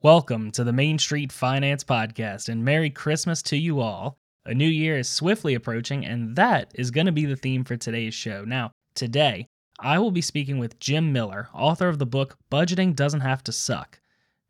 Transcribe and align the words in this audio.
Welcome 0.00 0.52
to 0.52 0.62
the 0.62 0.72
Main 0.72 0.96
Street 1.00 1.32
Finance 1.32 1.82
Podcast 1.82 2.48
and 2.48 2.64
Merry 2.64 2.88
Christmas 2.88 3.42
to 3.42 3.56
you 3.56 3.80
all. 3.80 4.16
A 4.46 4.54
new 4.54 4.68
year 4.68 4.96
is 4.96 5.08
swiftly 5.08 5.54
approaching, 5.54 6.06
and 6.06 6.36
that 6.36 6.70
is 6.76 6.92
going 6.92 7.06
to 7.06 7.12
be 7.12 7.24
the 7.24 7.34
theme 7.34 7.64
for 7.64 7.76
today's 7.76 8.14
show. 8.14 8.44
Now, 8.44 8.70
today, 8.94 9.48
I 9.80 9.98
will 9.98 10.12
be 10.12 10.20
speaking 10.20 10.60
with 10.60 10.78
Jim 10.78 11.12
Miller, 11.12 11.48
author 11.52 11.88
of 11.88 11.98
the 11.98 12.06
book 12.06 12.36
Budgeting 12.48 12.94
Doesn't 12.94 13.22
Have 13.22 13.42
to 13.42 13.50
Suck. 13.50 13.98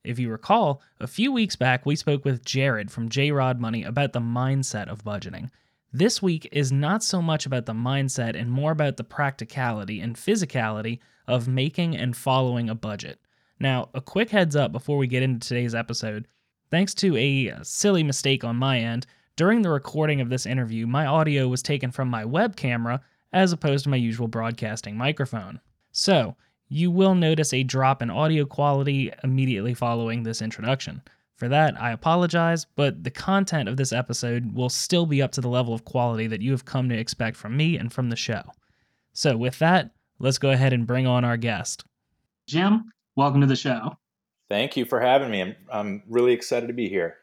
If 0.04 0.18
you 0.18 0.28
recall, 0.28 0.82
a 1.00 1.06
few 1.06 1.32
weeks 1.32 1.56
back 1.56 1.86
we 1.86 1.96
spoke 1.96 2.26
with 2.26 2.44
Jared 2.44 2.90
from 2.90 3.08
J 3.08 3.30
Rod 3.30 3.58
Money 3.58 3.84
about 3.84 4.12
the 4.12 4.20
mindset 4.20 4.88
of 4.88 5.02
budgeting. 5.02 5.48
This 5.94 6.20
week 6.20 6.46
is 6.52 6.70
not 6.70 7.02
so 7.02 7.22
much 7.22 7.46
about 7.46 7.64
the 7.64 7.72
mindset 7.72 8.38
and 8.38 8.50
more 8.50 8.72
about 8.72 8.98
the 8.98 9.02
practicality 9.02 9.98
and 9.98 10.14
physicality 10.14 10.98
of 11.26 11.48
making 11.48 11.96
and 11.96 12.14
following 12.14 12.68
a 12.68 12.74
budget. 12.74 13.18
Now, 13.60 13.88
a 13.94 14.00
quick 14.00 14.30
heads 14.30 14.56
up 14.56 14.72
before 14.72 14.98
we 14.98 15.06
get 15.06 15.22
into 15.22 15.46
today's 15.46 15.74
episode. 15.74 16.26
Thanks 16.70 16.94
to 16.94 17.16
a 17.16 17.54
silly 17.62 18.02
mistake 18.02 18.44
on 18.44 18.56
my 18.56 18.78
end, 18.78 19.06
during 19.36 19.62
the 19.62 19.70
recording 19.70 20.20
of 20.20 20.30
this 20.30 20.46
interview, 20.46 20.86
my 20.86 21.06
audio 21.06 21.46
was 21.48 21.62
taken 21.62 21.90
from 21.90 22.08
my 22.08 22.24
web 22.24 22.56
camera 22.56 23.00
as 23.32 23.52
opposed 23.52 23.84
to 23.84 23.90
my 23.90 23.96
usual 23.96 24.26
broadcasting 24.26 24.96
microphone. 24.96 25.60
So, 25.92 26.36
you 26.68 26.90
will 26.90 27.14
notice 27.14 27.54
a 27.54 27.62
drop 27.62 28.02
in 28.02 28.10
audio 28.10 28.44
quality 28.44 29.12
immediately 29.24 29.74
following 29.74 30.22
this 30.22 30.42
introduction. 30.42 31.02
For 31.36 31.48
that, 31.48 31.80
I 31.80 31.92
apologize, 31.92 32.66
but 32.74 33.04
the 33.04 33.12
content 33.12 33.68
of 33.68 33.76
this 33.76 33.92
episode 33.92 34.54
will 34.54 34.68
still 34.68 35.06
be 35.06 35.22
up 35.22 35.30
to 35.32 35.40
the 35.40 35.48
level 35.48 35.72
of 35.72 35.84
quality 35.84 36.26
that 36.26 36.42
you 36.42 36.50
have 36.50 36.64
come 36.64 36.88
to 36.88 36.98
expect 36.98 37.36
from 37.36 37.56
me 37.56 37.76
and 37.76 37.92
from 37.92 38.10
the 38.10 38.16
show. 38.16 38.42
So, 39.12 39.36
with 39.36 39.58
that, 39.60 39.92
let's 40.18 40.38
go 40.38 40.50
ahead 40.50 40.72
and 40.72 40.86
bring 40.86 41.06
on 41.06 41.24
our 41.24 41.36
guest. 41.36 41.84
Jim, 42.48 42.90
welcome 43.18 43.40
to 43.40 43.48
the 43.48 43.56
show. 43.56 43.90
Thank 44.48 44.76
you 44.76 44.84
for 44.84 45.00
having 45.00 45.32
me. 45.32 45.40
I'm, 45.40 45.56
I'm 45.70 46.02
really 46.08 46.32
excited 46.32 46.68
to 46.68 46.72
be 46.72 46.88
here. 46.88 47.16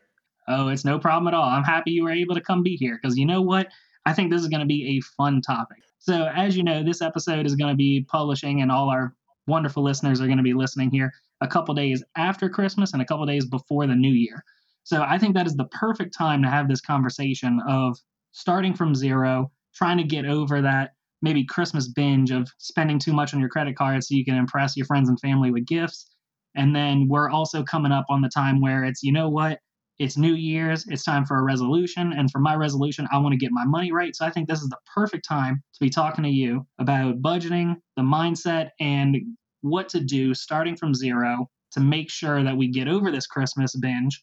Oh, 0.45 0.67
it's 0.67 0.83
no 0.83 0.99
problem 0.99 1.33
at 1.33 1.33
all. 1.33 1.47
I'm 1.47 1.63
happy 1.63 1.91
you 1.91 2.03
were 2.03 2.11
able 2.11 2.35
to 2.35 2.41
come 2.41 2.63
be 2.63 2.75
here 2.75 2.99
because 3.01 3.17
you 3.17 3.25
know 3.25 3.41
what? 3.41 3.69
I 4.05 4.11
think 4.11 4.29
this 4.29 4.41
is 4.41 4.49
going 4.49 4.59
to 4.59 4.65
be 4.65 4.97
a 4.97 5.01
fun 5.15 5.41
topic. 5.41 5.77
So, 5.99 6.29
as 6.35 6.57
you 6.57 6.63
know, 6.63 6.83
this 6.83 7.01
episode 7.01 7.45
is 7.45 7.55
going 7.55 7.71
to 7.71 7.77
be 7.77 8.05
publishing, 8.09 8.61
and 8.61 8.71
all 8.71 8.89
our 8.89 9.15
wonderful 9.47 9.83
listeners 9.83 10.19
are 10.19 10.27
going 10.27 10.37
to 10.37 10.43
be 10.43 10.53
listening 10.53 10.91
here 10.91 11.13
a 11.39 11.47
couple 11.47 11.73
days 11.73 12.03
after 12.17 12.49
Christmas 12.49 12.91
and 12.91 13.01
a 13.01 13.05
couple 13.05 13.25
days 13.25 13.45
before 13.45 13.87
the 13.87 13.95
new 13.95 14.11
year. 14.11 14.43
So, 14.83 15.01
I 15.01 15.17
think 15.17 15.33
that 15.35 15.47
is 15.47 15.55
the 15.55 15.69
perfect 15.71 16.13
time 16.13 16.43
to 16.43 16.49
have 16.49 16.67
this 16.67 16.81
conversation 16.81 17.61
of 17.67 17.97
starting 18.33 18.73
from 18.73 18.95
zero, 18.95 19.49
trying 19.73 19.97
to 19.97 20.03
get 20.03 20.25
over 20.25 20.61
that 20.61 20.91
maybe 21.21 21.45
Christmas 21.45 21.87
binge 21.87 22.31
of 22.31 22.47
spending 22.57 22.99
too 22.99 23.13
much 23.13 23.33
on 23.33 23.39
your 23.39 23.49
credit 23.49 23.75
card 23.75 24.03
so 24.03 24.15
you 24.15 24.25
can 24.25 24.35
impress 24.35 24.75
your 24.77 24.85
friends 24.85 25.09
and 25.09 25.19
family 25.19 25.51
with 25.51 25.65
gifts. 25.65 26.09
And 26.55 26.75
then 26.75 27.07
we're 27.09 27.29
also 27.29 27.63
coming 27.63 27.91
up 27.91 28.05
on 28.09 28.21
the 28.21 28.29
time 28.29 28.61
where 28.61 28.83
it's, 28.83 29.03
you 29.03 29.11
know 29.11 29.29
what? 29.29 29.59
It's 29.97 30.17
New 30.17 30.33
Year's. 30.33 30.85
It's 30.87 31.03
time 31.03 31.25
for 31.25 31.37
a 31.37 31.43
resolution. 31.43 32.13
And 32.13 32.29
for 32.29 32.39
my 32.39 32.55
resolution, 32.55 33.07
I 33.11 33.17
want 33.17 33.33
to 33.33 33.37
get 33.37 33.51
my 33.51 33.65
money 33.65 33.91
right. 33.91 34.15
So 34.15 34.25
I 34.25 34.29
think 34.29 34.47
this 34.47 34.61
is 34.61 34.69
the 34.69 34.77
perfect 34.93 35.25
time 35.27 35.63
to 35.73 35.79
be 35.79 35.89
talking 35.89 36.23
to 36.23 36.29
you 36.29 36.65
about 36.79 37.21
budgeting, 37.21 37.75
the 37.95 38.03
mindset, 38.03 38.69
and 38.79 39.17
what 39.61 39.89
to 39.89 40.01
do 40.01 40.33
starting 40.33 40.75
from 40.75 40.93
zero 40.93 41.49
to 41.71 41.79
make 41.79 42.09
sure 42.09 42.43
that 42.43 42.57
we 42.57 42.67
get 42.67 42.87
over 42.87 43.09
this 43.09 43.27
Christmas 43.27 43.75
binge 43.75 44.21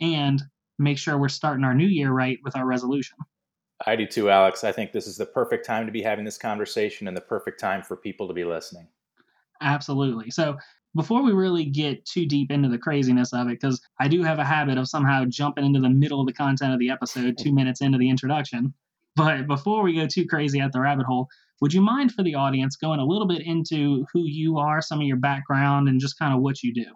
and 0.00 0.42
make 0.78 0.98
sure 0.98 1.18
we're 1.18 1.28
starting 1.28 1.64
our 1.64 1.74
new 1.74 1.86
year 1.86 2.10
right 2.12 2.38
with 2.44 2.56
our 2.56 2.66
resolution. 2.66 3.16
I 3.86 3.96
do 3.96 4.06
too, 4.06 4.30
Alex. 4.30 4.64
I 4.64 4.72
think 4.72 4.92
this 4.92 5.06
is 5.06 5.16
the 5.16 5.26
perfect 5.26 5.66
time 5.66 5.86
to 5.86 5.92
be 5.92 6.02
having 6.02 6.24
this 6.24 6.38
conversation 6.38 7.08
and 7.08 7.16
the 7.16 7.22
perfect 7.22 7.60
time 7.60 7.82
for 7.82 7.96
people 7.96 8.28
to 8.28 8.34
be 8.34 8.44
listening. 8.44 8.88
Absolutely. 9.60 10.30
So, 10.30 10.56
before 10.94 11.22
we 11.22 11.32
really 11.32 11.64
get 11.64 12.04
too 12.04 12.26
deep 12.26 12.50
into 12.50 12.68
the 12.68 12.76
craziness 12.76 13.32
of 13.32 13.48
it, 13.48 13.58
because 13.60 13.80
I 13.98 14.08
do 14.08 14.22
have 14.22 14.38
a 14.38 14.44
habit 14.44 14.76
of 14.76 14.88
somehow 14.88 15.24
jumping 15.26 15.64
into 15.64 15.80
the 15.80 15.88
middle 15.88 16.20
of 16.20 16.26
the 16.26 16.34
content 16.34 16.74
of 16.74 16.78
the 16.78 16.90
episode 16.90 17.38
two 17.38 17.52
minutes 17.54 17.80
into 17.80 17.96
the 17.96 18.10
introduction. 18.10 18.74
But 19.16 19.46
before 19.46 19.82
we 19.82 19.94
go 19.94 20.06
too 20.06 20.26
crazy 20.26 20.60
at 20.60 20.72
the 20.72 20.80
rabbit 20.80 21.06
hole, 21.06 21.28
would 21.60 21.72
you 21.72 21.80
mind 21.80 22.12
for 22.12 22.22
the 22.22 22.34
audience 22.34 22.76
going 22.76 23.00
a 23.00 23.06
little 23.06 23.26
bit 23.26 23.46
into 23.46 24.04
who 24.12 24.24
you 24.26 24.58
are, 24.58 24.82
some 24.82 25.00
of 25.00 25.06
your 25.06 25.16
background, 25.16 25.88
and 25.88 26.00
just 26.00 26.18
kind 26.18 26.34
of 26.34 26.40
what 26.40 26.62
you 26.62 26.74
do? 26.74 26.86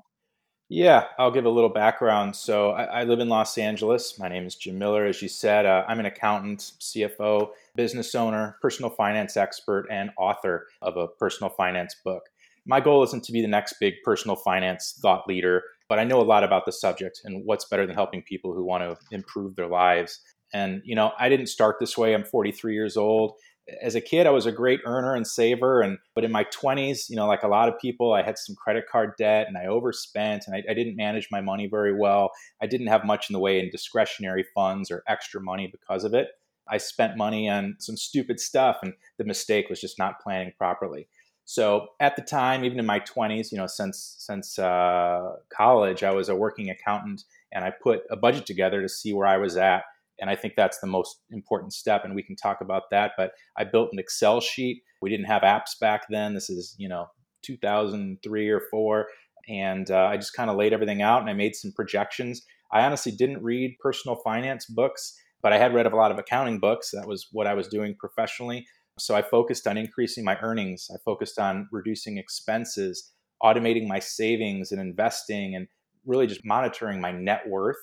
Yeah, 0.69 1.05
I'll 1.17 1.31
give 1.31 1.45
a 1.45 1.51
little 1.51 1.71
background. 1.71 2.35
So 2.35 2.71
I, 2.71 2.85
I, 2.85 3.05
live 3.05 3.21
in 3.21 3.29
Los 3.29 3.57
Angeles. 3.57 4.19
My 4.19 4.29
name 4.29 4.47
is 4.47 4.57
Jim 4.57 4.79
Miller. 4.79 5.07
As 5.07 5.23
you 5.23 5.29
said, 5.29 5.65
uh, 5.65 5.85
I'm 5.87 6.01
an 6.01 6.07
accountant, 6.07 6.73
CFO, 6.81 7.51
business 7.77 8.17
owner, 8.17 8.57
personal 8.61 8.91
finance 8.91 9.37
expert, 9.37 9.87
and 9.93 10.11
author 10.19 10.67
of 10.83 10.97
a 10.97 11.07
personal 11.07 11.51
finance 11.51 11.95
book. 12.05 12.25
My 12.67 12.81
goal 12.81 13.05
isn't 13.05 13.23
to 13.25 13.33
be 13.33 13.41
the 13.41 13.47
next 13.47 13.75
big 13.79 13.95
personal 14.05 14.35
finance 14.35 14.99
thought 15.01 15.29
leader, 15.29 15.63
but 15.89 16.01
I 16.01 16.05
know 16.05 16.21
a 16.21 16.23
lot 16.23 16.43
about 16.43 16.67
the 16.67 16.73
subject 16.73 17.21
and 17.25 17.45
what's 17.45 17.67
better 17.67 17.87
than 17.87 17.95
helping 17.95 18.23
people 18.23 18.53
who 18.53 18.65
want 18.65 18.83
to 18.83 18.99
improve 19.15 19.55
their 19.55 19.69
lives. 19.69 20.21
And, 20.53 20.83
you 20.85 20.97
know, 20.97 21.13
I 21.17 21.29
didn't 21.29 21.47
start 21.47 21.77
this 21.79 21.97
way. 21.97 22.13
I'm 22.13 22.25
43 22.25 22.75
years 22.75 22.97
old 22.97 23.35
as 23.83 23.95
a 23.95 24.01
kid, 24.01 24.27
I 24.27 24.31
was 24.31 24.47
a 24.47 24.53
great 24.53 24.81
earner 24.85 25.15
and 25.15 25.27
saver. 25.27 25.81
And 25.81 25.99
but 26.15 26.25
in 26.25 26.33
my 26.33 26.45
20s, 26.45 27.11
you 27.11 27.17
know, 27.17 27.27
like 27.27 27.43
a 27.43 27.49
lot 27.49 27.69
of 27.69 27.79
people, 27.79 28.13
I 28.13 28.23
had 28.23 28.39
some 28.39 28.55
credit 28.55 28.85
card 28.91 29.13
debt 29.19 29.49
and 29.49 29.59
I 29.59 29.67
overspent 29.67 30.47
and 30.47 30.55
I, 30.55 30.63
I, 30.71 30.75
didn't 30.75 30.97
manage 30.97 31.29
my 31.31 31.41
money 31.41 31.67
very 31.67 31.95
well. 31.95 32.31
I 32.63 32.67
didn't 32.67 32.87
have 32.87 33.05
much 33.05 33.29
in 33.29 33.35
the 33.35 33.41
way 33.41 33.59
in 33.59 33.71
discretionary 33.71 34.45
funds 34.55 34.91
or 34.91 35.03
extra 35.09 35.41
money 35.41 35.67
because 35.67 36.05
of 36.05 36.15
it. 36.15 36.29
I 36.69 36.79
spent 36.79 37.17
money 37.17 37.49
on 37.49 37.77
some 37.79 37.97
stupid 37.97 38.41
stuff, 38.41 38.79
and 38.83 38.93
the 39.19 39.25
mistake 39.25 39.69
was 39.69 39.81
just 39.81 39.99
not 40.01 40.21
planning 40.21 40.53
properly. 40.59 41.07
So 41.45 41.89
at 42.01 42.17
the 42.17 42.23
time, 42.23 42.65
even 42.65 42.81
in 42.81 42.87
my 42.87 42.99
20s, 42.99 43.53
you 43.53 43.59
know, 43.59 43.69
since 43.69 44.17
since 44.19 44.59
uh, 44.59 45.37
college, 45.49 46.03
I 46.03 46.11
was 46.11 46.29
a 46.29 46.35
working 46.35 46.71
accountant, 46.71 47.23
and 47.53 47.65
I 47.65 47.71
put 47.71 48.03
a 48.11 48.17
budget 48.17 48.47
together 48.47 48.83
to 48.83 48.89
see 48.89 49.13
where 49.13 49.29
I 49.29 49.37
was 49.37 49.57
at 49.57 49.85
and 50.19 50.31
I 50.31 50.37
think 50.37 50.55
that's 50.57 50.79
the 50.81 50.87
most 50.87 51.21
important 51.31 51.73
step. 51.73 52.05
And 52.05 52.15
we 52.15 52.23
can 52.23 52.37
talk 52.37 52.61
about 52.61 52.85
that. 52.91 53.13
But 53.17 53.33
I 53.57 53.65
built 53.65 53.91
an 53.93 53.99
Excel 53.99 54.41
sheet. 54.41 54.83
We 55.03 55.11
didn't 55.11 55.27
have 55.27 55.43
apps 55.43 55.79
back 55.81 56.07
then. 56.09 56.35
This 56.35 56.49
is, 56.49 56.75
you 56.79 56.89
know, 56.89 57.07
2003 57.43 58.49
or 58.49 58.63
four. 58.71 59.07
And 59.49 59.91
uh, 59.91 60.07
I 60.07 60.17
just 60.17 60.35
kind 60.35 60.51
of 60.51 60.57
laid 60.57 60.73
everything 60.73 61.03
out 61.03 61.21
and 61.21 61.31
I 61.31 61.35
made 61.35 61.55
some 61.55 61.73
projections. 61.73 62.43
I 62.73 62.85
honestly 62.85 63.13
didn't 63.13 63.43
read 63.43 63.77
personal 63.81 64.17
finance 64.25 64.67
books, 64.67 65.17
but 65.43 65.53
I 65.53 65.59
had 65.59 65.75
read 65.75 65.87
a 65.87 65.95
lot 65.95 66.11
of 66.11 66.19
accounting 66.19 66.59
books. 66.59 66.91
That 66.93 67.07
was 67.07 67.29
what 67.31 67.47
I 67.47 67.55
was 67.55 67.69
doing 67.69 67.95
professionally. 67.99 68.67
So 68.99 69.15
I 69.15 69.23
focused 69.23 69.67
on 69.67 69.77
increasing 69.77 70.25
my 70.25 70.39
earnings. 70.41 70.89
I 70.93 70.97
focused 71.05 71.39
on 71.39 71.69
reducing 71.71 72.17
expenses, 72.17 73.13
automating 73.43 73.87
my 73.87 73.99
savings 73.99 74.73
and 74.73 74.81
investing, 74.81 75.55
and 75.55 75.69
really 76.07 76.27
just 76.27 76.45
monitoring 76.45 77.01
my 77.01 77.13
net 77.13 77.43
worth 77.49 77.77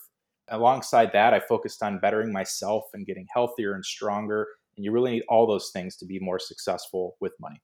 Alongside 0.49 1.11
that, 1.13 1.33
I 1.33 1.39
focused 1.39 1.81
on 1.81 1.99
bettering 1.99 2.31
myself 2.31 2.85
and 2.93 3.05
getting 3.05 3.27
healthier 3.33 3.73
and 3.73 3.85
stronger. 3.85 4.47
And 4.75 4.83
you 4.83 4.91
really 4.91 5.11
need 5.11 5.23
all 5.29 5.47
those 5.47 5.71
things 5.71 5.95
to 5.97 6.05
be 6.05 6.19
more 6.19 6.39
successful 6.39 7.15
with 7.21 7.33
money. 7.39 7.61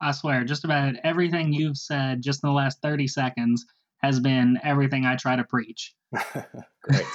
I 0.00 0.12
swear, 0.12 0.44
just 0.44 0.64
about 0.64 0.94
everything 1.04 1.52
you've 1.52 1.78
said 1.78 2.22
just 2.22 2.44
in 2.44 2.48
the 2.48 2.54
last 2.54 2.80
30 2.82 3.08
seconds 3.08 3.64
has 4.02 4.20
been 4.20 4.58
everything 4.62 5.06
I 5.06 5.16
try 5.16 5.36
to 5.36 5.44
preach. 5.44 5.94
Great. 6.82 7.06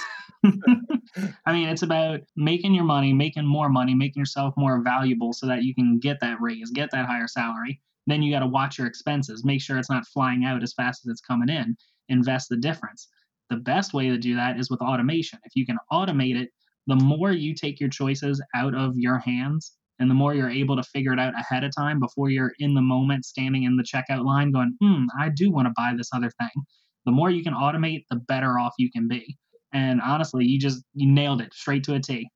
I 1.46 1.52
mean, 1.52 1.68
it's 1.68 1.82
about 1.82 2.20
making 2.36 2.74
your 2.74 2.84
money, 2.84 3.12
making 3.12 3.46
more 3.46 3.68
money, 3.68 3.94
making 3.94 4.20
yourself 4.20 4.54
more 4.56 4.82
valuable 4.82 5.32
so 5.32 5.46
that 5.46 5.62
you 5.62 5.74
can 5.74 5.98
get 6.00 6.18
that 6.20 6.40
raise, 6.40 6.70
get 6.70 6.90
that 6.90 7.06
higher 7.06 7.28
salary. 7.28 7.80
Then 8.08 8.22
you 8.22 8.32
got 8.32 8.40
to 8.40 8.48
watch 8.48 8.78
your 8.78 8.88
expenses, 8.88 9.44
make 9.44 9.60
sure 9.60 9.78
it's 9.78 9.90
not 9.90 10.06
flying 10.06 10.44
out 10.44 10.64
as 10.64 10.72
fast 10.72 11.06
as 11.06 11.10
it's 11.12 11.20
coming 11.20 11.48
in, 11.48 11.76
invest 12.08 12.48
the 12.48 12.56
difference 12.56 13.08
the 13.52 13.58
best 13.58 13.92
way 13.92 14.08
to 14.08 14.16
do 14.16 14.34
that 14.36 14.58
is 14.58 14.70
with 14.70 14.80
automation. 14.80 15.38
If 15.44 15.52
you 15.54 15.66
can 15.66 15.76
automate 15.92 16.40
it, 16.40 16.48
the 16.86 16.96
more 16.96 17.30
you 17.30 17.54
take 17.54 17.78
your 17.78 17.90
choices 17.90 18.42
out 18.56 18.74
of 18.74 18.96
your 18.96 19.18
hands 19.18 19.72
and 19.98 20.10
the 20.10 20.14
more 20.14 20.34
you're 20.34 20.50
able 20.50 20.74
to 20.74 20.82
figure 20.82 21.12
it 21.12 21.20
out 21.20 21.34
ahead 21.38 21.64
of 21.64 21.70
time 21.76 22.00
before 22.00 22.30
you're 22.30 22.52
in 22.58 22.74
the 22.74 22.80
moment 22.80 23.26
standing 23.26 23.64
in 23.64 23.76
the 23.76 23.84
checkout 23.84 24.24
line 24.24 24.52
going, 24.52 24.74
hmm, 24.80 25.04
I 25.20 25.28
do 25.28 25.52
want 25.52 25.66
to 25.66 25.74
buy 25.76 25.92
this 25.96 26.08
other 26.14 26.30
thing. 26.40 26.64
The 27.04 27.12
more 27.12 27.30
you 27.30 27.44
can 27.44 27.52
automate, 27.52 28.04
the 28.10 28.16
better 28.16 28.58
off 28.58 28.72
you 28.78 28.90
can 28.90 29.06
be. 29.06 29.36
And 29.74 30.00
honestly, 30.00 30.46
you 30.46 30.58
just 30.58 30.82
you 30.94 31.10
nailed 31.10 31.40
it 31.40 31.52
straight 31.52 31.84
to 31.84 31.94
a 31.94 32.00
T. 32.00 32.28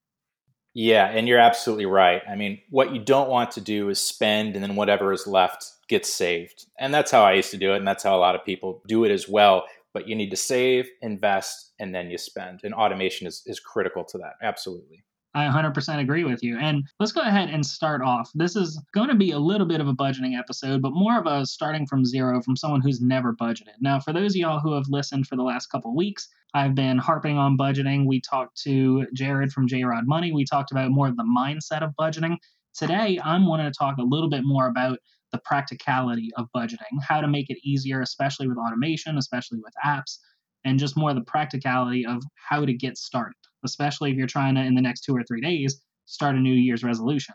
Yeah, 0.75 1.07
and 1.07 1.27
you're 1.27 1.39
absolutely 1.39 1.87
right. 1.87 2.21
I 2.29 2.37
mean, 2.37 2.61
what 2.69 2.93
you 2.93 3.01
don't 3.01 3.31
want 3.31 3.53
to 3.53 3.62
do 3.62 3.89
is 3.89 3.99
spend 3.99 4.55
and 4.55 4.62
then 4.62 4.77
whatever 4.77 5.12
is 5.12 5.27
left 5.27 5.65
gets 5.89 6.12
saved. 6.12 6.67
And 6.79 6.93
that's 6.93 7.11
how 7.11 7.23
I 7.23 7.33
used 7.33 7.51
to 7.53 7.57
do 7.57 7.73
it 7.73 7.79
and 7.79 7.89
that's 7.89 8.03
how 8.03 8.15
a 8.15 8.21
lot 8.21 8.35
of 8.35 8.45
people 8.45 8.83
do 8.87 9.05
it 9.05 9.11
as 9.11 9.29
well 9.29 9.65
but 9.97 10.07
you 10.07 10.15
need 10.15 10.29
to 10.29 10.37
save, 10.37 10.91
invest, 11.01 11.73
and 11.81 11.95
then 11.95 12.11
you 12.11 12.19
spend. 12.19 12.61
And 12.65 12.75
automation 12.75 13.27
is, 13.27 13.43
is 13.47 13.59
critical 13.59 14.05
to 14.05 14.19
that. 14.19 14.35
Absolutely. 14.43 15.03
I 15.35 15.47
100% 15.47 16.01
agree 16.01 16.25
with 16.25 16.43
you. 16.43 16.59
And 16.59 16.85
let's 17.01 17.13
go 17.13 17.23
ahead 17.23 17.49
and 17.49 17.65
start 17.65 18.03
off. 18.03 18.31
This 18.35 18.57
is 18.57 18.79
going 18.93 19.09
to 19.09 19.15
be 19.15 19.31
a 19.31 19.39
little 19.39 19.67
bit 19.67 19.81
of 19.81 19.89
a 19.89 19.95
budgeting 19.95 20.39
episode, 20.39 20.83
but 20.83 20.93
more 20.93 21.19
of 21.19 21.27
a 21.27 21.47
starting 21.47 21.87
from 21.87 22.05
zero 22.05 22.43
from 22.43 22.57
someone 22.57 22.83
who's 22.83 23.01
never 23.01 23.35
budgeted. 23.35 23.73
Now, 23.81 23.99
for 23.99 24.13
those 24.13 24.33
of 24.33 24.37
y'all 24.37 24.61
who 24.61 24.75
have 24.75 24.85
listened 24.91 25.29
for 25.29 25.37
the 25.37 25.43
last 25.43 25.69
couple 25.69 25.97
weeks, 25.97 26.29
I've 26.53 26.75
been 26.75 26.99
harping 26.99 27.39
on 27.39 27.57
budgeting. 27.57 28.05
We 28.05 28.21
talked 28.21 28.61
to 28.65 29.07
Jared 29.15 29.51
from 29.51 29.67
J 29.67 29.83
Rod 29.83 30.07
Money. 30.07 30.31
We 30.31 30.45
talked 30.45 30.73
about 30.73 30.91
more 30.91 31.09
of 31.09 31.17
the 31.17 31.25
mindset 31.25 31.81
of 31.81 31.95
budgeting. 31.99 32.37
Today, 32.75 33.19
I'm 33.25 33.47
wanting 33.47 33.73
to 33.73 33.79
talk 33.79 33.97
a 33.97 34.03
little 34.03 34.29
bit 34.29 34.43
more 34.45 34.67
about 34.67 34.99
the 35.32 35.40
practicality 35.44 36.31
of 36.37 36.46
budgeting, 36.55 37.00
how 37.06 37.20
to 37.20 37.28
make 37.28 37.50
it 37.50 37.58
easier, 37.64 38.00
especially 38.00 38.49
with 38.49 38.58
automation, 38.58 39.19
especially 39.19 39.58
with 39.62 39.75
apps, 39.84 40.19
and 40.64 40.78
just 40.78 40.96
more 40.96 41.14
the 41.14 41.20
practicality 41.23 42.05
of 42.06 42.23
how 42.34 42.64
to 42.64 42.73
get 42.73 42.96
started, 42.99 43.37
especially 43.64 44.11
if 44.11 44.17
you're 44.17 44.26
trying 44.26 44.55
to, 44.55 44.62
in 44.62 44.75
the 44.75 44.82
next 44.82 45.02
two 45.02 45.14
or 45.14 45.23
three 45.25 45.40
days, 45.40 45.81
start 46.06 46.37
a 46.37 46.38
New 46.40 46.55
Year's 46.55 46.84
resolution. 46.84 47.34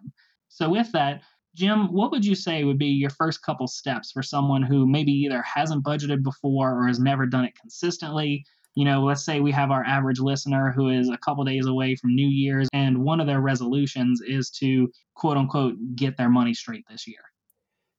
So, 0.49 0.69
with 0.69 0.91
that, 0.91 1.21
Jim, 1.55 1.91
what 1.91 2.11
would 2.11 2.25
you 2.25 2.35
say 2.35 2.63
would 2.63 2.77
be 2.77 2.87
your 2.87 3.09
first 3.09 3.41
couple 3.41 3.67
steps 3.67 4.11
for 4.11 4.23
someone 4.23 4.63
who 4.63 4.87
maybe 4.87 5.11
either 5.11 5.41
hasn't 5.41 5.83
budgeted 5.83 6.23
before 6.23 6.77
or 6.77 6.87
has 6.87 6.99
never 6.99 7.25
done 7.25 7.45
it 7.45 7.59
consistently? 7.59 8.45
You 8.75 8.85
know, 8.85 9.03
let's 9.03 9.25
say 9.25 9.41
we 9.41 9.51
have 9.51 9.69
our 9.69 9.83
average 9.83 10.19
listener 10.19 10.71
who 10.71 10.89
is 10.89 11.09
a 11.09 11.17
couple 11.17 11.43
days 11.43 11.65
away 11.65 11.95
from 11.95 12.15
New 12.15 12.29
Year's, 12.29 12.69
and 12.71 13.03
one 13.03 13.19
of 13.19 13.27
their 13.27 13.41
resolutions 13.41 14.21
is 14.21 14.49
to 14.61 14.89
quote 15.15 15.37
unquote 15.37 15.75
get 15.95 16.15
their 16.17 16.29
money 16.29 16.53
straight 16.53 16.85
this 16.89 17.05
year. 17.05 17.30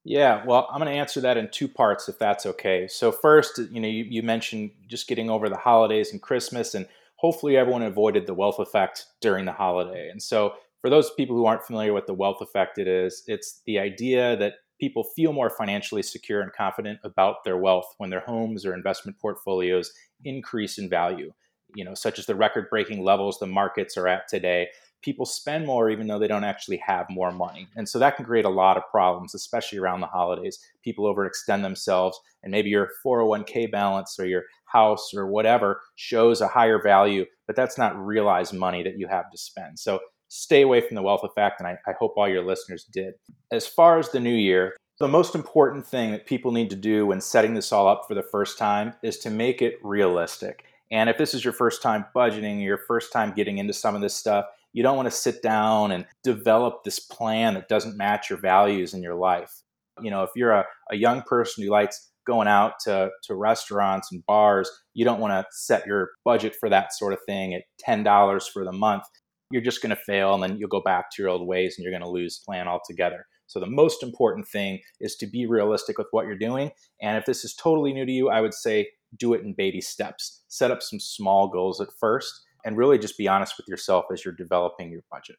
Yeah, 0.05 0.45
well, 0.45 0.69
I'm 0.71 0.81
going 0.81 0.93
to 0.93 0.99
answer 0.99 1.21
that 1.21 1.37
in 1.37 1.49
two 1.51 1.69
parts 1.69 2.09
if 2.09 2.19
that's 2.19 2.45
okay. 2.45 2.89
So, 2.89 3.13
first, 3.13 3.59
you 3.71 3.81
know, 3.81 3.89
you, 3.89 4.05
you 4.05 4.23
mentioned 4.23 4.73
just 4.89 5.07
getting 5.07 5.31
over 5.31 5.49
the 5.49 5.57
holidays 5.57 6.11
and 6.13 6.21
Christmas, 6.21 6.75
and 6.75 6.89
hopefully 7.17 7.57
everyone 7.57 7.83
avoided 7.83 8.27
the 8.27 8.35
wealth 8.35 8.59
effect 8.59 9.07
during 9.21 9.45
the 9.45 9.53
holiday. 9.53 10.09
And 10.11 10.21
so, 10.21 10.55
for 10.81 10.91
those 10.91 11.11
people 11.13 11.37
who 11.37 11.47
aren't 11.47 11.65
familiar 11.65 11.93
with 11.93 12.07
the 12.07 12.15
wealth 12.15 12.41
effect 12.41 12.79
it 12.79 12.89
is, 12.89 13.23
it's 13.29 13.61
the 13.67 13.79
idea 13.79 14.37
that 14.39 14.55
people 14.81 15.05
feel 15.05 15.33
more 15.33 15.49
financially 15.51 16.03
secure 16.03 16.41
and 16.41 16.53
confident 16.53 16.99
about 17.05 17.45
their 17.45 17.57
wealth 17.57 17.95
when 17.99 18.11
their 18.11 18.21
homes 18.27 18.67
or 18.67 18.75
investment 18.75 19.17
portfolios 19.21 19.93
increase 20.25 20.79
in 20.79 20.89
value, 20.89 21.33
you 21.77 21.85
know, 21.85 21.95
such 21.95 22.19
as 22.19 22.27
the 22.27 22.35
record-breaking 22.35 23.05
levels 23.05 23.39
the 23.39 23.47
markets 23.47 23.97
are 23.97 24.09
at 24.09 24.27
today. 24.27 24.67
People 25.03 25.27
spend 25.27 25.67
more 25.67 25.91
even 25.91 26.07
though 26.07 26.19
they 26.19 26.29
don't 26.29 26.45
actually 26.45 26.79
have 26.79 27.07
more 27.11 27.33
money. 27.33 27.69
And 27.77 27.89
so 27.89 27.99
that 27.99 28.17
can 28.17 28.25
create 28.25 28.45
a 28.45 28.51
lot 28.51 28.77
of 28.77 28.89
problems, 28.91 29.35
especially 29.35 29.79
around 29.79 30.01
the 30.01 30.07
holidays. 30.07 30.59
People 30.83 31.13
overextend 31.13 31.63
themselves, 31.63 32.19
and 32.43 32.51
maybe 32.51 32.71
your 32.71 32.89
401k 33.05 33.71
balance 33.71 34.19
or 34.19 34.27
your 34.27 34.45
house 34.67 35.13
or 35.15 35.27
whatever 35.27 35.81
shows 35.97 36.41
a 36.41 36.49
higher 36.49 36.83
value, 36.83 37.27
but 37.47 37.57
that's 37.57 37.79
not 37.79 37.99
realized 37.99 38.55
money 38.55 38.83
that 38.83 38.99
you 38.99 39.07
have 39.09 39.31
to 39.31 39.39
spend. 39.39 39.79
So 39.79 40.01
stay 40.29 40.63
away 40.63 40.81
from 40.81 40.95
the 40.95 41.03
wealth 41.03 41.25
effect, 41.25 41.61
and 41.61 41.69
I, 41.69 41.77
I 41.87 41.93
hope 41.99 42.15
all 42.17 42.29
your 42.29 42.45
listeners 42.45 42.85
did. 42.85 43.15
As 43.51 43.67
far 43.67 43.99
as 43.99 44.09
the 44.11 44.21
new 44.21 44.35
year, 44.35 44.75
the 44.99 45.09
most 45.09 45.35
important 45.35 45.87
thing 45.87 46.13
that 46.13 46.27
people 46.27 46.53
need 46.53 46.71
to 46.71 46.77
do 46.77 47.07
when 47.07 47.21
setting 47.21 47.55
this 47.55 47.73
all 47.73 47.89
up 47.89 48.05
for 48.09 48.15
the 48.15 48.23
first 48.23 48.57
time 48.57 48.95
is 49.03 49.19
to 49.19 49.31
make 49.31 49.61
it 49.61 49.79
realistic. 49.83 50.65
And 50.91 51.11
if 51.11 51.19
this 51.19 51.35
is 51.35 51.45
your 51.45 51.53
first 51.53 51.83
time 51.83 52.05
budgeting, 52.15 52.63
your 52.63 52.79
first 52.79 53.13
time 53.13 53.33
getting 53.35 53.59
into 53.59 53.73
some 53.73 53.95
of 53.95 54.01
this 54.01 54.15
stuff, 54.15 54.47
you 54.73 54.83
don't 54.83 54.97
want 54.97 55.07
to 55.07 55.17
sit 55.17 55.43
down 55.43 55.93
and 55.93 56.07
develop 56.23 56.85
this 56.85 56.99
plan 56.99 57.55
that 57.55 57.69
doesn't 57.69 57.97
match 57.97 58.31
your 58.31 58.39
values 58.39 58.95
in 58.95 59.03
your 59.03 59.15
life. 59.15 59.63
You 60.01 60.11
know, 60.11 60.23
if 60.23 60.31
you're 60.35 60.53
a, 60.53 60.65
a 60.91 60.97
young 60.97 61.23
person 61.23 61.63
who 61.63 61.71
likes 61.71 62.11
going 62.27 62.49
out 62.49 62.75
to, 62.85 63.11
to 63.25 63.35
restaurants 63.35 64.11
and 64.13 64.25
bars, 64.27 64.71
you 64.95 65.05
don't 65.05 65.21
want 65.21 65.33
to 65.33 65.45
set 65.51 65.87
your 65.87 66.11
budget 66.25 66.55
for 66.59 66.69
that 66.71 66.93
sort 66.95 67.13
of 67.13 67.19
thing 67.27 67.55
at 67.55 67.63
$10 67.87 68.43
for 68.53 68.65
the 68.65 68.73
month 68.73 69.05
you're 69.53 69.63
just 69.63 69.83
going 69.83 69.91
to 69.91 70.03
fail 70.03 70.35
and 70.35 70.43
then 70.43 70.57
you'll 70.57 70.69
go 70.69 70.81
back 70.81 71.11
to 71.13 71.23
your 71.23 71.31
old 71.31 71.47
ways 71.47 71.77
and 71.77 71.85
you're 71.85 71.93
going 71.93 72.03
to 72.03 72.09
lose 72.09 72.43
plan 72.45 72.67
altogether. 72.67 73.27
So 73.47 73.61
the 73.61 73.67
most 73.67 74.03
important 74.03 74.49
thing 74.49 74.81
is 74.99 75.15
to 75.17 75.27
be 75.27 75.47
realistic 75.47 75.99
with 75.99 76.07
what 76.11 76.27
you're 76.27 76.39
doing. 76.39 76.71
And 77.03 77.19
if 77.19 77.27
this 77.27 77.45
is 77.45 77.55
totally 77.55 77.93
new 77.93 78.07
to 78.07 78.13
you, 78.13 78.31
I 78.31 78.41
would 78.41 78.55
say 78.55 78.89
do 79.19 79.35
it 79.35 79.43
in 79.43 79.53
baby 79.53 79.83
steps. 79.83 80.43
Set 80.49 80.71
up 80.71 80.83
some 80.83 80.99
small 80.99 81.49
goals 81.49 81.81
at 81.81 81.89
first 82.01 82.33
and 82.65 82.77
really 82.77 82.99
just 82.99 83.19
be 83.19 83.29
honest 83.29 83.57
with 83.57 83.69
yourself 83.69 84.07
as 84.13 84.25
you're 84.25 84.35
developing 84.35 84.91
your 84.91 85.03
budget. 85.11 85.37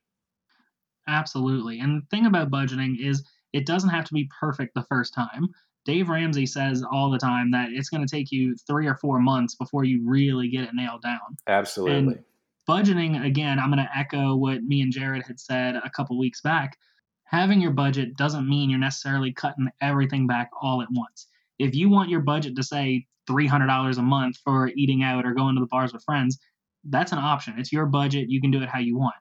Absolutely. 1.08 1.80
And 1.80 2.02
the 2.02 2.06
thing 2.08 2.26
about 2.26 2.52
budgeting 2.52 2.96
is 3.00 3.24
it 3.52 3.66
doesn't 3.66 3.90
have 3.90 4.06
to 4.06 4.14
be 4.14 4.30
perfect 4.40 4.74
the 4.74 4.84
first 4.84 5.14
time. 5.14 5.50
Dave 5.86 6.08
Ramsey 6.08 6.46
says 6.46 6.84
all 6.90 7.12
the 7.12 7.18
time 7.18 7.52
that 7.52 7.70
it's 7.72 7.90
going 7.90 8.06
to 8.06 8.16
take 8.16 8.32
you 8.32 8.56
three 8.68 8.88
or 8.88 8.96
four 8.96 9.20
months 9.20 9.56
before 9.56 9.84
you 9.84 10.02
really 10.06 10.48
get 10.48 10.64
it 10.64 10.70
nailed 10.74 11.02
down. 11.02 11.20
Absolutely. 11.48 12.14
And 12.14 12.24
budgeting 12.68 13.26
again 13.26 13.60
i'm 13.60 13.72
going 13.72 13.84
to 13.84 13.98
echo 13.98 14.36
what 14.36 14.64
me 14.64 14.82
and 14.82 14.92
jared 14.92 15.24
had 15.26 15.40
said 15.40 15.76
a 15.76 15.90
couple 15.90 16.18
weeks 16.18 16.42
back 16.42 16.78
having 17.26 17.60
your 17.60 17.72
budget 17.72 18.16
doesn't 18.16 18.48
mean 18.48 18.70
you're 18.70 18.80
necessarily 18.80 19.34
cutting 19.34 19.68
everything 19.82 20.28
back 20.28 20.50
all 20.62 20.82
at 20.82 20.88
once 20.92 21.28
if 21.60 21.76
you 21.76 21.90
want 21.90 22.10
your 22.10 22.22
budget 22.22 22.56
to 22.56 22.64
say 22.64 23.06
$300 23.30 23.98
a 23.98 24.02
month 24.02 24.38
for 24.44 24.70
eating 24.76 25.02
out 25.02 25.26
or 25.26 25.34
going 25.34 25.56
to 25.56 25.62
the 25.62 25.68
bars 25.68 25.94
with 25.94 26.04
friends 26.04 26.40
that's 26.90 27.12
an 27.12 27.18
option 27.18 27.56
it's 27.58 27.72
your 27.72 27.86
budget 27.86 28.30
you 28.30 28.42
can 28.42 28.52
do 28.52 28.62
it 28.62 28.70
how 28.70 28.80
you 28.80 28.98
want 28.98 29.16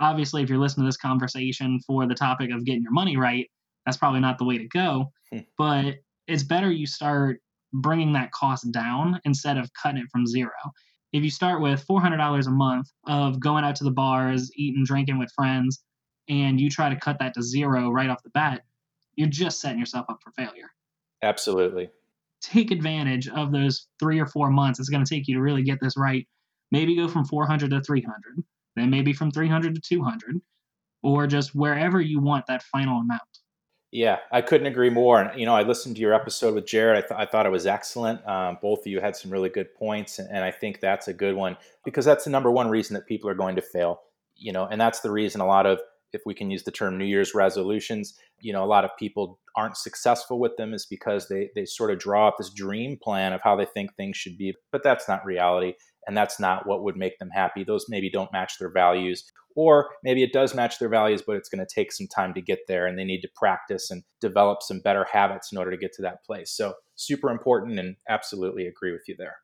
obviously 0.00 0.42
if 0.42 0.48
you're 0.48 0.58
listening 0.58 0.84
to 0.84 0.88
this 0.88 0.96
conversation 0.96 1.78
for 1.86 2.06
the 2.06 2.14
topic 2.14 2.50
of 2.52 2.64
getting 2.64 2.82
your 2.82 2.92
money 2.92 3.16
right 3.16 3.50
that's 3.84 3.96
probably 3.96 4.20
not 4.20 4.38
the 4.38 4.44
way 4.44 4.58
to 4.58 4.68
go 4.68 5.10
hmm. 5.32 5.38
but 5.56 5.96
it's 6.26 6.42
better 6.42 6.70
you 6.70 6.86
start 6.86 7.40
bringing 7.72 8.12
that 8.12 8.30
cost 8.32 8.70
down 8.72 9.20
instead 9.24 9.58
of 9.58 9.70
cutting 9.82 10.00
it 10.00 10.08
from 10.10 10.26
zero 10.26 10.50
if 11.12 11.24
you 11.24 11.30
start 11.30 11.62
with 11.62 11.86
$400 11.86 12.46
a 12.46 12.50
month 12.50 12.88
of 13.06 13.40
going 13.40 13.64
out 13.64 13.76
to 13.76 13.84
the 13.84 13.90
bars, 13.90 14.50
eating, 14.56 14.84
drinking 14.84 15.18
with 15.18 15.32
friends, 15.34 15.82
and 16.28 16.60
you 16.60 16.68
try 16.68 16.90
to 16.90 16.96
cut 16.96 17.18
that 17.20 17.34
to 17.34 17.42
zero 17.42 17.90
right 17.90 18.10
off 18.10 18.22
the 18.22 18.30
bat, 18.30 18.62
you're 19.16 19.28
just 19.28 19.60
setting 19.60 19.78
yourself 19.78 20.06
up 20.08 20.18
for 20.22 20.32
failure. 20.32 20.70
Absolutely. 21.22 21.90
Take 22.42 22.70
advantage 22.70 23.28
of 23.28 23.52
those 23.52 23.86
three 23.98 24.20
or 24.20 24.26
four 24.26 24.50
months 24.50 24.78
it's 24.78 24.90
going 24.90 25.04
to 25.04 25.08
take 25.08 25.26
you 25.26 25.34
to 25.36 25.40
really 25.40 25.62
get 25.62 25.78
this 25.80 25.96
right. 25.96 26.28
Maybe 26.70 26.96
go 26.96 27.08
from 27.08 27.24
400 27.24 27.70
to 27.70 27.80
300, 27.80 28.44
then 28.76 28.90
maybe 28.90 29.12
from 29.12 29.30
300 29.30 29.74
to 29.74 29.80
200, 29.80 30.40
or 31.02 31.26
just 31.26 31.54
wherever 31.54 32.00
you 32.00 32.20
want 32.20 32.46
that 32.46 32.62
final 32.62 33.00
amount. 33.00 33.22
Yeah, 33.90 34.18
I 34.30 34.42
couldn't 34.42 34.66
agree 34.66 34.90
more. 34.90 35.22
And 35.22 35.40
you 35.40 35.46
know, 35.46 35.54
I 35.54 35.62
listened 35.62 35.96
to 35.96 36.02
your 36.02 36.12
episode 36.12 36.54
with 36.54 36.66
Jared. 36.66 37.04
I, 37.04 37.06
th- 37.06 37.20
I 37.20 37.24
thought 37.24 37.46
it 37.46 37.52
was 37.52 37.66
excellent. 37.66 38.26
Um, 38.28 38.58
both 38.60 38.80
of 38.80 38.86
you 38.86 39.00
had 39.00 39.16
some 39.16 39.30
really 39.30 39.48
good 39.48 39.74
points, 39.74 40.18
and, 40.18 40.28
and 40.30 40.44
I 40.44 40.50
think 40.50 40.80
that's 40.80 41.08
a 41.08 41.14
good 41.14 41.34
one 41.34 41.56
because 41.84 42.04
that's 42.04 42.24
the 42.24 42.30
number 42.30 42.50
one 42.50 42.68
reason 42.68 42.94
that 42.94 43.06
people 43.06 43.30
are 43.30 43.34
going 43.34 43.56
to 43.56 43.62
fail. 43.62 44.02
You 44.36 44.52
know, 44.52 44.66
and 44.66 44.80
that's 44.80 45.00
the 45.00 45.10
reason 45.10 45.40
a 45.40 45.46
lot 45.46 45.66
of, 45.66 45.80
if 46.12 46.20
we 46.26 46.34
can 46.34 46.50
use 46.50 46.62
the 46.64 46.70
term 46.70 46.98
New 46.98 47.06
Year's 47.06 47.34
resolutions, 47.34 48.14
you 48.40 48.52
know, 48.52 48.62
a 48.62 48.66
lot 48.66 48.84
of 48.84 48.90
people 48.98 49.40
aren't 49.56 49.76
successful 49.76 50.38
with 50.38 50.56
them 50.56 50.74
is 50.74 50.84
because 50.84 51.28
they 51.28 51.50
they 51.54 51.64
sort 51.64 51.90
of 51.90 51.98
draw 51.98 52.28
up 52.28 52.36
this 52.36 52.50
dream 52.50 52.98
plan 53.02 53.32
of 53.32 53.40
how 53.42 53.56
they 53.56 53.64
think 53.64 53.94
things 53.94 54.18
should 54.18 54.36
be, 54.36 54.54
but 54.70 54.82
that's 54.82 55.08
not 55.08 55.24
reality 55.24 55.72
and 56.06 56.16
that's 56.16 56.40
not 56.40 56.66
what 56.66 56.82
would 56.82 56.96
make 56.96 57.18
them 57.18 57.30
happy. 57.30 57.64
Those 57.64 57.86
maybe 57.88 58.10
don't 58.10 58.32
match 58.32 58.58
their 58.58 58.70
values, 58.70 59.30
or 59.56 59.90
maybe 60.04 60.22
it 60.22 60.32
does 60.32 60.54
match 60.54 60.78
their 60.78 60.88
values, 60.88 61.22
but 61.26 61.36
it's 61.36 61.48
going 61.48 61.64
to 61.64 61.74
take 61.74 61.92
some 61.92 62.06
time 62.06 62.32
to 62.34 62.40
get 62.40 62.60
there 62.68 62.86
and 62.86 62.98
they 62.98 63.04
need 63.04 63.20
to 63.22 63.28
practice 63.34 63.90
and 63.90 64.02
develop 64.20 64.62
some 64.62 64.80
better 64.80 65.04
habits 65.12 65.50
in 65.52 65.58
order 65.58 65.70
to 65.70 65.76
get 65.76 65.92
to 65.94 66.02
that 66.02 66.24
place. 66.24 66.52
So, 66.52 66.74
super 66.94 67.30
important 67.30 67.78
and 67.78 67.96
absolutely 68.08 68.66
agree 68.66 68.92
with 68.92 69.02
you 69.08 69.16
there. 69.18 69.36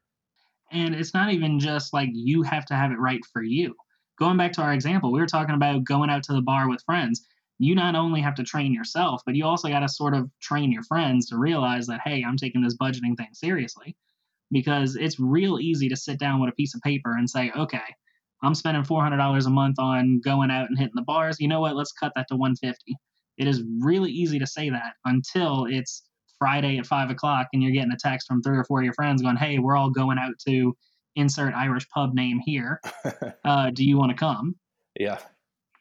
And 0.72 0.94
it's 0.94 1.14
not 1.14 1.32
even 1.32 1.58
just 1.60 1.92
like 1.92 2.10
you 2.12 2.42
have 2.42 2.64
to 2.66 2.74
have 2.74 2.90
it 2.90 2.98
right 2.98 3.24
for 3.32 3.42
you. 3.42 3.74
Going 4.18 4.36
back 4.36 4.52
to 4.52 4.62
our 4.62 4.72
example, 4.72 5.12
we 5.12 5.20
were 5.20 5.26
talking 5.26 5.54
about 5.54 5.84
going 5.84 6.10
out 6.10 6.22
to 6.24 6.32
the 6.32 6.42
bar 6.42 6.68
with 6.68 6.82
friends. 6.84 7.26
You 7.58 7.74
not 7.74 7.94
only 7.94 8.20
have 8.20 8.34
to 8.36 8.44
train 8.44 8.72
yourself, 8.72 9.22
but 9.26 9.34
you 9.34 9.44
also 9.44 9.68
got 9.68 9.80
to 9.80 9.88
sort 9.88 10.14
of 10.14 10.30
train 10.40 10.72
your 10.72 10.82
friends 10.84 11.28
to 11.28 11.38
realize 11.38 11.86
that, 11.86 12.00
hey, 12.04 12.24
I'm 12.26 12.36
taking 12.36 12.62
this 12.62 12.76
budgeting 12.76 13.16
thing 13.16 13.28
seriously 13.32 13.96
because 14.54 14.94
it's 14.94 15.18
real 15.18 15.58
easy 15.58 15.88
to 15.88 15.96
sit 15.96 16.18
down 16.18 16.40
with 16.40 16.48
a 16.48 16.54
piece 16.54 16.74
of 16.74 16.80
paper 16.80 17.16
and 17.16 17.28
say, 17.28 17.50
okay, 17.56 17.82
I'm 18.42 18.54
spending 18.54 18.84
$400 18.84 19.46
a 19.46 19.50
month 19.50 19.78
on 19.80 20.20
going 20.24 20.50
out 20.50 20.68
and 20.68 20.78
hitting 20.78 20.94
the 20.94 21.02
bars. 21.02 21.40
You 21.40 21.48
know 21.48 21.60
what? 21.60 21.74
Let's 21.74 21.92
cut 21.92 22.12
that 22.14 22.28
to 22.28 22.36
150. 22.36 22.96
It 23.36 23.48
is 23.48 23.64
really 23.80 24.12
easy 24.12 24.38
to 24.38 24.46
say 24.46 24.70
that 24.70 24.94
until 25.04 25.66
it's 25.68 26.04
Friday 26.38 26.78
at 26.78 26.86
five 26.86 27.10
o'clock 27.10 27.48
and 27.52 27.62
you're 27.62 27.72
getting 27.72 27.90
a 27.90 27.98
text 27.98 28.28
from 28.28 28.42
three 28.42 28.56
or 28.56 28.64
four 28.64 28.78
of 28.78 28.84
your 28.84 28.94
friends 28.94 29.22
going, 29.22 29.36
hey, 29.36 29.58
we're 29.58 29.76
all 29.76 29.90
going 29.90 30.18
out 30.18 30.34
to 30.46 30.76
insert 31.16 31.52
Irish 31.54 31.88
pub 31.88 32.14
name 32.14 32.40
here. 32.44 32.80
Uh, 33.44 33.68
do 33.70 33.84
you 33.84 33.98
want 33.98 34.10
to 34.10 34.16
come? 34.16 34.54
Yeah. 34.98 35.18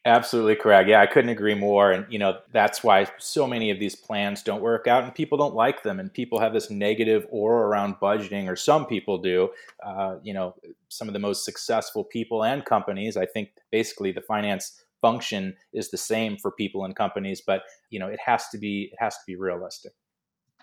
Absolutely 0.06 0.56
correct. 0.58 0.90
Yeah, 0.90 1.02
I 1.02 1.06
couldn't 1.06 1.30
agree 1.30 1.56
more. 1.56 1.94
And, 1.94 2.06
you 2.12 2.20
know, 2.20 2.40
that's 2.52 2.84
why 2.84 3.08
so 3.20 3.48
many 3.48 3.72
of 3.72 3.80
these 3.80 3.96
plans 3.96 4.44
don't 4.44 4.62
work 4.62 4.86
out 4.86 5.06
and 5.06 5.16
people 5.16 5.38
don't 5.38 5.56
like 5.56 5.84
them. 5.84 5.98
And 5.98 6.14
people 6.14 6.42
have 6.42 6.52
this 6.52 6.70
negative 6.70 7.26
aura 7.30 7.66
around 7.66 7.96
budgeting, 8.02 8.50
or 8.50 8.58
some 8.58 8.86
people 8.86 9.18
do. 9.18 9.50
Uh, 9.82 10.18
you 10.22 10.34
know, 10.34 10.56
some 10.90 11.08
of 11.08 11.14
the 11.14 11.20
most 11.20 11.46
successful 11.46 12.04
people 12.04 12.44
and 12.44 12.66
companies, 12.66 13.16
I 13.16 13.26
think 13.26 13.52
basically 13.72 14.12
the 14.12 14.20
finance 14.20 14.84
function 15.02 15.56
is 15.72 15.90
the 15.90 15.98
same 15.98 16.36
for 16.36 16.52
people 16.52 16.84
and 16.84 16.98
companies, 16.98 17.40
but, 17.40 17.64
you 17.90 17.98
know, 17.98 18.08
it 18.08 18.20
has 18.26 18.50
to 18.50 18.58
be, 18.58 18.90
it 18.92 18.98
has 19.00 19.16
to 19.16 19.22
be 19.26 19.38
realistic. 19.38 19.94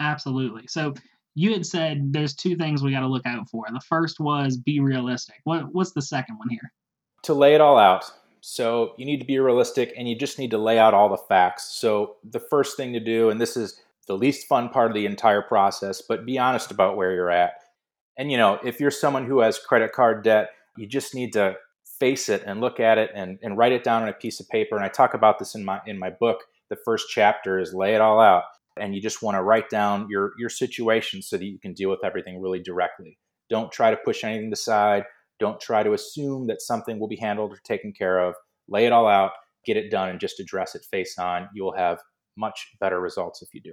Absolutely. 0.00 0.66
So 0.66 0.92
you 1.35 1.54
had 1.54 1.64
said 1.64 2.12
there's 2.12 2.35
two 2.35 2.56
things 2.56 2.82
we 2.82 2.90
got 2.90 3.00
to 3.00 3.06
look 3.06 3.25
out 3.25 3.49
for. 3.49 3.64
The 3.73 3.80
first 3.80 4.20
was 4.20 4.59
be 4.59 4.80
realistic. 4.80 5.37
What, 5.44 5.73
what's 5.73 5.92
the 5.92 6.02
second 6.02 6.37
one 6.37 6.50
here? 6.50 6.73
To 7.23 7.32
lay 7.32 7.54
it 7.54 7.62
all 7.62 7.78
out 7.78 8.11
so 8.40 8.94
you 8.97 9.04
need 9.04 9.20
to 9.20 9.26
be 9.26 9.38
realistic 9.38 9.92
and 9.97 10.09
you 10.09 10.16
just 10.16 10.38
need 10.38 10.50
to 10.50 10.59
lay 10.59 10.78
out 10.78 10.94
all 10.94 11.09
the 11.09 11.16
facts. 11.16 11.70
So 11.75 12.16
the 12.28 12.40
first 12.40 12.76
thing 12.76 12.92
to 12.92 13.00
do, 13.00 13.30
and 13.30 13.40
this 13.40 13.56
is 13.56 13.80
the 14.06 14.16
least 14.16 14.47
fun 14.49 14.68
part 14.68 14.90
of 14.90 14.94
the 14.94 15.06
entire 15.06 15.42
process, 15.42 16.02
but 16.02 16.26
be 16.26 16.38
honest 16.38 16.70
about 16.70 16.97
where 16.97 17.12
you're 17.12 17.30
at. 17.30 17.52
And 18.16 18.30
you 18.30 18.37
know, 18.37 18.59
if 18.64 18.80
you're 18.80 18.90
someone 18.90 19.26
who 19.26 19.40
has 19.40 19.59
credit 19.59 19.92
card 19.92 20.25
debt, 20.25 20.50
you 20.76 20.87
just 20.87 21.14
need 21.14 21.32
to 21.35 21.56
face 21.99 22.28
it 22.28 22.42
and 22.47 22.61
look 22.61 22.80
at 22.80 22.99
it 22.99 23.11
and, 23.14 23.38
and 23.42 23.56
write 23.56 23.73
it 23.73 23.85
down 23.85 24.02
on 24.02 24.09
a 24.09 24.14
piece 24.14 24.40
of 24.40 24.49
paper. 24.49 24.75
And 24.75 24.85
I 24.85 24.88
talk 24.88 25.14
about 25.14 25.38
this 25.38 25.54
in 25.54 25.64
my 25.64 25.80
in 25.87 25.99
my 25.99 26.11
book. 26.11 26.40
The 26.70 26.78
first 26.85 27.06
chapter 27.11 27.59
is 27.59 27.75
lay 27.75 27.94
it 27.94 28.00
all 28.00 28.20
out. 28.20 28.44
And 28.76 28.94
you 28.94 29.02
just 29.02 29.23
want 29.23 29.37
to 29.37 29.42
write 29.42 29.68
down 29.68 30.09
your 30.09 30.32
your 30.38 30.49
situation 30.49 31.23
so 31.23 31.37
that 31.37 31.44
you 31.44 31.59
can 31.59 31.75
deal 31.75 31.90
with 31.90 32.04
everything 32.04 32.40
really 32.40 32.61
directly. 32.61 33.18
Don't 33.49 33.70
try 33.70 33.90
to 33.90 33.97
push 33.97 34.25
anything 34.25 34.52
aside. 34.52 35.04
Don't 35.40 35.61
try 35.61 35.82
to 35.82 35.92
assume 35.94 36.47
that 36.47 36.62
something 36.62 37.00
will 37.00 37.09
be 37.09 37.16
handled 37.16 37.52
or 37.52 37.59
taken 37.64 37.92
care 37.92 38.20
of. 38.20 38.35
Lay 38.68 38.87
it 38.87 38.92
all 38.92 39.09
out, 39.09 39.32
get 39.64 39.76
it 39.76 39.90
done, 39.90 40.11
and 40.11 40.20
just 40.20 40.38
address 40.38 40.75
it 40.75 40.85
face 40.90 41.18
on. 41.18 41.49
You'll 41.54 41.75
have 41.75 41.99
much 42.37 42.68
better 42.78 43.00
results 43.00 43.42
if 43.42 43.49
you 43.52 43.61
do. 43.61 43.73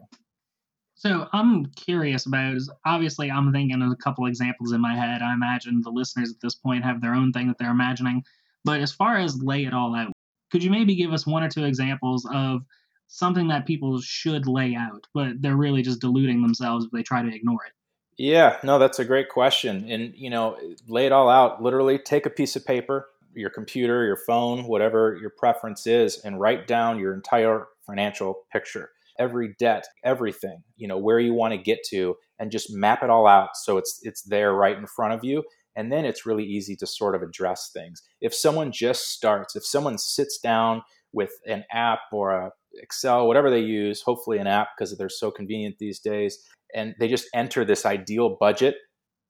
So 0.96 1.28
I'm 1.32 1.68
curious 1.76 2.26
about 2.26 2.56
is 2.56 2.72
obviously 2.86 3.30
I'm 3.30 3.52
thinking 3.52 3.84
of 3.84 3.92
a 3.92 3.96
couple 3.96 4.26
examples 4.26 4.72
in 4.72 4.82
my 4.82 4.96
head. 4.96 5.22
I 5.22 5.34
imagine 5.34 5.82
the 5.82 5.92
listeners 5.92 6.32
at 6.32 6.42
this 6.42 6.56
point 6.56 6.84
have 6.84 7.02
their 7.02 7.14
own 7.14 7.32
thing 7.32 7.48
that 7.48 7.58
they're 7.60 7.70
imagining. 7.70 8.24
But 8.66 8.82
as 8.82 8.92
far 8.92 9.18
as 9.18 9.42
lay 9.44 9.66
it 9.66 9.74
all 9.76 9.96
out, 9.96 10.12
could 10.52 10.64
you 10.64 10.72
maybe 10.72 10.96
give 10.96 11.14
us 11.14 11.28
one 11.28 11.44
or 11.44 11.50
two 11.50 11.66
examples 11.66 12.28
of 12.34 12.62
something 13.08 13.48
that 13.50 13.68
people 13.68 14.02
should 14.02 14.48
lay 14.48 14.76
out, 14.76 15.06
but 15.14 15.34
they're 15.40 15.56
really 15.56 15.84
just 15.84 16.02
deluding 16.02 16.42
themselves 16.42 16.86
if 16.86 16.92
they 16.92 17.04
try 17.04 17.22
to 17.22 17.34
ignore 17.34 17.64
it? 17.66 17.74
Yeah, 18.18 18.58
no, 18.64 18.80
that's 18.80 19.00
a 19.00 19.06
great 19.06 19.30
question. 19.30 19.90
And, 19.90 20.14
you 20.16 20.30
know, 20.30 20.58
lay 20.88 21.06
it 21.06 21.12
all 21.12 21.30
out. 21.30 21.62
Literally 21.62 22.00
take 22.00 22.26
a 22.26 22.32
piece 22.32 22.56
of 22.56 22.66
paper, 22.66 23.08
your 23.36 23.52
computer, 23.52 24.06
your 24.06 24.18
phone, 24.18 24.66
whatever 24.66 25.18
your 25.22 25.30
preference 25.30 25.86
is, 25.86 26.20
and 26.26 26.40
write 26.40 26.68
down 26.68 27.00
your 27.00 27.14
entire 27.14 27.68
financial 27.86 28.46
picture 28.52 28.92
every 29.20 29.56
debt, 29.58 29.84
everything, 30.04 30.62
you 30.76 30.88
know, 30.88 30.98
where 30.98 31.20
you 31.20 31.34
want 31.34 31.52
to 31.52 31.58
get 31.58 31.80
to 31.90 32.16
and 32.38 32.52
just 32.52 32.72
map 32.72 33.02
it 33.02 33.10
all 33.10 33.26
out 33.26 33.50
so 33.56 33.78
it's 33.78 34.00
it's 34.04 34.22
there 34.22 34.54
right 34.54 34.78
in 34.78 34.86
front 34.86 35.12
of 35.12 35.24
you 35.24 35.44
and 35.78 35.92
then 35.92 36.06
it's 36.06 36.26
really 36.26 36.44
easy 36.44 36.76
to 36.76 36.88
sort 36.88 37.16
of 37.16 37.22
address 37.22 37.70
things. 37.72 38.02
If 38.20 38.34
someone 38.34 38.72
just 38.72 39.12
starts, 39.12 39.56
if 39.56 39.64
someone 39.66 40.00
sits 40.00 40.40
down 40.40 40.82
with 41.14 41.32
an 41.46 41.64
app 41.72 42.00
or 42.12 42.32
a 42.32 42.52
Excel, 42.80 43.28
whatever 43.28 43.50
they 43.50 43.62
use, 43.62 44.02
hopefully 44.02 44.40
an 44.40 44.48
app 44.48 44.70
because 44.76 44.96
they're 44.98 45.10
so 45.10 45.32
convenient 45.32 45.78
these 45.80 46.00
days, 46.00 46.40
and 46.74 46.96
they 47.00 47.08
just 47.08 47.28
enter 47.34 47.66
this 47.66 47.86
ideal 47.86 48.38
budget, 48.40 48.76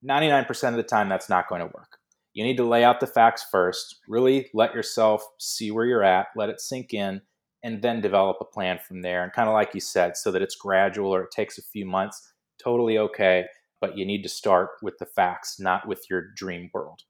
99% 0.08 0.68
of 0.68 0.76
the 0.76 0.82
time 0.82 1.08
that's 1.08 1.28
not 1.28 1.48
going 1.48 1.60
to 1.60 1.66
work. 1.66 1.98
You 2.34 2.44
need 2.44 2.56
to 2.58 2.64
lay 2.64 2.84
out 2.84 3.00
the 3.00 3.06
facts 3.06 3.44
first, 3.50 3.96
really 4.08 4.48
let 4.54 4.74
yourself 4.74 5.24
see 5.38 5.70
where 5.70 5.86
you're 5.86 6.04
at, 6.04 6.28
let 6.36 6.48
it 6.50 6.60
sink 6.60 6.94
in, 6.94 7.20
and 7.64 7.82
then 7.82 8.00
develop 8.00 8.36
a 8.40 8.44
plan 8.44 8.78
from 8.86 9.02
there. 9.02 9.24
And 9.24 9.32
kind 9.32 9.48
of 9.48 9.54
like 9.54 9.74
you 9.74 9.80
said, 9.80 10.16
so 10.16 10.30
that 10.30 10.42
it's 10.42 10.54
gradual 10.54 11.12
or 11.12 11.22
it 11.22 11.30
takes 11.30 11.58
a 11.58 11.62
few 11.62 11.84
months, 11.84 12.32
totally 12.62 12.98
okay. 12.98 13.46
But 13.80 13.96
you 13.96 14.04
need 14.04 14.22
to 14.22 14.28
start 14.28 14.70
with 14.82 14.98
the 14.98 15.06
facts, 15.06 15.58
not 15.58 15.86
with 15.86 16.04
your 16.10 16.32
dream 16.36 16.70
world. 16.72 17.02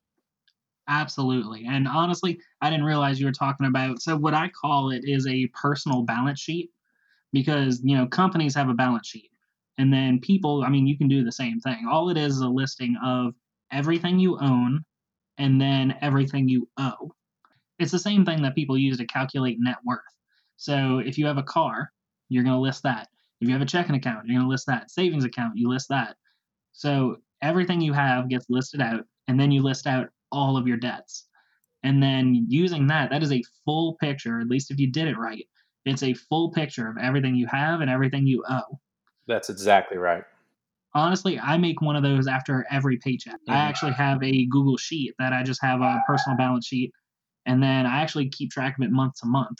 Absolutely. 0.88 1.66
And 1.66 1.86
honestly, 1.86 2.40
I 2.62 2.70
didn't 2.70 2.86
realize 2.86 3.20
you 3.20 3.26
were 3.26 3.32
talking 3.32 3.66
about. 3.66 4.00
So, 4.00 4.16
what 4.16 4.34
I 4.34 4.48
call 4.48 4.90
it 4.90 5.02
is 5.04 5.26
a 5.26 5.48
personal 5.48 6.02
balance 6.02 6.40
sheet 6.40 6.70
because, 7.32 7.80
you 7.84 7.96
know, 7.96 8.06
companies 8.06 8.54
have 8.54 8.70
a 8.70 8.74
balance 8.74 9.06
sheet. 9.06 9.30
And 9.78 9.92
then 9.92 10.18
people, 10.20 10.64
I 10.64 10.68
mean, 10.68 10.86
you 10.86 10.98
can 10.98 11.08
do 11.08 11.24
the 11.24 11.32
same 11.32 11.60
thing. 11.60 11.86
All 11.90 12.10
it 12.10 12.16
is 12.16 12.34
is 12.34 12.40
a 12.40 12.48
listing 12.48 12.96
of 13.04 13.32
everything 13.72 14.18
you 14.18 14.38
own 14.40 14.84
and 15.38 15.60
then 15.60 15.96
everything 16.00 16.48
you 16.48 16.68
owe. 16.78 17.12
It's 17.78 17.92
the 17.92 17.98
same 17.98 18.24
thing 18.24 18.42
that 18.42 18.56
people 18.56 18.76
use 18.76 18.98
to 18.98 19.06
calculate 19.06 19.58
net 19.60 19.76
worth. 19.84 20.00
So 20.56 20.98
if 20.98 21.16
you 21.16 21.26
have 21.26 21.38
a 21.38 21.44
car, 21.44 21.92
you're 22.28 22.42
going 22.42 22.56
to 22.56 22.60
list 22.60 22.82
that. 22.82 23.08
If 23.40 23.46
you 23.46 23.54
have 23.54 23.62
a 23.62 23.66
checking 23.66 23.94
account, 23.94 24.26
you're 24.26 24.34
going 24.34 24.46
to 24.46 24.50
list 24.50 24.66
that. 24.66 24.90
Savings 24.90 25.24
account, 25.24 25.56
you 25.56 25.68
list 25.68 25.88
that. 25.90 26.16
So 26.72 27.18
everything 27.40 27.80
you 27.80 27.92
have 27.92 28.28
gets 28.28 28.46
listed 28.48 28.80
out, 28.80 29.04
and 29.28 29.38
then 29.38 29.52
you 29.52 29.62
list 29.62 29.86
out 29.86 30.08
all 30.32 30.56
of 30.56 30.66
your 30.66 30.76
debts. 30.76 31.26
And 31.84 32.02
then 32.02 32.46
using 32.48 32.88
that, 32.88 33.10
that 33.10 33.22
is 33.22 33.30
a 33.30 33.44
full 33.64 33.94
picture, 34.00 34.40
at 34.40 34.48
least 34.48 34.72
if 34.72 34.80
you 34.80 34.90
did 34.90 35.06
it 35.06 35.16
right. 35.16 35.46
It's 35.84 36.02
a 36.02 36.14
full 36.14 36.50
picture 36.50 36.88
of 36.88 36.98
everything 36.98 37.36
you 37.36 37.46
have 37.46 37.80
and 37.80 37.88
everything 37.88 38.26
you 38.26 38.44
owe. 38.48 38.80
That's 39.28 39.50
exactly 39.50 39.98
right. 39.98 40.24
Honestly, 40.94 41.38
I 41.38 41.58
make 41.58 41.80
one 41.80 41.94
of 41.94 42.02
those 42.02 42.26
after 42.26 42.66
every 42.70 42.96
paycheck. 42.96 43.34
Mm-hmm. 43.34 43.52
I 43.52 43.56
actually 43.56 43.92
have 43.92 44.22
a 44.22 44.46
Google 44.46 44.78
Sheet 44.78 45.14
that 45.18 45.32
I 45.32 45.42
just 45.42 45.62
have 45.62 45.82
a 45.82 46.00
personal 46.06 46.36
balance 46.36 46.66
sheet, 46.66 46.92
and 47.46 47.62
then 47.62 47.86
I 47.86 48.00
actually 48.02 48.30
keep 48.30 48.50
track 48.50 48.76
of 48.78 48.84
it 48.84 48.90
month 48.90 49.20
to 49.20 49.26
month. 49.26 49.58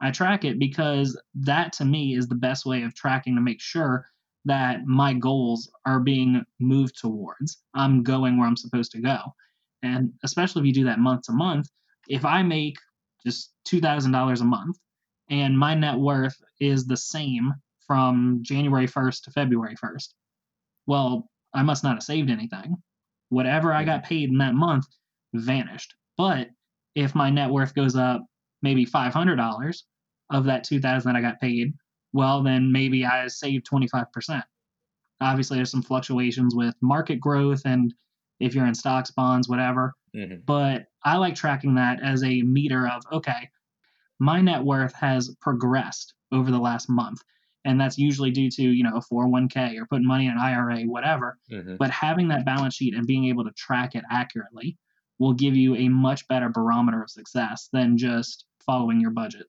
I 0.00 0.10
track 0.10 0.44
it 0.44 0.58
because 0.58 1.20
that 1.34 1.72
to 1.74 1.84
me 1.84 2.14
is 2.14 2.28
the 2.28 2.34
best 2.34 2.64
way 2.64 2.82
of 2.82 2.94
tracking 2.94 3.34
to 3.34 3.40
make 3.40 3.60
sure 3.60 4.06
that 4.44 4.86
my 4.86 5.12
goals 5.12 5.70
are 5.84 6.00
being 6.00 6.42
moved 6.58 6.98
towards. 6.98 7.58
I'm 7.74 8.02
going 8.02 8.38
where 8.38 8.46
I'm 8.46 8.56
supposed 8.56 8.92
to 8.92 9.00
go. 9.00 9.18
And 9.82 10.12
especially 10.24 10.60
if 10.60 10.66
you 10.66 10.72
do 10.72 10.84
that 10.84 10.98
month 10.98 11.22
to 11.22 11.32
month, 11.32 11.68
if 12.08 12.24
I 12.24 12.42
make 12.42 12.76
just 13.24 13.52
$2,000 13.68 14.40
a 14.40 14.44
month 14.44 14.78
and 15.28 15.58
my 15.58 15.74
net 15.74 15.98
worth 15.98 16.36
is 16.58 16.86
the 16.86 16.96
same 16.96 17.52
from 17.90 18.38
January 18.42 18.86
1st 18.86 19.22
to 19.24 19.32
February 19.32 19.74
1st, 19.74 20.10
well, 20.86 21.28
I 21.52 21.64
must 21.64 21.82
not 21.82 21.96
have 21.96 22.04
saved 22.04 22.30
anything. 22.30 22.76
Whatever 23.30 23.72
I 23.72 23.82
got 23.82 24.04
paid 24.04 24.28
in 24.28 24.38
that 24.38 24.54
month 24.54 24.86
vanished. 25.34 25.92
But 26.16 26.50
if 26.94 27.16
my 27.16 27.30
net 27.30 27.50
worth 27.50 27.74
goes 27.74 27.96
up 27.96 28.24
maybe 28.62 28.86
$500 28.86 29.76
of 30.30 30.44
that 30.44 30.62
2000 30.62 31.12
that 31.12 31.18
I 31.18 31.20
got 31.20 31.40
paid, 31.40 31.74
well, 32.12 32.44
then 32.44 32.70
maybe 32.70 33.04
I 33.04 33.26
saved 33.26 33.68
25%. 33.68 34.40
Obviously, 35.20 35.56
there's 35.56 35.72
some 35.72 35.82
fluctuations 35.82 36.54
with 36.54 36.76
market 36.80 37.20
growth 37.20 37.62
and 37.64 37.92
if 38.38 38.54
you're 38.54 38.66
in 38.66 38.74
stocks, 38.76 39.10
bonds, 39.10 39.48
whatever. 39.48 39.94
Mm-hmm. 40.14 40.42
But 40.46 40.84
I 41.04 41.16
like 41.16 41.34
tracking 41.34 41.74
that 41.74 42.00
as 42.04 42.22
a 42.22 42.42
meter 42.42 42.86
of, 42.86 43.02
okay, 43.12 43.48
my 44.20 44.40
net 44.40 44.62
worth 44.62 44.94
has 44.94 45.34
progressed 45.40 46.14
over 46.30 46.52
the 46.52 46.58
last 46.60 46.88
month. 46.88 47.20
And 47.64 47.80
that's 47.80 47.98
usually 47.98 48.30
due 48.30 48.50
to, 48.50 48.62
you 48.62 48.82
know, 48.82 48.96
a 48.96 49.14
401k 49.14 49.78
or 49.78 49.86
putting 49.86 50.06
money 50.06 50.26
in 50.26 50.32
an 50.32 50.38
IRA, 50.38 50.82
whatever. 50.84 51.38
Mm-hmm. 51.52 51.76
But 51.78 51.90
having 51.90 52.28
that 52.28 52.46
balance 52.46 52.74
sheet 52.74 52.94
and 52.94 53.06
being 53.06 53.26
able 53.26 53.44
to 53.44 53.50
track 53.52 53.94
it 53.94 54.04
accurately 54.10 54.78
will 55.18 55.34
give 55.34 55.54
you 55.54 55.76
a 55.76 55.88
much 55.88 56.26
better 56.28 56.48
barometer 56.48 57.02
of 57.02 57.10
success 57.10 57.68
than 57.72 57.98
just 57.98 58.46
following 58.64 59.00
your 59.00 59.10
budget. 59.10 59.46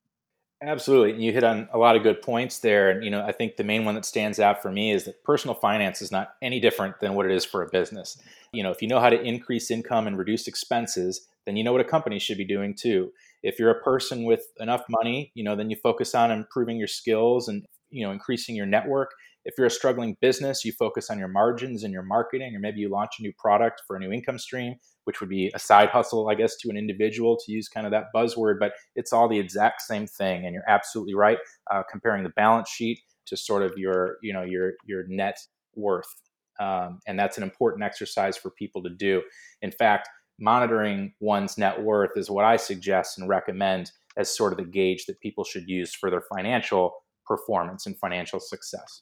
Absolutely. 0.61 1.13
And 1.13 1.23
you 1.23 1.31
hit 1.31 1.45
on 1.45 1.69
a 1.73 1.77
lot 1.77 1.95
of 1.95 2.03
good 2.03 2.21
points 2.21 2.59
there. 2.59 2.91
And, 2.91 3.03
you 3.03 3.09
know, 3.09 3.25
I 3.25 3.31
think 3.31 3.55
the 3.55 3.63
main 3.63 3.85
one 3.85 3.95
that 3.95 4.05
stands 4.05 4.39
out 4.39 4.61
for 4.61 4.71
me 4.71 4.91
is 4.91 5.05
that 5.05 5.23
personal 5.23 5.55
finance 5.55 6.01
is 6.01 6.11
not 6.11 6.33
any 6.41 6.59
different 6.59 6.99
than 6.99 7.15
what 7.15 7.25
it 7.25 7.31
is 7.31 7.45
for 7.45 7.63
a 7.63 7.69
business. 7.69 8.21
You 8.51 8.61
know, 8.61 8.71
if 8.71 8.81
you 8.81 8.87
know 8.87 8.99
how 8.99 9.09
to 9.09 9.19
increase 9.19 9.71
income 9.71 10.05
and 10.05 10.17
reduce 10.17 10.47
expenses, 10.47 11.27
then 11.45 11.55
you 11.55 11.63
know 11.63 11.71
what 11.71 11.81
a 11.81 11.85
company 11.85 12.19
should 12.19 12.37
be 12.37 12.45
doing 12.45 12.75
too. 12.75 13.11
If 13.41 13.57
you're 13.57 13.71
a 13.71 13.81
person 13.81 14.23
with 14.23 14.51
enough 14.59 14.83
money, 14.87 15.31
you 15.33 15.43
know, 15.43 15.55
then 15.55 15.71
you 15.71 15.77
focus 15.77 16.13
on 16.13 16.29
improving 16.29 16.77
your 16.77 16.87
skills 16.87 17.47
and, 17.47 17.65
you 17.91 18.05
know, 18.05 18.11
increasing 18.11 18.55
your 18.55 18.65
network. 18.65 19.11
If 19.43 19.55
you're 19.57 19.67
a 19.67 19.71
struggling 19.71 20.17
business, 20.21 20.63
you 20.63 20.71
focus 20.71 21.09
on 21.09 21.17
your 21.17 21.27
margins 21.27 21.83
and 21.83 21.91
your 21.91 22.03
marketing, 22.03 22.55
or 22.55 22.59
maybe 22.59 22.79
you 22.79 22.89
launch 22.89 23.13
a 23.19 23.23
new 23.23 23.33
product 23.37 23.81
for 23.87 23.95
a 23.95 23.99
new 23.99 24.11
income 24.11 24.37
stream 24.37 24.75
which 25.05 25.19
would 25.19 25.29
be 25.29 25.51
a 25.53 25.59
side 25.59 25.89
hustle, 25.89 26.29
I 26.29 26.35
guess, 26.35 26.55
to 26.57 26.69
an 26.69 26.77
individual 26.77 27.37
to 27.37 27.51
use 27.51 27.67
kind 27.67 27.85
of 27.85 27.91
that 27.91 28.05
buzzword, 28.15 28.59
but 28.59 28.73
it's 28.95 29.11
all 29.11 29.27
the 29.27 29.39
exact 29.39 29.81
same 29.81 30.07
thing. 30.07 30.45
And 30.45 30.53
you're 30.53 30.67
absolutely 30.67 31.15
right. 31.15 31.39
Uh, 31.69 31.83
comparing 31.89 32.23
the 32.23 32.29
balance 32.29 32.69
sheet 32.69 32.99
to 33.27 33.37
sort 33.37 33.63
of 33.63 33.73
your, 33.77 34.17
you 34.21 34.33
know, 34.33 34.43
your 34.43 34.73
your 34.85 35.05
net 35.07 35.37
worth, 35.75 36.13
um, 36.59 36.99
and 37.07 37.17
that's 37.17 37.37
an 37.37 37.43
important 37.43 37.83
exercise 37.83 38.37
for 38.37 38.51
people 38.51 38.83
to 38.83 38.89
do. 38.89 39.21
In 39.61 39.71
fact, 39.71 40.09
monitoring 40.39 41.13
one's 41.19 41.57
net 41.57 41.81
worth 41.81 42.11
is 42.15 42.29
what 42.29 42.45
I 42.45 42.57
suggest 42.57 43.17
and 43.17 43.29
recommend 43.29 43.91
as 44.17 44.35
sort 44.35 44.51
of 44.51 44.57
the 44.57 44.65
gauge 44.65 45.05
that 45.05 45.19
people 45.21 45.43
should 45.43 45.67
use 45.67 45.93
for 45.93 46.09
their 46.09 46.23
financial 46.35 47.00
performance 47.25 47.85
and 47.85 47.97
financial 47.99 48.39
success. 48.39 49.01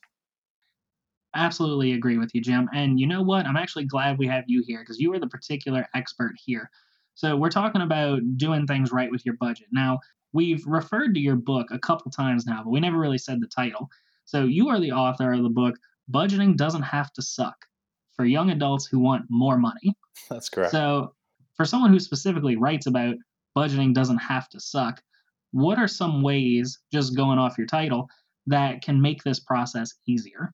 Absolutely 1.35 1.93
agree 1.93 2.17
with 2.17 2.33
you, 2.33 2.41
Jim. 2.41 2.67
And 2.73 2.99
you 2.99 3.05
know 3.05 3.21
what? 3.21 3.45
I'm 3.45 3.57
actually 3.57 3.85
glad 3.85 4.17
we 4.17 4.27
have 4.27 4.45
you 4.47 4.63
here 4.65 4.79
because 4.79 4.99
you 4.99 5.13
are 5.13 5.19
the 5.19 5.27
particular 5.27 5.85
expert 5.93 6.33
here. 6.43 6.69
So, 7.13 7.35
we're 7.35 7.49
talking 7.49 7.81
about 7.81 8.21
doing 8.37 8.65
things 8.65 8.91
right 8.91 9.11
with 9.11 9.25
your 9.25 9.35
budget. 9.35 9.67
Now, 9.71 9.99
we've 10.33 10.65
referred 10.65 11.13
to 11.13 11.19
your 11.19 11.35
book 11.35 11.67
a 11.71 11.79
couple 11.79 12.09
times 12.11 12.45
now, 12.45 12.63
but 12.63 12.71
we 12.71 12.79
never 12.79 12.97
really 12.97 13.17
said 13.17 13.41
the 13.41 13.47
title. 13.47 13.89
So, 14.25 14.45
you 14.45 14.69
are 14.69 14.79
the 14.79 14.91
author 14.91 15.33
of 15.33 15.43
the 15.43 15.49
book, 15.49 15.75
Budgeting 16.11 16.55
Doesn't 16.55 16.81
Have 16.81 17.11
to 17.13 17.21
Suck 17.21 17.65
for 18.13 18.25
Young 18.25 18.49
Adults 18.51 18.85
Who 18.85 18.99
Want 18.99 19.25
More 19.29 19.57
Money. 19.57 19.95
That's 20.29 20.49
correct. 20.49 20.71
So, 20.71 21.13
for 21.55 21.65
someone 21.65 21.91
who 21.91 21.99
specifically 21.99 22.55
writes 22.55 22.87
about 22.87 23.15
budgeting 23.55 23.93
doesn't 23.93 24.17
have 24.17 24.49
to 24.49 24.59
suck, 24.59 25.01
what 25.51 25.77
are 25.77 25.87
some 25.87 26.21
ways, 26.21 26.79
just 26.91 27.15
going 27.15 27.39
off 27.39 27.57
your 27.57 27.67
title, 27.67 28.09
that 28.47 28.81
can 28.81 29.01
make 29.01 29.23
this 29.23 29.39
process 29.39 29.93
easier? 30.07 30.51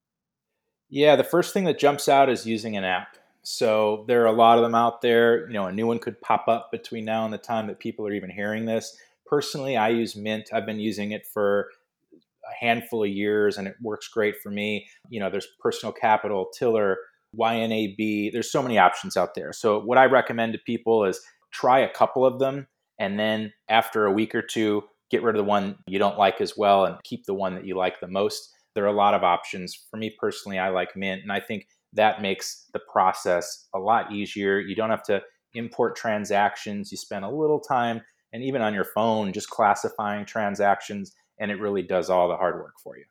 Yeah, 0.89 1.15
the 1.15 1.23
first 1.23 1.53
thing 1.53 1.63
that 1.65 1.79
jumps 1.79 2.07
out 2.07 2.29
is 2.29 2.45
using 2.45 2.77
an 2.77 2.83
app. 2.83 3.17
So 3.43 4.05
there 4.07 4.23
are 4.23 4.27
a 4.27 4.31
lot 4.31 4.57
of 4.57 4.63
them 4.63 4.75
out 4.75 5.01
there. 5.01 5.47
You 5.47 5.53
know, 5.53 5.67
a 5.67 5.71
new 5.71 5.87
one 5.87 5.99
could 5.99 6.19
pop 6.21 6.47
up 6.47 6.71
between 6.71 7.05
now 7.05 7.25
and 7.25 7.33
the 7.33 7.37
time 7.37 7.67
that 7.67 7.79
people 7.79 8.07
are 8.07 8.13
even 8.13 8.29
hearing 8.29 8.65
this. 8.65 8.97
Personally, 9.25 9.77
I 9.77 9.89
use 9.89 10.15
Mint. 10.15 10.49
I've 10.53 10.65
been 10.65 10.79
using 10.79 11.11
it 11.11 11.25
for 11.25 11.69
a 12.13 12.65
handful 12.65 13.03
of 13.03 13.09
years 13.09 13.57
and 13.57 13.67
it 13.67 13.75
works 13.81 14.07
great 14.07 14.35
for 14.41 14.51
me. 14.51 14.87
You 15.09 15.19
know, 15.19 15.29
there's 15.29 15.47
Personal 15.59 15.93
Capital, 15.93 16.47
Tiller, 16.57 16.97
YNAB. 17.37 18.31
There's 18.31 18.51
so 18.51 18.61
many 18.61 18.77
options 18.77 19.17
out 19.17 19.35
there. 19.35 19.53
So 19.53 19.79
what 19.79 19.97
I 19.97 20.05
recommend 20.05 20.53
to 20.53 20.59
people 20.59 21.05
is 21.05 21.21
try 21.51 21.79
a 21.79 21.93
couple 21.93 22.25
of 22.25 22.39
them 22.39 22.67
and 22.99 23.19
then 23.19 23.53
after 23.69 24.05
a 24.05 24.11
week 24.11 24.33
or 24.35 24.41
two, 24.41 24.83
get 25.11 25.23
rid 25.23 25.35
of 25.35 25.39
the 25.39 25.49
one 25.49 25.77
you 25.87 25.99
don't 25.99 26.17
like 26.17 26.41
as 26.41 26.57
well 26.57 26.85
and 26.85 26.97
keep 27.03 27.25
the 27.25 27.33
one 27.33 27.55
that 27.55 27.65
you 27.65 27.75
like 27.75 27.99
the 27.99 28.07
most 28.07 28.51
there 28.75 28.83
are 28.83 28.87
a 28.87 28.93
lot 28.93 29.13
of 29.13 29.23
options. 29.23 29.87
For 29.89 29.97
me 29.97 30.15
personally, 30.19 30.59
I 30.59 30.69
like 30.69 30.95
Mint, 30.95 31.23
and 31.23 31.31
I 31.31 31.39
think 31.39 31.67
that 31.93 32.21
makes 32.21 32.65
the 32.73 32.81
process 32.91 33.67
a 33.73 33.79
lot 33.79 34.11
easier. 34.11 34.59
You 34.59 34.75
don't 34.75 34.89
have 34.89 35.03
to 35.03 35.21
import 35.53 35.95
transactions. 35.95 36.91
You 36.91 36.97
spend 36.97 37.23
a 37.23 37.29
little 37.29 37.61
time 37.61 38.01
and 38.33 38.43
even 38.43 38.61
on 38.61 38.73
your 38.73 38.83
phone 38.83 39.31
just 39.31 39.49
classifying 39.49 40.25
transactions, 40.25 41.13
and 41.39 41.49
it 41.49 41.55
really 41.55 41.81
does 41.81 42.09
all 42.09 42.27
the 42.27 42.35
hard 42.35 42.55
work 42.55 42.73
for 42.83 42.97
you. 42.97 43.05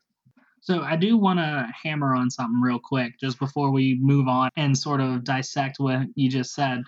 So 0.61 0.81
I 0.81 0.95
do 0.95 1.17
want 1.17 1.39
to 1.39 1.67
hammer 1.83 2.15
on 2.15 2.29
something 2.29 2.61
real 2.61 2.79
quick 2.79 3.19
just 3.19 3.39
before 3.39 3.71
we 3.71 3.97
move 3.99 4.27
on 4.27 4.49
and 4.55 4.77
sort 4.77 5.01
of 5.01 5.23
dissect 5.23 5.79
what 5.79 6.01
you 6.15 6.29
just 6.29 6.53
said. 6.53 6.83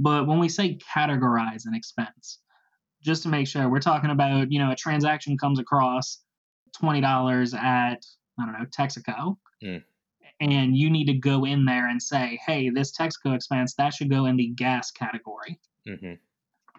But 0.00 0.26
when 0.26 0.38
we 0.38 0.48
say 0.48 0.78
categorize 0.78 1.66
an 1.66 1.74
expense, 1.74 2.38
just 3.02 3.22
to 3.22 3.28
make 3.28 3.46
sure 3.46 3.68
we're 3.68 3.80
talking 3.80 4.10
about, 4.10 4.50
you 4.50 4.58
know, 4.58 4.70
a 4.70 4.76
transaction 4.76 5.36
comes 5.36 5.58
across 5.58 6.20
$20 6.82 7.54
at, 7.54 8.04
I 8.38 8.44
don't 8.44 8.52
know, 8.52 8.66
Texaco. 8.76 9.36
Mm. 9.62 9.82
And 10.40 10.74
you 10.74 10.88
need 10.88 11.04
to 11.06 11.14
go 11.14 11.44
in 11.44 11.66
there 11.66 11.88
and 11.88 12.02
say, 12.02 12.40
hey, 12.46 12.70
this 12.70 12.96
Texaco 12.96 13.34
expense, 13.34 13.74
that 13.74 13.92
should 13.92 14.08
go 14.08 14.24
in 14.24 14.36
the 14.36 14.48
gas 14.48 14.90
category. 14.90 15.60
Mm-hmm. 15.86 16.14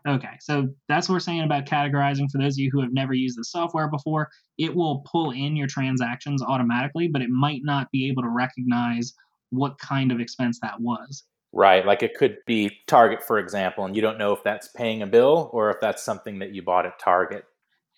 Okay, 0.07 0.37
so 0.39 0.67
that's 0.89 1.07
what 1.07 1.13
we're 1.13 1.19
saying 1.19 1.43
about 1.43 1.67
categorizing. 1.67 2.29
For 2.31 2.39
those 2.39 2.55
of 2.55 2.59
you 2.59 2.71
who 2.71 2.81
have 2.81 2.91
never 2.91 3.13
used 3.13 3.37
the 3.37 3.43
software 3.43 3.87
before, 3.87 4.29
it 4.57 4.75
will 4.75 5.03
pull 5.05 5.29
in 5.29 5.55
your 5.55 5.67
transactions 5.67 6.41
automatically, 6.41 7.07
but 7.07 7.21
it 7.21 7.29
might 7.29 7.61
not 7.63 7.91
be 7.91 8.07
able 8.09 8.23
to 8.23 8.29
recognize 8.29 9.13
what 9.51 9.77
kind 9.77 10.11
of 10.11 10.19
expense 10.19 10.59
that 10.61 10.79
was. 10.79 11.23
Right. 11.53 11.85
Like 11.85 12.01
it 12.01 12.15
could 12.15 12.37
be 12.45 12.77
Target, 12.87 13.23
for 13.23 13.37
example, 13.37 13.85
and 13.85 13.95
you 13.95 14.01
don't 14.01 14.17
know 14.17 14.33
if 14.33 14.43
that's 14.43 14.69
paying 14.69 15.01
a 15.01 15.07
bill 15.07 15.49
or 15.53 15.69
if 15.69 15.81
that's 15.81 16.01
something 16.01 16.39
that 16.39 16.53
you 16.53 16.61
bought 16.61 16.85
at 16.85 16.97
Target. 16.99 17.45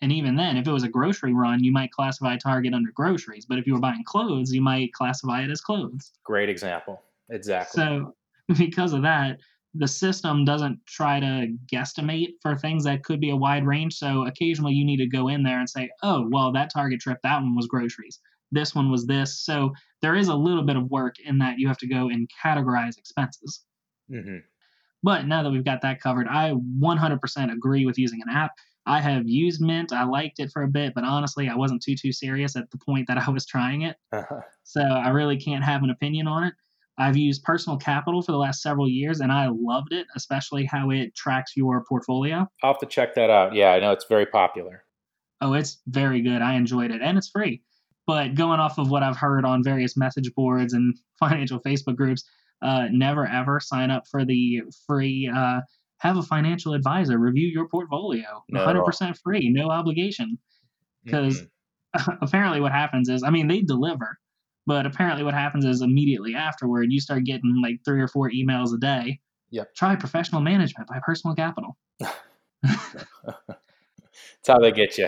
And 0.02 0.12
even 0.12 0.36
then, 0.36 0.58
if 0.58 0.68
it 0.68 0.72
was 0.72 0.84
a 0.84 0.90
grocery 0.90 1.34
run, 1.34 1.64
you 1.64 1.72
might 1.72 1.92
classify 1.92 2.36
Target 2.36 2.74
under 2.74 2.92
groceries. 2.92 3.46
But 3.46 3.58
if 3.60 3.68
you 3.68 3.74
were 3.74 3.80
buying 3.80 4.04
clothes, 4.06 4.52
you 4.52 4.62
might 4.62 4.92
classify 4.92 5.44
it 5.44 5.50
as 5.50 5.62
clothes. 5.62 6.12
Great 6.26 6.50
example. 6.50 7.02
Exactly. 7.30 7.82
So, 7.82 8.16
because 8.58 8.92
of 8.92 9.02
that, 9.04 9.40
the 9.76 9.88
system 9.88 10.44
doesn't 10.44 10.86
try 10.86 11.20
to 11.20 11.56
guesstimate 11.72 12.34
for 12.42 12.56
things 12.56 12.84
that 12.84 13.04
could 13.04 13.22
be 13.22 13.30
a 13.30 13.36
wide 13.36 13.66
range. 13.66 13.96
So, 13.96 14.26
occasionally 14.26 14.74
you 14.74 14.84
need 14.84 14.98
to 14.98 15.08
go 15.08 15.30
in 15.30 15.44
there 15.44 15.60
and 15.60 15.70
say, 15.70 15.90
oh, 16.02 16.28
well, 16.32 16.52
that 16.52 16.74
Target 16.74 17.00
trip, 17.00 17.20
that 17.24 17.38
one 17.38 17.56
was 17.56 17.68
groceries. 17.68 18.20
This 18.54 18.74
one 18.74 18.92
was 18.92 19.06
this. 19.06 19.42
So, 19.44 19.74
there 20.02 20.16
is 20.16 20.28
a 20.28 20.36
little 20.36 20.64
bit 20.64 20.76
of 20.76 20.90
work 20.92 21.16
in 21.26 21.38
that 21.40 21.60
you 21.60 21.68
have 21.68 21.78
to 21.80 21.88
go 21.88 22.10
and 22.10 22.30
categorize 22.44 22.98
expenses. 22.98 23.64
Mm-hmm. 24.12 24.38
But 25.02 25.28
now 25.28 25.44
that 25.44 25.50
we've 25.50 25.66
got 25.66 25.82
that 25.82 26.02
covered, 26.02 26.28
I 26.28 26.54
100% 26.80 27.54
agree 27.54 27.86
with 27.86 27.98
using 27.98 28.22
an 28.26 28.34
app. 28.34 28.52
I 28.86 29.00
have 29.02 29.28
used 29.28 29.62
Mint. 29.62 29.94
I 29.94 30.04
liked 30.04 30.40
it 30.40 30.52
for 30.52 30.64
a 30.64 30.68
bit, 30.68 30.94
but 30.94 31.04
honestly, 31.04 31.48
I 31.50 31.56
wasn't 31.56 31.82
too 31.82 31.96
too 31.96 32.12
serious 32.12 32.56
at 32.56 32.70
the 32.72 32.78
point 32.78 33.08
that 33.08 33.18
I 33.18 33.30
was 33.30 33.46
trying 33.46 33.84
it. 33.84 33.98
Uh-huh. 34.12 34.42
So 34.64 34.82
I 34.82 35.10
really 35.10 35.38
can't 35.38 35.64
have 35.64 35.84
an 35.84 35.90
opinion 35.90 36.28
on 36.28 36.44
it. 36.44 36.54
I've 36.98 37.18
used 37.18 37.44
Personal 37.44 37.78
Capital 37.78 38.22
for 38.22 38.34
the 38.34 38.38
last 38.38 38.62
several 38.62 38.88
years, 38.88 39.20
and 39.20 39.32
I 39.32 39.48
loved 39.50 39.94
it, 39.94 40.06
especially 40.16 40.66
how 40.66 40.92
it 40.92 41.16
tracks 41.16 41.54
your 41.56 41.84
portfolio. 41.86 42.48
I'll 42.62 42.74
have 42.74 42.80
to 42.80 42.86
check 42.86 43.16
that 43.16 43.30
out. 43.30 43.56
Yeah, 43.56 43.72
I 43.72 43.80
know 43.80 43.92
it's 43.92 44.06
very 44.08 44.28
popular. 44.28 44.84
Oh, 45.42 45.54
it's 45.54 45.82
very 45.88 46.22
good. 46.22 46.42
I 46.42 46.54
enjoyed 46.54 46.92
it, 46.92 47.02
and 47.02 47.18
it's 47.18 47.30
free. 47.30 47.64
But 48.06 48.36
going 48.36 48.60
off 48.60 48.78
of 48.78 48.90
what 48.90 49.04
I've 49.04 49.18
heard 49.18 49.46
on 49.46 49.64
various 49.64 49.96
message 49.96 50.34
boards 50.36 50.74
and 50.74 50.96
financial 51.20 51.60
Facebook 51.60 51.96
groups, 51.96 52.24
uh, 52.62 52.88
never 52.92 53.28
ever 53.28 53.60
sign 53.60 53.92
up 53.92 54.08
for 54.10 54.26
the 54.26 54.62
free 54.88 55.32
uh, 55.34 55.62
have 56.04 56.18
a 56.18 56.22
financial 56.22 56.74
advisor 56.74 57.18
review 57.18 57.48
your 57.48 57.68
portfolio. 57.70 58.44
No. 58.50 58.66
100% 58.66 59.18
free, 59.24 59.50
no 59.50 59.70
obligation. 59.70 60.38
Because 61.06 61.42
mm-hmm. 61.96 62.12
apparently, 62.22 62.60
what 62.60 62.74
happens 62.74 63.08
is, 63.08 63.24
I 63.24 63.30
mean, 63.30 63.48
they 63.48 63.62
deliver, 63.62 64.20
but 64.66 64.86
apparently, 64.86 65.24
what 65.24 65.34
happens 65.34 65.64
is 65.64 65.82
immediately 65.82 66.36
afterward, 66.36 66.88
you 66.92 67.00
start 67.00 67.24
getting 67.24 67.62
like 67.64 67.78
three 67.86 68.02
or 68.02 68.10
four 68.10 68.30
emails 68.32 68.74
a 68.74 68.78
day. 68.78 69.22
Yep. 69.52 69.76
Try 69.76 69.96
professional 69.96 70.42
management 70.42 70.90
by 70.90 71.00
Personal 71.06 71.36
Capital. 71.36 71.78
That's 72.64 72.88
how 74.48 74.60
they 74.60 74.72
get 74.72 74.98
you. 74.98 75.08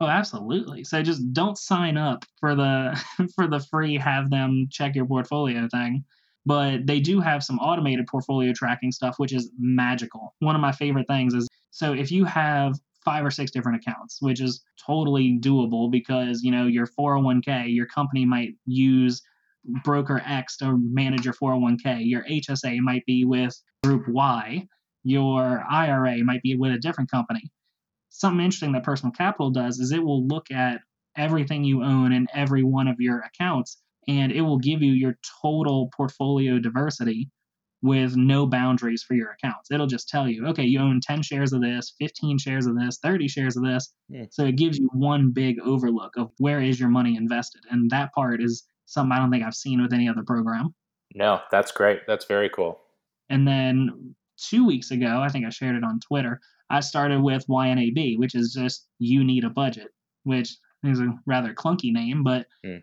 Oh, 0.00 0.06
absolutely. 0.06 0.84
So 0.84 1.02
just 1.02 1.32
don't 1.32 1.58
sign 1.58 1.96
up 1.96 2.24
for 2.38 2.54
the 2.54 3.02
for 3.34 3.48
the 3.48 3.60
free 3.60 3.96
have 3.96 4.30
them 4.30 4.68
check 4.70 4.94
your 4.94 5.06
portfolio 5.06 5.68
thing. 5.68 6.04
But 6.46 6.86
they 6.86 7.00
do 7.00 7.20
have 7.20 7.42
some 7.42 7.58
automated 7.58 8.06
portfolio 8.06 8.52
tracking 8.54 8.92
stuff 8.92 9.18
which 9.18 9.32
is 9.32 9.50
magical. 9.58 10.34
One 10.38 10.54
of 10.54 10.60
my 10.62 10.72
favorite 10.72 11.08
things 11.08 11.34
is 11.34 11.48
so 11.70 11.92
if 11.92 12.10
you 12.10 12.24
have 12.24 12.78
five 13.04 13.24
or 13.24 13.30
six 13.30 13.50
different 13.50 13.82
accounts, 13.82 14.18
which 14.20 14.40
is 14.40 14.62
totally 14.84 15.38
doable 15.40 15.90
because, 15.90 16.42
you 16.42 16.50
know, 16.50 16.66
your 16.66 16.86
401k, 16.86 17.74
your 17.74 17.86
company 17.86 18.24
might 18.24 18.54
use 18.66 19.22
broker 19.84 20.22
X 20.26 20.56
to 20.58 20.78
manage 20.78 21.24
your 21.24 21.34
401k. 21.34 22.00
Your 22.00 22.24
HSA 22.24 22.78
might 22.80 23.04
be 23.06 23.24
with 23.24 23.60
group 23.82 24.06
Y. 24.08 24.66
Your 25.04 25.64
IRA 25.70 26.18
might 26.24 26.42
be 26.42 26.56
with 26.56 26.72
a 26.72 26.78
different 26.78 27.10
company 27.10 27.50
something 28.10 28.44
interesting 28.44 28.72
that 28.72 28.84
personal 28.84 29.12
capital 29.12 29.50
does 29.50 29.78
is 29.78 29.92
it 29.92 30.02
will 30.02 30.26
look 30.26 30.50
at 30.50 30.80
everything 31.16 31.64
you 31.64 31.82
own 31.82 32.12
in 32.12 32.26
every 32.34 32.62
one 32.62 32.88
of 32.88 32.96
your 32.98 33.20
accounts 33.20 33.78
and 34.06 34.32
it 34.32 34.40
will 34.40 34.58
give 34.58 34.82
you 34.82 34.92
your 34.92 35.18
total 35.42 35.90
portfolio 35.96 36.58
diversity 36.58 37.30
with 37.82 38.16
no 38.16 38.46
boundaries 38.46 39.04
for 39.06 39.14
your 39.14 39.30
accounts. 39.30 39.70
It'll 39.70 39.86
just 39.86 40.08
tell 40.08 40.28
you, 40.28 40.46
okay, 40.48 40.64
you 40.64 40.80
own 40.80 41.00
10 41.00 41.22
shares 41.22 41.52
of 41.52 41.60
this, 41.60 41.94
15 41.98 42.38
shares 42.38 42.66
of 42.66 42.76
this, 42.76 42.98
30 43.02 43.28
shares 43.28 43.56
of 43.56 43.64
this. 43.64 43.92
Yeah. 44.08 44.24
So 44.30 44.46
it 44.46 44.56
gives 44.56 44.78
you 44.78 44.88
one 44.92 45.30
big 45.30 45.60
overlook 45.60 46.16
of 46.16 46.30
where 46.38 46.60
is 46.60 46.80
your 46.80 46.88
money 46.88 47.16
invested. 47.16 47.62
And 47.70 47.88
that 47.90 48.12
part 48.14 48.42
is 48.42 48.64
something 48.86 49.12
I 49.12 49.18
don't 49.18 49.30
think 49.30 49.44
I've 49.44 49.54
seen 49.54 49.80
with 49.80 49.92
any 49.92 50.08
other 50.08 50.24
program. 50.26 50.74
No, 51.14 51.40
that's 51.52 51.70
great. 51.70 52.00
That's 52.06 52.24
very 52.24 52.48
cool. 52.48 52.80
And 53.30 53.46
then 53.46 54.14
two 54.36 54.66
weeks 54.66 54.90
ago, 54.90 55.20
I 55.20 55.28
think 55.28 55.46
I 55.46 55.50
shared 55.50 55.76
it 55.76 55.84
on 55.84 56.00
Twitter, 56.00 56.40
I 56.70 56.80
started 56.80 57.22
with 57.22 57.46
YNAB, 57.46 58.18
which 58.18 58.34
is 58.34 58.52
just 58.52 58.86
you 58.98 59.24
need 59.24 59.44
a 59.44 59.50
budget, 59.50 59.88
which 60.24 60.56
is 60.84 61.00
a 61.00 61.14
rather 61.26 61.54
clunky 61.54 61.92
name, 61.92 62.22
but 62.22 62.46
mm. 62.64 62.82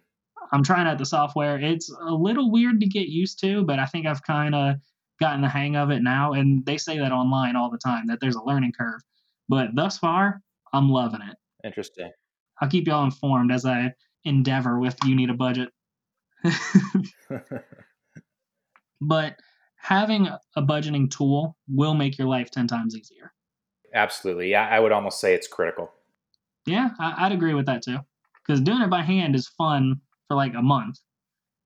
I'm 0.52 0.64
trying 0.64 0.88
out 0.88 0.98
the 0.98 1.06
software. 1.06 1.60
It's 1.60 1.90
a 1.90 2.14
little 2.14 2.52
weird 2.52 2.80
to 2.80 2.88
get 2.88 3.08
used 3.08 3.40
to, 3.42 3.64
but 3.64 3.80
I 3.80 3.86
think 3.86 4.06
I've 4.06 4.24
kind 4.24 4.56
of 4.56 4.76
gotten 5.20 5.42
the 5.42 5.50
hang 5.50 5.76
of 5.76 5.92
it 5.92 6.02
now. 6.02 6.34
And 6.34 6.66
they 6.66 6.78
say 6.78 6.98
that 7.00 7.12
online 7.12 7.56
all 7.56 7.70
the 7.70 7.78
time 7.78 8.08
that 8.08 8.20
there's 8.20 8.36
a 8.36 8.44
learning 8.44 8.74
curve. 8.78 9.02
But 9.48 9.70
thus 9.76 9.98
far, 9.98 10.42
I'm 10.74 10.90
loving 10.90 11.22
it. 11.22 11.38
Interesting. 11.66 12.12
I'll 12.62 12.70
keep 12.70 12.88
y'all 12.88 13.04
informed 13.04 13.52
as 13.52 13.66
I 13.66 13.94
endeavor 14.24 14.80
with 14.80 14.96
You 15.06 15.16
Need 15.16 15.30
a 15.30 15.34
Budget. 15.34 15.70
but 19.02 19.36
having 19.78 20.28
a 20.28 20.62
budgeting 20.62 21.10
tool 21.10 21.58
will 21.68 21.94
make 21.94 22.18
your 22.18 22.28
life 22.28 22.52
10 22.52 22.68
times 22.68 22.96
easier. 22.96 23.32
Absolutely. 23.96 24.52
Yeah, 24.52 24.68
I 24.70 24.80
would 24.80 24.92
almost 24.92 25.20
say 25.20 25.34
it's 25.34 25.48
critical. 25.48 25.92
Yeah, 26.66 26.90
I, 27.00 27.24
would 27.24 27.36
agree 27.36 27.54
with 27.54 27.66
that 27.68 27.82
too. 27.82 27.98
Because 28.46 28.62
doing 28.62 28.82
it 28.82 28.90
by 28.90 29.02
hand 29.02 29.36
is 29.36 29.48
fun 29.48 30.02
for 30.28 30.36
like 30.36 30.54
a 30.54 30.62
month. 30.62 31.00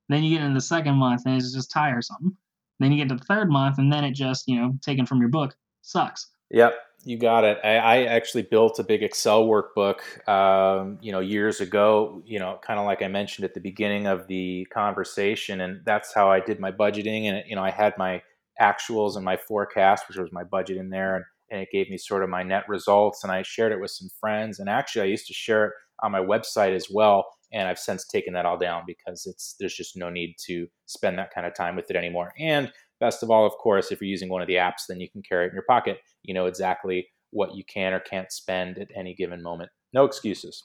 Then 0.07 0.23
you 0.23 0.37
get 0.37 0.43
into 0.43 0.53
the 0.53 0.61
second 0.61 0.95
month 0.95 1.23
and 1.25 1.35
it's 1.35 1.53
just 1.53 1.71
tiresome. 1.71 2.37
Then 2.79 2.91
you 2.91 2.97
get 2.97 3.09
to 3.09 3.15
the 3.15 3.25
third 3.25 3.49
month 3.49 3.79
and 3.79 3.91
then 3.91 4.03
it 4.03 4.13
just, 4.13 4.47
you 4.47 4.55
know, 4.55 4.73
taken 4.81 5.05
from 5.05 5.19
your 5.19 5.29
book 5.29 5.55
sucks. 5.81 6.29
Yep, 6.51 6.73
you 7.03 7.17
got 7.17 7.43
it. 7.43 7.59
I, 7.63 7.77
I 7.77 8.03
actually 8.03 8.43
built 8.43 8.79
a 8.79 8.83
big 8.83 9.03
Excel 9.03 9.45
workbook, 9.45 10.27
um, 10.27 10.97
you 11.01 11.11
know, 11.11 11.19
years 11.19 11.61
ago. 11.61 12.21
You 12.25 12.39
know, 12.39 12.59
kind 12.61 12.79
of 12.79 12.85
like 12.85 13.01
I 13.01 13.07
mentioned 13.07 13.45
at 13.45 13.53
the 13.53 13.59
beginning 13.59 14.07
of 14.07 14.27
the 14.27 14.65
conversation, 14.73 15.61
and 15.61 15.81
that's 15.85 16.13
how 16.13 16.31
I 16.31 16.39
did 16.39 16.59
my 16.59 16.71
budgeting. 16.71 17.25
And 17.25 17.43
you 17.47 17.55
know, 17.55 17.63
I 17.63 17.69
had 17.69 17.97
my 17.97 18.21
actuals 18.59 19.15
and 19.15 19.23
my 19.23 19.37
forecast, 19.37 20.07
which 20.07 20.17
was 20.17 20.31
my 20.31 20.43
budget 20.43 20.77
in 20.77 20.89
there, 20.89 21.15
and 21.17 21.25
and 21.51 21.61
it 21.61 21.69
gave 21.71 21.89
me 21.89 21.97
sort 21.97 22.23
of 22.23 22.29
my 22.29 22.43
net 22.43 22.63
results. 22.67 23.23
And 23.23 23.31
I 23.31 23.41
shared 23.43 23.71
it 23.71 23.79
with 23.79 23.91
some 23.91 24.09
friends. 24.19 24.59
And 24.59 24.69
actually, 24.69 25.03
I 25.03 25.05
used 25.05 25.27
to 25.27 25.33
share 25.33 25.67
it 25.67 25.73
on 26.01 26.11
my 26.11 26.19
website 26.19 26.75
as 26.75 26.87
well. 26.91 27.25
And 27.51 27.67
I've 27.67 27.79
since 27.79 28.07
taken 28.07 28.33
that 28.33 28.45
all 28.45 28.57
down 28.57 28.83
because 28.85 29.25
it's 29.25 29.55
there's 29.59 29.75
just 29.75 29.97
no 29.97 30.09
need 30.09 30.35
to 30.45 30.67
spend 30.85 31.17
that 31.17 31.33
kind 31.33 31.47
of 31.47 31.55
time 31.55 31.75
with 31.75 31.89
it 31.89 31.95
anymore. 31.95 32.31
And 32.39 32.71
best 32.99 33.23
of 33.23 33.31
all, 33.31 33.45
of 33.45 33.53
course, 33.53 33.91
if 33.91 34.01
you're 34.01 34.09
using 34.09 34.29
one 34.29 34.41
of 34.41 34.47
the 34.47 34.55
apps, 34.55 34.85
then 34.87 34.99
you 34.99 35.09
can 35.09 35.23
carry 35.23 35.45
it 35.45 35.49
in 35.49 35.53
your 35.53 35.65
pocket. 35.67 35.97
You 36.23 36.33
know 36.33 36.45
exactly 36.45 37.07
what 37.31 37.55
you 37.55 37.63
can 37.63 37.93
or 37.93 37.99
can't 37.99 38.31
spend 38.31 38.77
at 38.77 38.89
any 38.95 39.15
given 39.15 39.41
moment. 39.41 39.69
No 39.93 40.05
excuses. 40.05 40.63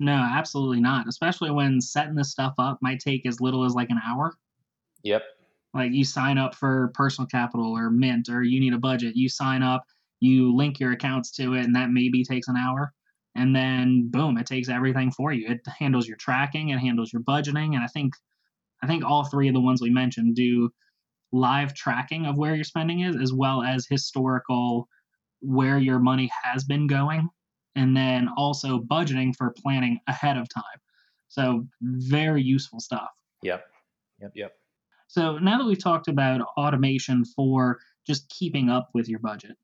No, 0.00 0.12
absolutely 0.12 0.80
not. 0.80 1.08
Especially 1.08 1.50
when 1.50 1.80
setting 1.80 2.14
this 2.14 2.30
stuff 2.30 2.54
up 2.58 2.78
might 2.80 3.00
take 3.00 3.26
as 3.26 3.40
little 3.40 3.64
as 3.64 3.74
like 3.74 3.90
an 3.90 4.00
hour. 4.06 4.32
Yep. 5.02 5.22
Like 5.74 5.92
you 5.92 6.04
sign 6.04 6.38
up 6.38 6.54
for 6.54 6.90
personal 6.94 7.26
capital 7.26 7.76
or 7.76 7.90
mint 7.90 8.28
or 8.28 8.42
you 8.42 8.60
need 8.60 8.74
a 8.74 8.78
budget. 8.78 9.16
You 9.16 9.28
sign 9.28 9.62
up 9.62 9.84
you 10.20 10.54
link 10.54 10.80
your 10.80 10.92
accounts 10.92 11.30
to 11.32 11.54
it 11.54 11.64
and 11.64 11.74
that 11.76 11.90
maybe 11.90 12.24
takes 12.24 12.48
an 12.48 12.56
hour. 12.56 12.92
And 13.34 13.54
then 13.54 14.08
boom 14.10 14.36
it 14.38 14.46
takes 14.46 14.68
everything 14.68 15.10
for 15.12 15.32
you. 15.32 15.48
It 15.48 15.60
handles 15.78 16.08
your 16.08 16.16
tracking 16.16 16.70
it 16.70 16.78
handles 16.78 17.12
your 17.12 17.22
budgeting 17.22 17.74
and 17.74 17.84
i 17.84 17.86
think 17.86 18.14
i 18.82 18.86
think 18.86 19.04
all 19.04 19.24
three 19.24 19.48
of 19.48 19.54
the 19.54 19.60
ones 19.60 19.80
we 19.80 19.90
mentioned 19.90 20.34
do 20.34 20.70
live 21.32 21.74
tracking 21.74 22.26
of 22.26 22.36
where 22.36 22.54
your 22.54 22.64
spending 22.64 23.00
is 23.00 23.16
as 23.16 23.32
well 23.32 23.62
as 23.62 23.86
historical 23.88 24.88
where 25.40 25.78
your 25.78 25.98
money 25.98 26.30
has 26.42 26.64
been 26.64 26.86
going 26.86 27.28
and 27.76 27.96
then 27.96 28.28
also 28.36 28.80
budgeting 28.80 29.34
for 29.36 29.54
planning 29.62 30.00
ahead 30.08 30.36
of 30.36 30.48
time. 30.48 30.64
So 31.28 31.66
very 31.80 32.42
useful 32.42 32.80
stuff. 32.80 33.08
Yep. 33.42 33.66
Yep 34.20 34.32
yep. 34.34 34.52
So 35.06 35.38
now 35.38 35.58
that 35.58 35.66
we've 35.66 35.82
talked 35.82 36.08
about 36.08 36.40
automation 36.56 37.24
for 37.24 37.78
just 38.06 38.28
keeping 38.30 38.68
up 38.68 38.90
with 38.94 39.08
your 39.08 39.20
budget, 39.20 39.56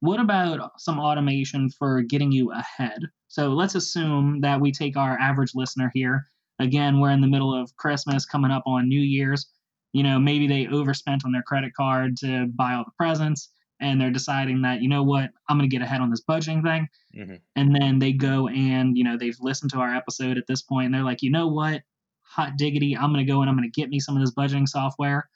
what 0.00 0.20
about 0.20 0.72
some 0.80 0.98
automation 0.98 1.70
for 1.70 2.02
getting 2.02 2.32
you 2.32 2.52
ahead? 2.52 3.00
So 3.28 3.50
let's 3.50 3.74
assume 3.74 4.40
that 4.40 4.60
we 4.60 4.72
take 4.72 4.96
our 4.96 5.18
average 5.18 5.54
listener 5.54 5.90
here. 5.94 6.26
Again, 6.58 7.00
we're 7.00 7.10
in 7.10 7.20
the 7.20 7.26
middle 7.26 7.54
of 7.54 7.74
Christmas, 7.76 8.26
coming 8.26 8.50
up 8.50 8.62
on 8.66 8.88
New 8.88 9.00
Year's. 9.00 9.46
You 9.92 10.02
know, 10.02 10.18
maybe 10.18 10.46
they 10.46 10.66
overspent 10.66 11.24
on 11.24 11.32
their 11.32 11.42
credit 11.42 11.72
card 11.74 12.16
to 12.18 12.46
buy 12.54 12.74
all 12.74 12.84
the 12.84 12.92
presents 12.96 13.50
and 13.80 14.00
they're 14.00 14.10
deciding 14.10 14.62
that, 14.62 14.82
you 14.82 14.88
know 14.88 15.02
what, 15.02 15.30
I'm 15.48 15.58
going 15.58 15.68
to 15.68 15.74
get 15.74 15.82
ahead 15.82 16.00
on 16.00 16.10
this 16.10 16.22
budgeting 16.28 16.62
thing. 16.62 16.88
Mm-hmm. 17.16 17.34
And 17.56 17.74
then 17.74 17.98
they 17.98 18.12
go 18.12 18.48
and, 18.48 18.96
you 18.96 19.04
know, 19.04 19.16
they've 19.16 19.36
listened 19.40 19.70
to 19.72 19.78
our 19.78 19.94
episode 19.94 20.36
at 20.36 20.46
this 20.46 20.62
point 20.62 20.86
and 20.86 20.94
they're 20.94 21.02
like, 21.02 21.22
you 21.22 21.30
know 21.30 21.48
what, 21.48 21.82
hot 22.22 22.56
diggity, 22.56 22.96
I'm 22.96 23.12
going 23.12 23.24
to 23.24 23.30
go 23.30 23.40
and 23.40 23.50
I'm 23.50 23.56
going 23.56 23.70
to 23.70 23.80
get 23.80 23.88
me 23.88 23.98
some 23.98 24.16
of 24.16 24.22
this 24.22 24.34
budgeting 24.34 24.68
software. 24.68 25.28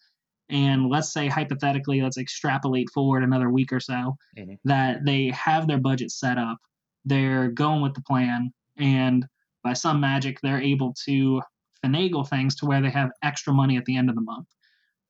And 0.50 0.88
let's 0.88 1.12
say, 1.12 1.28
hypothetically, 1.28 2.02
let's 2.02 2.18
extrapolate 2.18 2.90
forward 2.90 3.22
another 3.22 3.50
week 3.50 3.72
or 3.72 3.80
so 3.80 4.16
mm-hmm. 4.37 4.54
that 4.64 5.04
they 5.04 5.30
have 5.30 5.66
their 5.66 5.78
budget 5.78 6.11
set 6.11 6.37
up, 6.37 6.59
they're 7.04 7.48
going 7.48 7.83
with 7.83 7.94
the 7.94 8.02
plan, 8.02 8.52
and 8.76 9.24
by 9.62 9.72
some 9.72 10.00
magic, 10.00 10.38
they're 10.42 10.61
able 10.61 10.94
to 11.07 11.40
finagle 11.85 12.28
things 12.28 12.54
to 12.57 12.66
where 12.66 12.83
they 12.83 12.90
have 12.90 13.11
extra 13.22 13.52
money 13.52 13.76
at 13.76 13.85
the 13.87 13.96
end 13.96 14.09
of 14.09 14.14
the 14.14 14.20
month. 14.20 14.46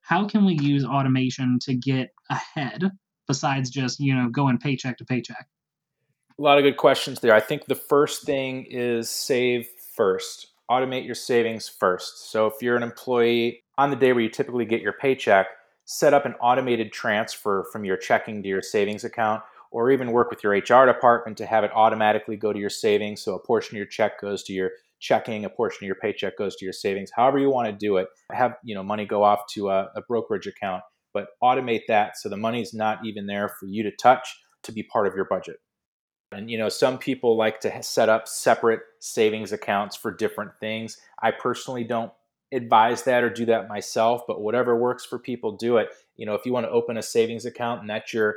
How 0.01 0.27
can 0.27 0.45
we 0.45 0.57
use 0.61 0.85
automation 0.85 1.59
to 1.63 1.75
get 1.75 2.09
ahead 2.29 2.91
besides 3.27 3.69
just, 3.69 3.99
you 3.99 4.15
know, 4.15 4.29
going 4.29 4.57
paycheck 4.57 4.97
to 4.97 5.05
paycheck? 5.05 5.47
A 6.37 6.41
lot 6.41 6.57
of 6.57 6.63
good 6.63 6.77
questions 6.77 7.19
there. 7.19 7.33
I 7.33 7.39
think 7.39 7.65
the 7.65 7.75
first 7.75 8.23
thing 8.23 8.65
is 8.69 9.09
save 9.09 9.67
first. 9.95 10.47
Automate 10.69 11.05
your 11.05 11.15
savings 11.15 11.67
first. 11.67 12.31
So 12.31 12.47
if 12.47 12.53
you're 12.61 12.75
an 12.75 12.83
employee 12.83 13.63
on 13.77 13.89
the 13.89 13.95
day 13.95 14.13
where 14.13 14.23
you 14.23 14.29
typically 14.29 14.65
get 14.65 14.81
your 14.81 14.93
paycheck, 14.93 15.47
set 15.85 16.13
up 16.13 16.25
an 16.25 16.33
automated 16.41 16.91
transfer 16.91 17.65
from 17.71 17.85
your 17.85 17.97
checking 17.97 18.41
to 18.41 18.49
your 18.49 18.61
savings 18.61 19.03
account 19.03 19.43
or 19.71 19.91
even 19.91 20.11
work 20.11 20.29
with 20.29 20.43
your 20.43 20.53
HR 20.53 20.85
department 20.85 21.37
to 21.37 21.45
have 21.45 21.63
it 21.63 21.71
automatically 21.73 22.37
go 22.37 22.53
to 22.53 22.59
your 22.59 22.69
savings. 22.69 23.21
So 23.21 23.35
a 23.35 23.39
portion 23.39 23.75
of 23.75 23.77
your 23.77 23.85
check 23.85 24.19
goes 24.19 24.43
to 24.43 24.53
your 24.53 24.71
checking, 24.99 25.45
a 25.45 25.49
portion 25.49 25.83
of 25.83 25.87
your 25.87 25.95
paycheck 25.95 26.37
goes 26.37 26.55
to 26.55 26.65
your 26.65 26.73
savings. 26.73 27.11
However 27.15 27.37
you 27.37 27.49
want 27.49 27.67
to 27.67 27.73
do 27.73 27.97
it, 27.97 28.07
have 28.31 28.55
you 28.63 28.73
know 28.73 28.83
money 28.83 29.05
go 29.05 29.23
off 29.23 29.41
to 29.53 29.69
a, 29.69 29.91
a 29.95 30.01
brokerage 30.01 30.47
account 30.47 30.83
but 31.15 31.29
automate 31.41 31.87
that 31.87 32.17
so 32.17 32.27
the 32.27 32.37
money's 32.37 32.73
not 32.73 33.03
even 33.05 33.25
there 33.25 33.47
for 33.47 33.65
you 33.65 33.81
to 33.81 33.91
touch 33.91 34.37
to 34.61 34.71
be 34.73 34.83
part 34.83 35.07
of 35.07 35.15
your 35.15 35.25
budget. 35.25 35.55
And 36.35 36.49
you 36.49 36.57
know, 36.57 36.69
some 36.69 36.97
people 36.97 37.37
like 37.37 37.59
to 37.61 37.83
set 37.83 38.09
up 38.09 38.27
separate 38.27 38.81
savings 38.99 39.51
accounts 39.51 39.95
for 39.95 40.11
different 40.13 40.51
things. 40.59 40.97
I 41.21 41.31
personally 41.31 41.83
don't 41.83 42.11
advise 42.51 43.03
that 43.03 43.23
or 43.23 43.29
do 43.29 43.45
that 43.45 43.67
myself, 43.67 44.21
but 44.27 44.41
whatever 44.41 44.77
works 44.77 45.05
for 45.05 45.19
people, 45.19 45.51
do 45.51 45.77
it. 45.77 45.89
You 46.15 46.25
know, 46.25 46.35
if 46.35 46.45
you 46.45 46.53
want 46.53 46.65
to 46.65 46.71
open 46.71 46.97
a 46.97 47.01
savings 47.01 47.45
account 47.45 47.81
and 47.81 47.89
that's 47.89 48.13
your 48.13 48.35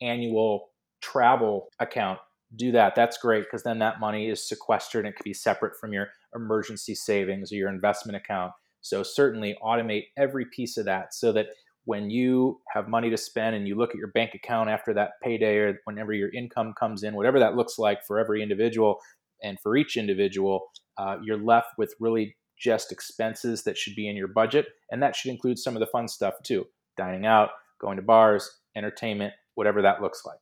annual 0.00 0.70
travel 1.00 1.68
account, 1.78 2.18
do 2.56 2.72
that. 2.72 2.94
That's 2.94 3.18
great 3.18 3.44
because 3.44 3.62
then 3.62 3.78
that 3.78 4.00
money 4.00 4.28
is 4.28 4.46
sequestered 4.46 5.04
and 5.04 5.14
it 5.14 5.16
can 5.16 5.24
be 5.24 5.34
separate 5.34 5.78
from 5.78 5.92
your 5.92 6.08
emergency 6.34 6.94
savings 6.94 7.52
or 7.52 7.56
your 7.56 7.68
investment 7.68 8.16
account. 8.16 8.52
So 8.80 9.02
certainly 9.02 9.56
automate 9.62 10.06
every 10.16 10.46
piece 10.46 10.76
of 10.76 10.86
that 10.86 11.14
so 11.14 11.32
that 11.32 11.48
when 11.84 12.10
you 12.10 12.60
have 12.72 12.88
money 12.88 13.10
to 13.10 13.16
spend 13.16 13.56
and 13.56 13.66
you 13.66 13.74
look 13.74 13.90
at 13.90 13.96
your 13.96 14.08
bank 14.08 14.34
account 14.34 14.68
after 14.68 14.92
that 14.94 15.12
payday 15.22 15.56
or 15.56 15.80
whenever 15.84 16.12
your 16.12 16.32
income 16.32 16.74
comes 16.78 17.02
in, 17.02 17.14
whatever 17.14 17.38
that 17.38 17.56
looks 17.56 17.78
like 17.78 18.04
for 18.06 18.18
every 18.18 18.42
individual 18.42 18.98
and 19.42 19.58
for 19.60 19.76
each 19.76 19.96
individual, 19.96 20.66
uh, 20.98 21.16
you're 21.22 21.42
left 21.42 21.68
with 21.78 21.94
really 21.98 22.36
just 22.58 22.92
expenses 22.92 23.64
that 23.64 23.78
should 23.78 23.94
be 23.94 24.08
in 24.08 24.16
your 24.16 24.28
budget. 24.28 24.66
And 24.90 25.02
that 25.02 25.16
should 25.16 25.30
include 25.30 25.58
some 25.58 25.74
of 25.74 25.80
the 25.80 25.86
fun 25.86 26.08
stuff 26.08 26.34
too 26.44 26.66
dining 26.96 27.24
out, 27.24 27.50
going 27.80 27.96
to 27.96 28.02
bars, 28.02 28.58
entertainment, 28.76 29.32
whatever 29.54 29.80
that 29.82 30.02
looks 30.02 30.22
like. 30.26 30.38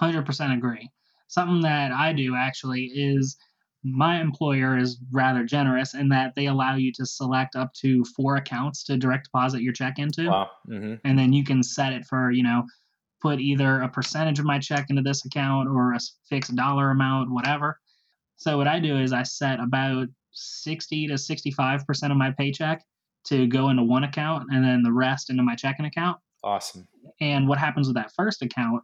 100% 0.00 0.56
agree. 0.56 0.88
Something 1.26 1.62
that 1.62 1.92
I 1.92 2.12
do 2.12 2.36
actually 2.36 2.84
is 2.94 3.36
my 3.84 4.20
employer 4.20 4.78
is 4.78 4.98
rather 5.10 5.44
generous 5.44 5.94
in 5.94 6.08
that 6.08 6.34
they 6.36 6.46
allow 6.46 6.76
you 6.76 6.92
to 6.92 7.04
select 7.04 7.56
up 7.56 7.72
to 7.74 8.04
four 8.16 8.36
accounts 8.36 8.84
to 8.84 8.96
direct 8.96 9.24
deposit 9.24 9.62
your 9.62 9.72
check 9.72 9.98
into. 9.98 10.28
Wow. 10.28 10.50
Mm-hmm. 10.68 10.94
And 11.04 11.18
then 11.18 11.32
you 11.32 11.44
can 11.44 11.62
set 11.62 11.92
it 11.92 12.04
for, 12.04 12.30
you 12.30 12.44
know, 12.44 12.64
put 13.20 13.40
either 13.40 13.80
a 13.80 13.88
percentage 13.88 14.38
of 14.38 14.44
my 14.44 14.58
check 14.58 14.86
into 14.88 15.02
this 15.02 15.24
account 15.24 15.68
or 15.68 15.94
a 15.94 15.98
fixed 16.28 16.54
dollar 16.54 16.90
amount, 16.90 17.30
whatever. 17.30 17.78
So 18.36 18.56
what 18.56 18.68
I 18.68 18.78
do 18.80 18.98
is 18.98 19.12
I 19.12 19.22
set 19.22 19.60
about 19.60 20.08
60 20.32 21.08
to 21.08 21.14
65% 21.14 22.10
of 22.10 22.16
my 22.16 22.30
paycheck 22.32 22.84
to 23.24 23.46
go 23.46 23.68
into 23.68 23.84
one 23.84 24.04
account 24.04 24.48
and 24.50 24.64
then 24.64 24.82
the 24.82 24.92
rest 24.92 25.30
into 25.30 25.42
my 25.42 25.54
checking 25.54 25.86
account. 25.86 26.18
Awesome. 26.42 26.86
And 27.20 27.48
what 27.48 27.58
happens 27.58 27.86
with 27.86 27.96
that 27.96 28.12
first 28.16 28.42
account 28.42 28.82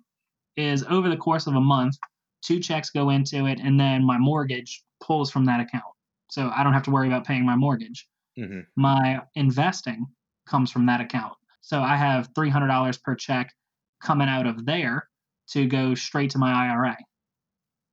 is 0.57 0.85
over 0.89 1.09
the 1.09 1.17
course 1.17 1.47
of 1.47 1.55
a 1.55 1.61
month, 1.61 1.97
two 2.43 2.61
checks 2.61 2.91
go 2.91 3.11
into 3.11 3.47
it, 3.47 3.61
and 3.61 3.79
then 3.79 4.05
my 4.05 4.19
mortgage 4.19 4.83
pulls 5.01 5.31
from 5.31 5.45
that 5.47 5.61
account. 5.61 5.85
So 6.31 6.51
I 6.55 6.63
don't 6.63 6.75
have 6.75 6.83
to 6.85 6.91
worry 6.91 7.09
about 7.09 7.27
paying 7.27 7.45
my 7.45 7.57
mortgage. 7.57 8.07
Mm-hmm. 8.39 8.61
My 8.77 9.21
investing 9.35 10.07
comes 10.47 10.71
from 10.71 10.87
that 10.87 11.01
account. 11.01 11.35
So 11.61 11.81
I 11.81 11.97
have 11.97 12.33
$300 12.35 13.03
per 13.03 13.15
check 13.15 13.53
coming 14.03 14.29
out 14.29 14.47
of 14.47 14.65
there 14.65 15.09
to 15.51 15.67
go 15.67 15.95
straight 15.95 16.31
to 16.31 16.39
my 16.39 16.53
IRA. 16.53 16.97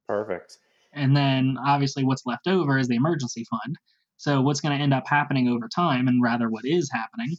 Perfect. 0.07 0.57
And 0.93 1.15
then 1.15 1.57
obviously 1.65 2.03
what's 2.03 2.25
left 2.25 2.47
over 2.47 2.77
is 2.77 2.87
the 2.87 2.95
emergency 2.95 3.45
fund. 3.49 3.75
So 4.17 4.41
what's 4.41 4.61
going 4.61 4.77
to 4.77 4.81
end 4.81 4.93
up 4.93 5.07
happening 5.07 5.49
over 5.49 5.67
time, 5.67 6.07
and 6.07 6.21
rather 6.21 6.49
what 6.49 6.65
is 6.65 6.89
happening, 6.91 7.35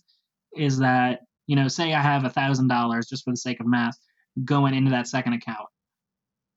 is 0.56 0.78
that, 0.78 1.20
you 1.46 1.56
know, 1.56 1.68
say 1.68 1.94
I 1.94 2.02
have 2.02 2.22
$1,000 2.22 3.08
just 3.08 3.24
for 3.24 3.30
the 3.30 3.36
sake 3.36 3.60
of 3.60 3.66
math 3.66 3.96
going 4.44 4.74
into 4.74 4.90
that 4.90 5.06
second 5.06 5.32
account. 5.34 5.68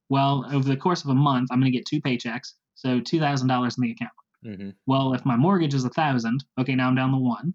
Well, 0.09 0.45
over 0.51 0.67
the 0.67 0.77
course 0.77 1.03
of 1.03 1.09
a 1.09 1.15
month, 1.15 1.49
I'm 1.51 1.59
going 1.59 1.71
to 1.71 1.77
get 1.77 1.85
two 1.85 2.01
paychecks, 2.01 2.53
so 2.75 2.99
two 2.99 3.19
thousand 3.19 3.47
dollars 3.47 3.77
in 3.77 3.83
the 3.83 3.91
account. 3.91 4.11
Mm-hmm. 4.45 4.69
Well, 4.85 5.13
if 5.13 5.25
my 5.25 5.35
mortgage 5.35 5.73
is 5.73 5.85
a 5.85 5.89
thousand, 5.89 6.43
okay, 6.59 6.75
now 6.75 6.87
I'm 6.87 6.95
down 6.95 7.11
to 7.11 7.17
one. 7.17 7.53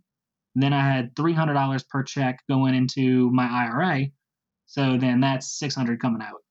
Then 0.54 0.72
I 0.72 0.80
had 0.80 1.16
three 1.16 1.32
hundred 1.32 1.54
dollars 1.54 1.82
per 1.82 2.02
check 2.02 2.38
going 2.48 2.74
into 2.74 3.30
my 3.30 3.46
IRA, 3.46 4.06
so 4.66 4.96
then 4.96 5.20
that's 5.20 5.58
six 5.58 5.74
hundred 5.74 6.00
coming 6.00 6.22
out. 6.22 6.42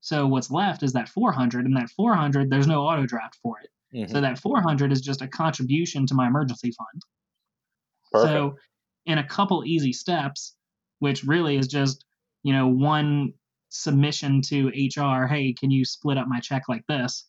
So 0.00 0.26
what's 0.26 0.50
left 0.50 0.82
is 0.82 0.92
that 0.92 1.08
four 1.08 1.32
hundred, 1.32 1.64
and 1.64 1.76
that 1.76 1.88
four 1.90 2.14
hundred, 2.14 2.50
there's 2.50 2.66
no 2.66 2.82
auto 2.82 3.06
draft 3.06 3.38
for 3.42 3.56
it. 3.60 3.70
Mm-hmm. 3.96 4.12
So 4.12 4.20
that 4.20 4.38
four 4.38 4.60
hundred 4.60 4.92
is 4.92 5.00
just 5.00 5.22
a 5.22 5.28
contribution 5.28 6.06
to 6.06 6.14
my 6.14 6.26
emergency 6.26 6.72
fund. 6.72 7.02
Perfect. 8.12 8.32
So 8.32 8.56
in 9.06 9.18
a 9.18 9.26
couple 9.26 9.64
easy 9.64 9.92
steps, 9.92 10.56
which 10.98 11.24
really 11.24 11.56
is 11.56 11.68
just 11.68 12.04
you 12.42 12.52
know 12.52 12.66
one 12.66 13.32
submission 13.74 14.40
to 14.40 14.68
HR, 14.68 15.26
hey, 15.26 15.52
can 15.52 15.70
you 15.70 15.84
split 15.84 16.16
up 16.16 16.28
my 16.28 16.40
check 16.40 16.62
like 16.68 16.86
this? 16.88 17.26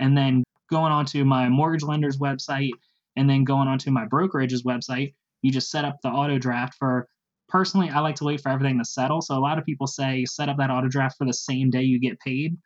And 0.00 0.16
then 0.16 0.42
going 0.70 0.90
onto 0.90 1.24
my 1.24 1.48
mortgage 1.48 1.82
lender's 1.82 2.18
website 2.18 2.72
and 3.16 3.28
then 3.28 3.44
going 3.44 3.68
onto 3.68 3.90
my 3.90 4.06
brokerage's 4.06 4.64
website, 4.64 5.14
you 5.42 5.52
just 5.52 5.70
set 5.70 5.84
up 5.84 5.98
the 6.02 6.08
auto 6.08 6.38
draft 6.38 6.74
for 6.78 7.06
personally, 7.48 7.90
I 7.90 8.00
like 8.00 8.16
to 8.16 8.24
wait 8.24 8.40
for 8.40 8.48
everything 8.48 8.78
to 8.78 8.84
settle. 8.84 9.20
So 9.20 9.36
a 9.36 9.38
lot 9.38 9.58
of 9.58 9.66
people 9.66 9.86
say 9.86 10.24
set 10.24 10.48
up 10.48 10.56
that 10.56 10.70
auto 10.70 10.88
draft 10.88 11.16
for 11.18 11.26
the 11.26 11.34
same 11.34 11.68
day 11.68 11.82
you 11.82 12.00
get 12.00 12.18
paid. 12.20 12.56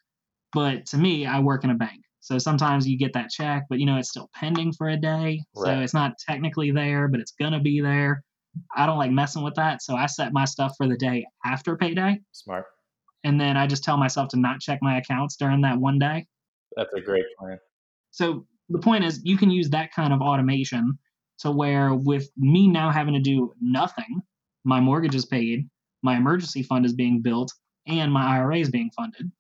But 0.53 0.87
to 0.87 0.97
me, 0.97 1.27
I 1.27 1.41
work 1.41 1.65
in 1.65 1.71
a 1.71 1.75
bank. 1.75 2.03
So 2.21 2.39
sometimes 2.39 2.87
you 2.87 2.97
get 2.97 3.13
that 3.15 3.31
check, 3.31 3.65
but 3.69 3.81
you 3.81 3.87
know, 3.87 3.97
it's 3.97 4.11
still 4.11 4.31
pending 4.35 4.73
for 4.73 4.89
a 4.89 4.97
day. 4.97 5.43
Right. 5.57 5.75
So 5.75 5.81
it's 5.81 5.95
not 5.95 6.15
technically 6.19 6.71
there, 6.71 7.09
but 7.09 7.21
it's 7.21 7.33
going 7.33 7.53
to 7.53 7.61
be 7.61 7.81
there. 7.81 8.23
I 8.75 8.87
don't 8.87 8.99
like 8.99 9.11
messing 9.11 9.43
with 9.43 9.55
that. 9.57 9.83
So 9.83 9.97
I 9.97 10.07
set 10.07 10.33
my 10.33 10.45
stuff 10.45 10.75
for 10.77 10.87
the 10.87 10.97
day 10.97 11.27
after 11.45 11.77
payday. 11.77 12.21
Smart 12.33 12.67
and 13.25 13.41
then 13.41 13.57
I 13.57 13.67
just 13.67 13.85
tell 13.85 13.97
myself 13.97 14.29
to 14.31 14.37
not 14.39 14.61
check 14.61 14.79
my 14.83 14.99
accounts 14.99 15.37
during 15.37 15.61
that 15.63 15.79
one 15.79 15.99
day. 15.99 16.27
That's 16.77 16.93
a 16.95 17.01
great 17.01 17.25
plan. 17.39 17.59
So 18.11 18.47
the 18.69 18.79
point 18.79 19.05
is, 19.05 19.21
you 19.25 19.37
can 19.37 19.51
use 19.51 19.71
that 19.71 19.93
kind 19.93 20.13
of 20.13 20.21
automation 20.21 20.99
to 21.41 21.51
where, 21.51 21.95
with 21.95 22.29
me 22.37 22.69
now 22.69 22.91
having 22.91 23.15
to 23.15 23.21
do 23.21 23.53
nothing, 23.61 24.23
my 24.65 24.81
mortgage 24.81 25.15
is 25.15 25.25
paid, 25.25 25.69
my 26.03 26.17
emergency 26.17 26.63
fund 26.63 26.87
is 26.87 26.93
being 26.93 27.21
built, 27.21 27.53
and 27.87 28.13
my 28.13 28.39
IRA 28.39 28.59
is 28.59 28.71
being 28.71 28.91
funded. 28.97 29.31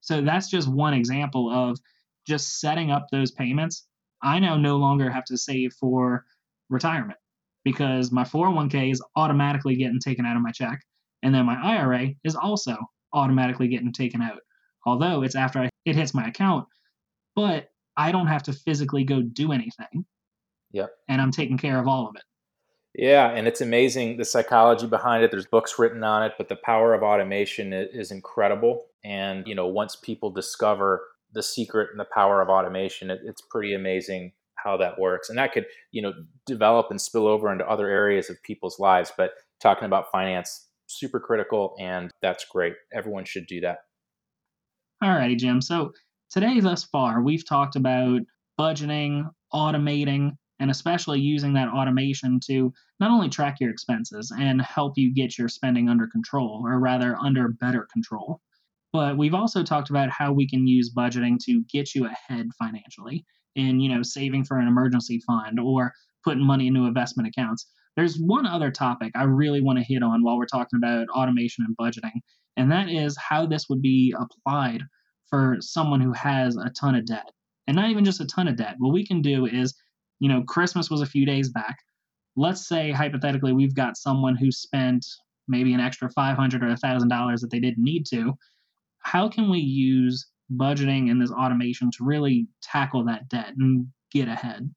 So 0.00 0.20
that's 0.20 0.48
just 0.48 0.68
one 0.68 0.94
example 0.94 1.50
of 1.50 1.78
just 2.26 2.60
setting 2.60 2.90
up 2.90 3.06
those 3.10 3.30
payments. 3.30 3.86
I 4.22 4.38
now 4.38 4.56
no 4.56 4.76
longer 4.76 5.10
have 5.10 5.24
to 5.26 5.36
save 5.36 5.72
for 5.74 6.24
retirement 6.68 7.18
because 7.64 8.10
my 8.10 8.24
401k 8.24 8.90
is 8.90 9.02
automatically 9.16 9.76
getting 9.76 10.00
taken 10.00 10.26
out 10.26 10.36
of 10.36 10.42
my 10.42 10.50
check. 10.50 10.80
And 11.22 11.34
then 11.34 11.46
my 11.46 11.56
IRA 11.62 12.10
is 12.24 12.34
also 12.34 12.76
automatically 13.12 13.68
getting 13.68 13.92
taken 13.92 14.22
out, 14.22 14.40
although 14.86 15.22
it's 15.22 15.36
after 15.36 15.60
I, 15.60 15.70
it 15.84 15.96
hits 15.96 16.14
my 16.14 16.26
account. 16.26 16.66
But 17.36 17.70
I 17.96 18.12
don't 18.12 18.26
have 18.26 18.42
to 18.44 18.52
physically 18.52 19.04
go 19.04 19.22
do 19.22 19.52
anything. 19.52 20.04
Yep. 20.72 20.90
And 21.08 21.20
I'm 21.20 21.30
taking 21.30 21.58
care 21.58 21.78
of 21.78 21.86
all 21.86 22.08
of 22.08 22.16
it. 22.16 22.22
Yeah, 22.94 23.30
and 23.30 23.48
it's 23.48 23.62
amazing 23.62 24.18
the 24.18 24.24
psychology 24.24 24.86
behind 24.86 25.24
it. 25.24 25.30
There's 25.30 25.46
books 25.46 25.78
written 25.78 26.04
on 26.04 26.24
it, 26.24 26.32
but 26.36 26.48
the 26.48 26.56
power 26.56 26.92
of 26.92 27.02
automation 27.02 27.72
is 27.72 28.10
incredible. 28.10 28.86
And 29.02 29.46
you 29.46 29.54
know, 29.54 29.66
once 29.66 29.96
people 29.96 30.30
discover 30.30 31.02
the 31.32 31.42
secret 31.42 31.88
and 31.90 31.98
the 31.98 32.06
power 32.12 32.42
of 32.42 32.50
automation, 32.50 33.10
it, 33.10 33.20
it's 33.24 33.40
pretty 33.40 33.72
amazing 33.72 34.32
how 34.56 34.76
that 34.76 34.98
works. 34.98 35.30
And 35.30 35.38
that 35.38 35.52
could, 35.52 35.66
you 35.90 36.02
know, 36.02 36.12
develop 36.46 36.88
and 36.90 37.00
spill 37.00 37.26
over 37.26 37.50
into 37.50 37.66
other 37.66 37.88
areas 37.88 38.28
of 38.28 38.42
people's 38.42 38.78
lives. 38.78 39.10
But 39.16 39.32
talking 39.60 39.86
about 39.86 40.10
finance, 40.12 40.68
super 40.98 41.20
critical, 41.20 41.74
and 41.80 42.10
that's 42.20 42.44
great. 42.44 42.74
Everyone 42.92 43.24
should 43.24 43.46
do 43.46 43.60
that. 43.60 43.78
All 45.02 45.10
righty, 45.10 45.36
Jim. 45.36 45.60
So 45.60 45.92
today, 46.30 46.60
thus 46.60 46.84
far, 46.84 47.22
we've 47.22 47.46
talked 47.46 47.76
about 47.76 48.20
budgeting, 48.58 49.28
automating, 49.52 50.32
and 50.60 50.70
especially 50.70 51.20
using 51.20 51.54
that 51.54 51.68
automation 51.68 52.38
to 52.46 52.72
not 53.00 53.10
only 53.10 53.28
track 53.28 53.56
your 53.60 53.70
expenses 53.70 54.32
and 54.38 54.62
help 54.62 54.92
you 54.96 55.12
get 55.12 55.36
your 55.36 55.48
spending 55.48 55.88
under 55.88 56.06
control, 56.06 56.62
or 56.64 56.78
rather, 56.78 57.16
under 57.16 57.48
better 57.48 57.88
control, 57.92 58.40
but 58.92 59.16
we've 59.16 59.34
also 59.34 59.62
talked 59.62 59.90
about 59.90 60.10
how 60.10 60.32
we 60.32 60.46
can 60.46 60.66
use 60.66 60.92
budgeting 60.94 61.38
to 61.44 61.64
get 61.72 61.94
you 61.94 62.06
ahead 62.06 62.46
financially 62.58 63.24
in, 63.56 63.80
you 63.80 63.88
know, 63.92 64.02
saving 64.02 64.44
for 64.44 64.58
an 64.58 64.68
emergency 64.68 65.20
fund 65.26 65.58
or 65.58 65.92
putting 66.24 66.44
money 66.44 66.66
into 66.66 66.86
investment 66.86 67.28
accounts. 67.28 67.66
There's 67.96 68.16
one 68.16 68.46
other 68.46 68.70
topic 68.70 69.12
I 69.14 69.24
really 69.24 69.60
want 69.60 69.78
to 69.78 69.84
hit 69.84 70.02
on 70.02 70.22
while 70.22 70.38
we're 70.38 70.46
talking 70.46 70.78
about 70.78 71.08
automation 71.10 71.64
and 71.66 71.76
budgeting, 71.76 72.20
and 72.56 72.70
that 72.70 72.88
is 72.88 73.16
how 73.16 73.46
this 73.46 73.68
would 73.68 73.82
be 73.82 74.14
applied 74.18 74.82
for 75.28 75.56
someone 75.60 76.00
who 76.00 76.12
has 76.12 76.56
a 76.56 76.70
ton 76.70 76.94
of 76.94 77.06
debt. 77.06 77.30
And 77.66 77.76
not 77.76 77.90
even 77.90 78.04
just 78.04 78.20
a 78.20 78.26
ton 78.26 78.48
of 78.48 78.56
debt. 78.56 78.74
What 78.78 78.92
we 78.92 79.06
can 79.06 79.22
do 79.22 79.46
is, 79.46 79.74
you 80.18 80.28
know, 80.28 80.42
Christmas 80.42 80.90
was 80.90 81.00
a 81.00 81.06
few 81.06 81.24
days 81.24 81.50
back. 81.50 81.76
Let's 82.36 82.66
say 82.66 82.90
hypothetically 82.90 83.52
we've 83.52 83.74
got 83.74 83.96
someone 83.96 84.36
who 84.36 84.50
spent 84.50 85.06
maybe 85.48 85.72
an 85.72 85.80
extra 85.80 86.10
500 86.10 86.62
or 86.62 86.66
$1000 86.66 87.40
that 87.40 87.50
they 87.50 87.60
didn't 87.60 87.84
need 87.84 88.04
to 88.10 88.34
how 89.02 89.28
can 89.28 89.50
we 89.50 89.58
use 89.58 90.26
budgeting 90.54 91.10
and 91.10 91.20
this 91.20 91.30
automation 91.30 91.90
to 91.90 92.04
really 92.04 92.46
tackle 92.62 93.04
that 93.04 93.28
debt 93.28 93.52
and 93.58 93.86
get 94.10 94.28
ahead? 94.28 94.72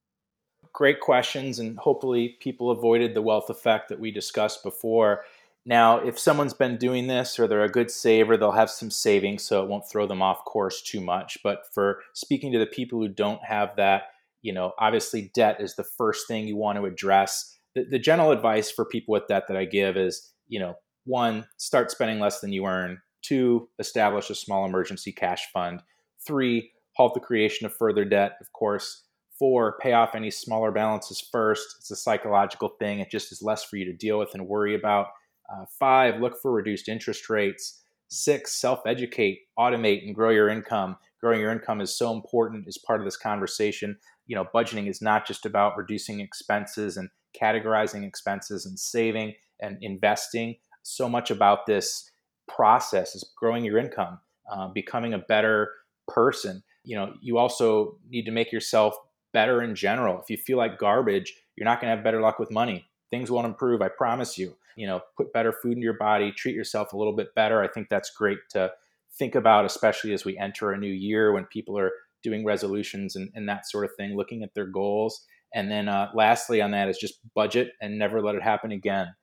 Great 0.76 1.00
questions, 1.00 1.58
and 1.58 1.80
hopefully, 1.80 2.36
people 2.42 2.70
avoided 2.70 3.14
the 3.14 3.22
wealth 3.22 3.50
effect 3.50 3.88
that 3.88 4.00
we 4.00 4.12
discussed 4.12 4.62
before. 4.62 5.24
Now, 5.66 6.00
if 6.00 6.20
someone's 6.20 6.54
been 6.54 6.76
doing 6.76 7.08
this 7.08 7.40
or 7.40 7.48
they're 7.48 7.64
a 7.64 7.72
good 7.72 7.90
saver, 7.90 8.36
they'll 8.36 8.52
have 8.52 8.70
some 8.70 8.92
savings, 8.92 9.44
so 9.44 9.64
it 9.64 9.70
won't 9.70 9.90
throw 9.90 10.06
them 10.06 10.22
off 10.22 10.44
course 10.44 10.82
too 10.82 11.00
much. 11.00 11.38
But 11.46 11.64
for 11.74 12.02
speaking 12.14 12.52
to 12.52 12.60
the 12.60 12.66
people 12.66 13.00
who 13.00 13.08
don't 13.08 13.42
have 13.46 13.78
that, 13.78 14.10
you 14.42 14.52
know, 14.52 14.74
obviously 14.78 15.32
debt 15.34 15.62
is 15.62 15.76
the 15.76 15.86
first 15.86 16.28
thing 16.28 16.46
you 16.46 16.58
want 16.58 16.78
to 16.78 16.86
address. 16.86 17.58
The, 17.74 17.86
the 17.86 17.98
general 17.98 18.32
advice 18.32 18.70
for 18.70 18.84
people 18.84 19.14
with 19.14 19.28
debt 19.28 19.46
that 19.48 19.56
I 19.56 19.64
give 19.64 19.96
is, 19.96 20.34
you 20.50 20.60
know, 20.60 20.76
one, 21.06 21.48
start 21.56 21.90
spending 21.90 22.20
less 22.20 22.42
than 22.42 22.52
you 22.52 22.66
earn. 22.66 23.02
Two, 23.22 23.70
establish 23.80 24.30
a 24.30 24.36
small 24.36 24.66
emergency 24.66 25.14
cash 25.14 25.48
fund. 25.54 25.82
Three, 26.28 26.74
halt 26.98 27.14
the 27.14 27.22
creation 27.22 27.66
of 27.66 27.74
further 27.74 28.04
debt, 28.04 28.34
of 28.42 28.52
course. 28.52 29.05
Four, 29.38 29.78
pay 29.80 29.94
off 29.94 30.16
any 30.16 30.32
smaller 30.32 30.72
balances 30.72 31.20
first. 31.20 31.76
It's 31.80 31.92
a 31.92 31.96
psychological 31.96 32.70
thing. 32.80 33.00
It 33.00 33.12
just 33.12 33.32
is 33.32 33.42
less 33.42 33.64
for 33.64 33.76
you 33.76 33.86
to 33.86 33.94
deal 33.94 34.18
with 34.18 34.34
and 34.34 34.48
worry 34.48 34.76
about. 34.76 35.08
Uh, 35.54 35.66
five, 35.78 36.22
look 36.22 36.42
for 36.42 36.52
reduced 36.52 36.88
interest 36.88 37.30
rates. 37.30 37.84
Six, 38.08 38.54
self 38.54 38.82
educate, 38.86 39.40
automate, 39.60 40.06
and 40.06 40.16
grow 40.16 40.30
your 40.30 40.50
income. 40.50 40.98
Growing 41.22 41.42
your 41.42 41.52
income 41.52 41.82
is 41.82 41.98
so 41.98 42.14
important 42.14 42.68
as 42.68 42.78
part 42.78 43.02
of 43.02 43.06
this 43.06 43.18
conversation. 43.18 43.98
You 44.28 44.36
know, 44.36 44.46
budgeting 44.54 44.88
is 44.88 45.02
not 45.02 45.28
just 45.28 45.46
about 45.46 45.78
reducing 45.78 46.20
expenses 46.20 46.98
and 46.98 47.10
categorizing 47.40 48.08
expenses 48.08 48.66
and 48.66 48.80
saving 48.80 49.34
and 49.60 49.78
investing. 49.82 50.56
So 50.84 51.10
much 51.10 51.32
about 51.32 51.66
this 51.66 52.10
process 52.48 53.16
is 53.16 53.34
growing 53.38 53.66
your 53.66 53.78
income, 53.78 54.20
uh, 54.52 54.68
becoming 54.70 55.14
a 55.14 55.20
better 55.20 55.72
person. 56.08 56.64
You 56.84 56.96
know, 56.98 57.14
you 57.22 57.38
also 57.38 57.98
need 58.10 58.26
to 58.26 58.32
make 58.32 58.52
yourself 58.52 58.96
better 59.36 59.62
in 59.62 59.76
general. 59.76 60.20
If 60.20 60.30
you 60.30 60.38
feel 60.38 60.58
like 60.58 60.80
garbage, 60.80 61.36
you're 61.56 61.66
not 61.66 61.80
going 61.80 61.92
to 61.92 61.96
have 61.96 62.04
better 62.04 62.22
luck 62.22 62.40
with 62.40 62.50
money. 62.50 62.88
Things 63.12 63.30
won't 63.30 63.46
improve, 63.46 63.82
I 63.82 63.90
promise 63.90 64.38
you. 64.38 64.56
You 64.76 64.88
know, 64.88 65.02
put 65.16 65.32
better 65.32 65.52
food 65.52 65.78
in 65.78 65.84
your 65.84 65.98
body, 65.98 66.32
treat 66.32 66.56
yourself 66.56 66.94
a 66.94 66.98
little 66.98 67.16
bit 67.16 67.36
better. 67.36 67.62
I 67.62 67.68
think 67.68 67.90
that's 67.90 68.10
great 68.10 68.40
to 68.52 68.72
think 69.20 69.36
about, 69.36 69.66
especially 69.66 70.14
as 70.14 70.26
we 70.26 70.38
enter 70.38 70.72
a 70.72 70.78
new 70.78 70.92
year 70.92 71.32
when 71.32 71.46
people 71.46 71.78
are 71.78 71.92
doing 72.24 72.44
resolutions 72.44 73.16
and, 73.16 73.30
and 73.36 73.48
that 73.48 73.68
sort 73.70 73.86
of 73.86 73.92
thing, 73.96 74.18
looking 74.18 74.42
at 74.42 74.56
their 74.56 74.66
goals. 74.66 75.24
And 75.54 75.70
then 75.70 75.88
uh, 75.88 76.10
lastly 76.16 76.62
on 76.62 76.72
that 76.72 76.90
is 76.90 76.98
just 76.98 77.20
budget 77.36 77.74
and 77.82 78.00
never 78.00 78.22
let 78.22 78.36
it 78.36 78.42
happen 78.42 78.72
again 78.72 79.14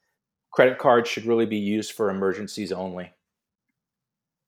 credit 0.52 0.78
cards 0.78 1.08
should 1.08 1.24
really 1.24 1.46
be 1.46 1.58
used 1.58 1.92
for 1.92 2.10
emergencies 2.10 2.70
only. 2.70 3.10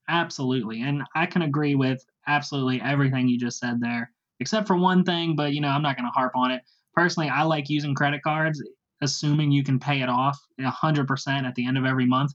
Absolutely. 0.08 0.82
And 0.82 1.02
I 1.14 1.26
can 1.26 1.42
agree 1.42 1.74
with 1.74 2.04
absolutely 2.26 2.80
everything 2.82 3.26
you 3.26 3.38
just 3.38 3.58
said 3.58 3.80
there, 3.80 4.12
except 4.44 4.66
for 4.66 4.76
one 4.76 5.04
thing, 5.04 5.34
but 5.34 5.54
you 5.54 5.60
know, 5.62 5.68
I'm 5.68 5.80
not 5.80 5.96
going 5.96 6.04
to 6.04 6.12
harp 6.12 6.32
on 6.36 6.50
it. 6.50 6.60
Personally, 6.92 7.30
I 7.30 7.44
like 7.44 7.70
using 7.70 7.94
credit 7.94 8.22
cards, 8.22 8.62
assuming 9.00 9.50
you 9.50 9.64
can 9.64 9.80
pay 9.80 10.02
it 10.02 10.10
off 10.10 10.38
100% 10.60 11.28
at 11.44 11.54
the 11.54 11.66
end 11.66 11.78
of 11.78 11.86
every 11.86 12.04
month. 12.04 12.32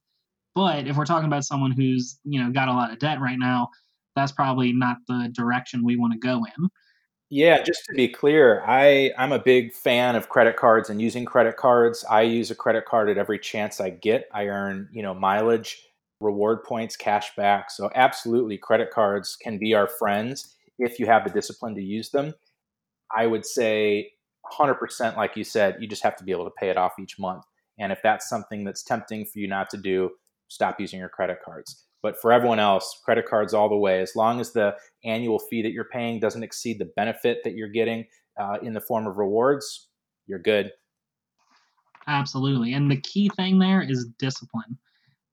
But 0.56 0.88
if 0.88 0.98
we're 0.98 1.06
talking 1.06 1.28
about 1.28 1.46
someone 1.46 1.70
who's, 1.70 2.20
you 2.24 2.42
know, 2.42 2.50
got 2.50 2.68
a 2.68 2.74
lot 2.74 2.92
of 2.92 2.98
debt 2.98 3.22
right 3.22 3.38
now, 3.38 3.70
that's 4.16 4.32
probably 4.32 4.74
not 4.74 4.98
the 5.08 5.30
direction 5.34 5.86
we 5.86 5.98
want 5.98 6.14
to 6.14 6.20
go 6.20 6.44
in. 6.58 6.70
Yeah, 7.30 7.62
just 7.62 7.86
to 7.86 7.94
be 7.94 8.08
clear, 8.08 8.64
I 8.66 9.12
I'm 9.16 9.32
a 9.32 9.38
big 9.38 9.72
fan 9.72 10.16
of 10.16 10.30
credit 10.30 10.58
cards 10.58 10.90
and 10.90 11.00
using 11.00 11.26
credit 11.26 11.58
cards. 11.58 12.04
I 12.10 12.24
use 12.24 12.50
a 12.50 12.56
credit 12.56 12.86
card 12.86 13.08
at 13.08 13.20
every 13.20 13.38
chance 13.38 13.80
I 13.80 13.92
get. 13.92 14.28
I 14.34 14.48
earn, 14.48 14.90
you 14.92 15.04
know, 15.04 15.14
mileage, 15.14 15.80
reward 16.22 16.64
points, 16.64 16.96
cash 16.96 17.36
back. 17.36 17.70
So 17.70 17.92
absolutely 17.94 18.58
credit 18.58 18.90
cards 18.90 19.38
can 19.40 19.60
be 19.60 19.76
our 19.76 19.88
friends 19.88 20.56
if 20.80 21.00
you 21.00 21.06
have 21.06 21.24
the 21.24 21.30
discipline 21.30 21.76
to 21.76 21.82
use 21.82 22.10
them. 22.10 22.34
I 23.16 23.28
would 23.28 23.46
say 23.46 24.12
100% 24.52 25.18
like 25.18 25.36
you 25.36 25.44
said, 25.44 25.78
you 25.80 25.88
just 25.88 26.04
have 26.04 26.16
to 26.18 26.24
be 26.24 26.32
able 26.32 26.46
to 26.46 26.52
pay 26.52 26.70
it 26.70 26.78
off 26.78 26.94
each 27.00 27.20
month. 27.20 27.44
And 27.78 27.92
if 27.92 28.00
that's 28.02 28.28
something 28.30 28.64
that's 28.64 28.84
tempting 28.84 29.26
for 29.26 29.40
you 29.40 29.48
not 29.48 29.70
to 29.72 29.78
do, 29.78 30.12
stop 30.48 30.80
using 30.80 31.00
your 31.00 31.10
credit 31.10 31.40
cards. 31.44 31.86
But 32.02 32.20
for 32.22 32.32
everyone 32.32 32.60
else, 32.60 33.00
credit 33.04 33.26
cards 33.28 33.54
all 33.54 33.70
the 33.70 33.76
way. 33.76 34.02
As 34.02 34.16
long 34.16 34.40
as 34.40 34.52
the 34.52 34.76
annual 35.04 35.40
fee 35.40 35.62
that 35.62 35.72
you're 35.72 35.86
paying 35.86 36.20
doesn't 36.20 36.44
exceed 36.44 36.80
the 36.80 36.92
benefit 36.96 37.40
that 37.44 37.54
you're 37.54 37.70
getting 37.70 38.06
uh, 38.40 38.58
in 38.62 38.74
the 38.74 38.82
form 38.82 39.06
of 39.06 39.18
rewards, 39.18 39.88
you're 40.28 40.40
good. 40.40 40.72
Absolutely. 42.08 42.74
And 42.74 42.90
the 42.90 43.02
key 43.02 43.30
thing 43.36 43.60
there 43.60 43.82
is 43.82 44.08
discipline. 44.18 44.78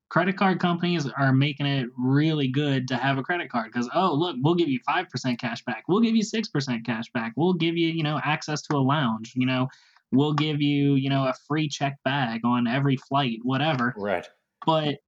Credit 0.09 0.37
card 0.37 0.61
companies 0.61 1.09
are 1.09 1.33
making 1.33 1.67
it 1.67 1.89
really 1.99 2.47
good 2.47 2.87
to 2.89 2.97
have 2.97 3.19
a 3.19 3.23
credit 3.23 3.51
card 3.51 3.73
because, 3.73 3.91
oh, 3.93 4.15
look, 4.15 4.37
we'll 4.41 4.55
give 4.55 4.69
you 4.69 4.79
5% 4.89 5.39
cash 5.39 5.65
back. 5.65 5.85
We'll 5.89 6.01
give 6.01 6.15
you 6.15 6.23
6% 6.23 6.87
cash 6.87 7.11
back. 7.13 7.33
We'll 7.37 7.55
give 7.55 7.77
you, 7.77 7.89
you 7.89 8.05
know, 8.05 8.21
access 8.23 8.63
to 8.63 8.77
a 8.77 8.79
lounge. 8.79 9.33
You 9.35 9.47
know, 9.47 9.69
we'll 10.13 10.33
give 10.33 10.63
you, 10.63 10.95
you 10.95 11.11
know, 11.11 11.25
a 11.25 11.35
free 11.49 11.69
check 11.69 11.97
bag 12.05 12.43
on 12.45 12.69
every 12.69 12.97
flight, 12.97 13.39
whatever. 13.43 13.95
Right. 13.97 14.27
But 14.65 14.99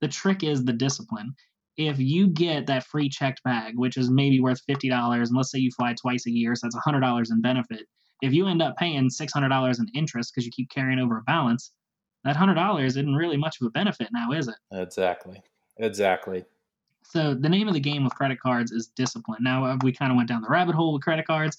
the 0.00 0.08
trick 0.08 0.44
is 0.44 0.64
the 0.64 0.72
discipline. 0.72 1.34
If 1.76 1.98
you 1.98 2.28
get 2.28 2.66
that 2.66 2.84
free 2.86 3.08
checked 3.08 3.42
bag, 3.42 3.74
which 3.76 3.96
is 3.96 4.10
maybe 4.10 4.40
worth 4.40 4.60
$50, 4.68 5.12
and 5.12 5.36
let's 5.36 5.50
say 5.50 5.58
you 5.58 5.70
fly 5.72 5.94
twice 5.94 6.26
a 6.26 6.30
year, 6.30 6.54
so 6.54 6.66
that's 6.66 6.76
$100 6.76 7.30
in 7.30 7.40
benefit. 7.40 7.86
If 8.20 8.32
you 8.32 8.48
end 8.48 8.62
up 8.62 8.76
paying 8.76 9.08
$600 9.08 9.78
in 9.78 9.86
interest 9.94 10.32
because 10.32 10.44
you 10.44 10.52
keep 10.52 10.70
carrying 10.70 10.98
over 10.98 11.18
a 11.18 11.22
balance, 11.22 11.72
that 12.24 12.36
$100 12.36 12.84
isn't 12.84 13.14
really 13.14 13.36
much 13.36 13.60
of 13.60 13.66
a 13.66 13.70
benefit 13.70 14.08
now, 14.12 14.32
is 14.32 14.48
it? 14.48 14.56
Exactly. 14.72 15.42
Exactly. 15.78 16.44
So 17.04 17.34
the 17.34 17.48
name 17.48 17.68
of 17.68 17.74
the 17.74 17.80
game 17.80 18.04
with 18.04 18.14
credit 18.14 18.40
cards 18.40 18.72
is 18.72 18.88
discipline. 18.88 19.38
Now 19.40 19.64
uh, 19.64 19.76
we 19.82 19.92
kind 19.92 20.10
of 20.10 20.16
went 20.16 20.28
down 20.28 20.42
the 20.42 20.48
rabbit 20.48 20.74
hole 20.74 20.92
with 20.92 21.02
credit 21.02 21.26
cards, 21.26 21.56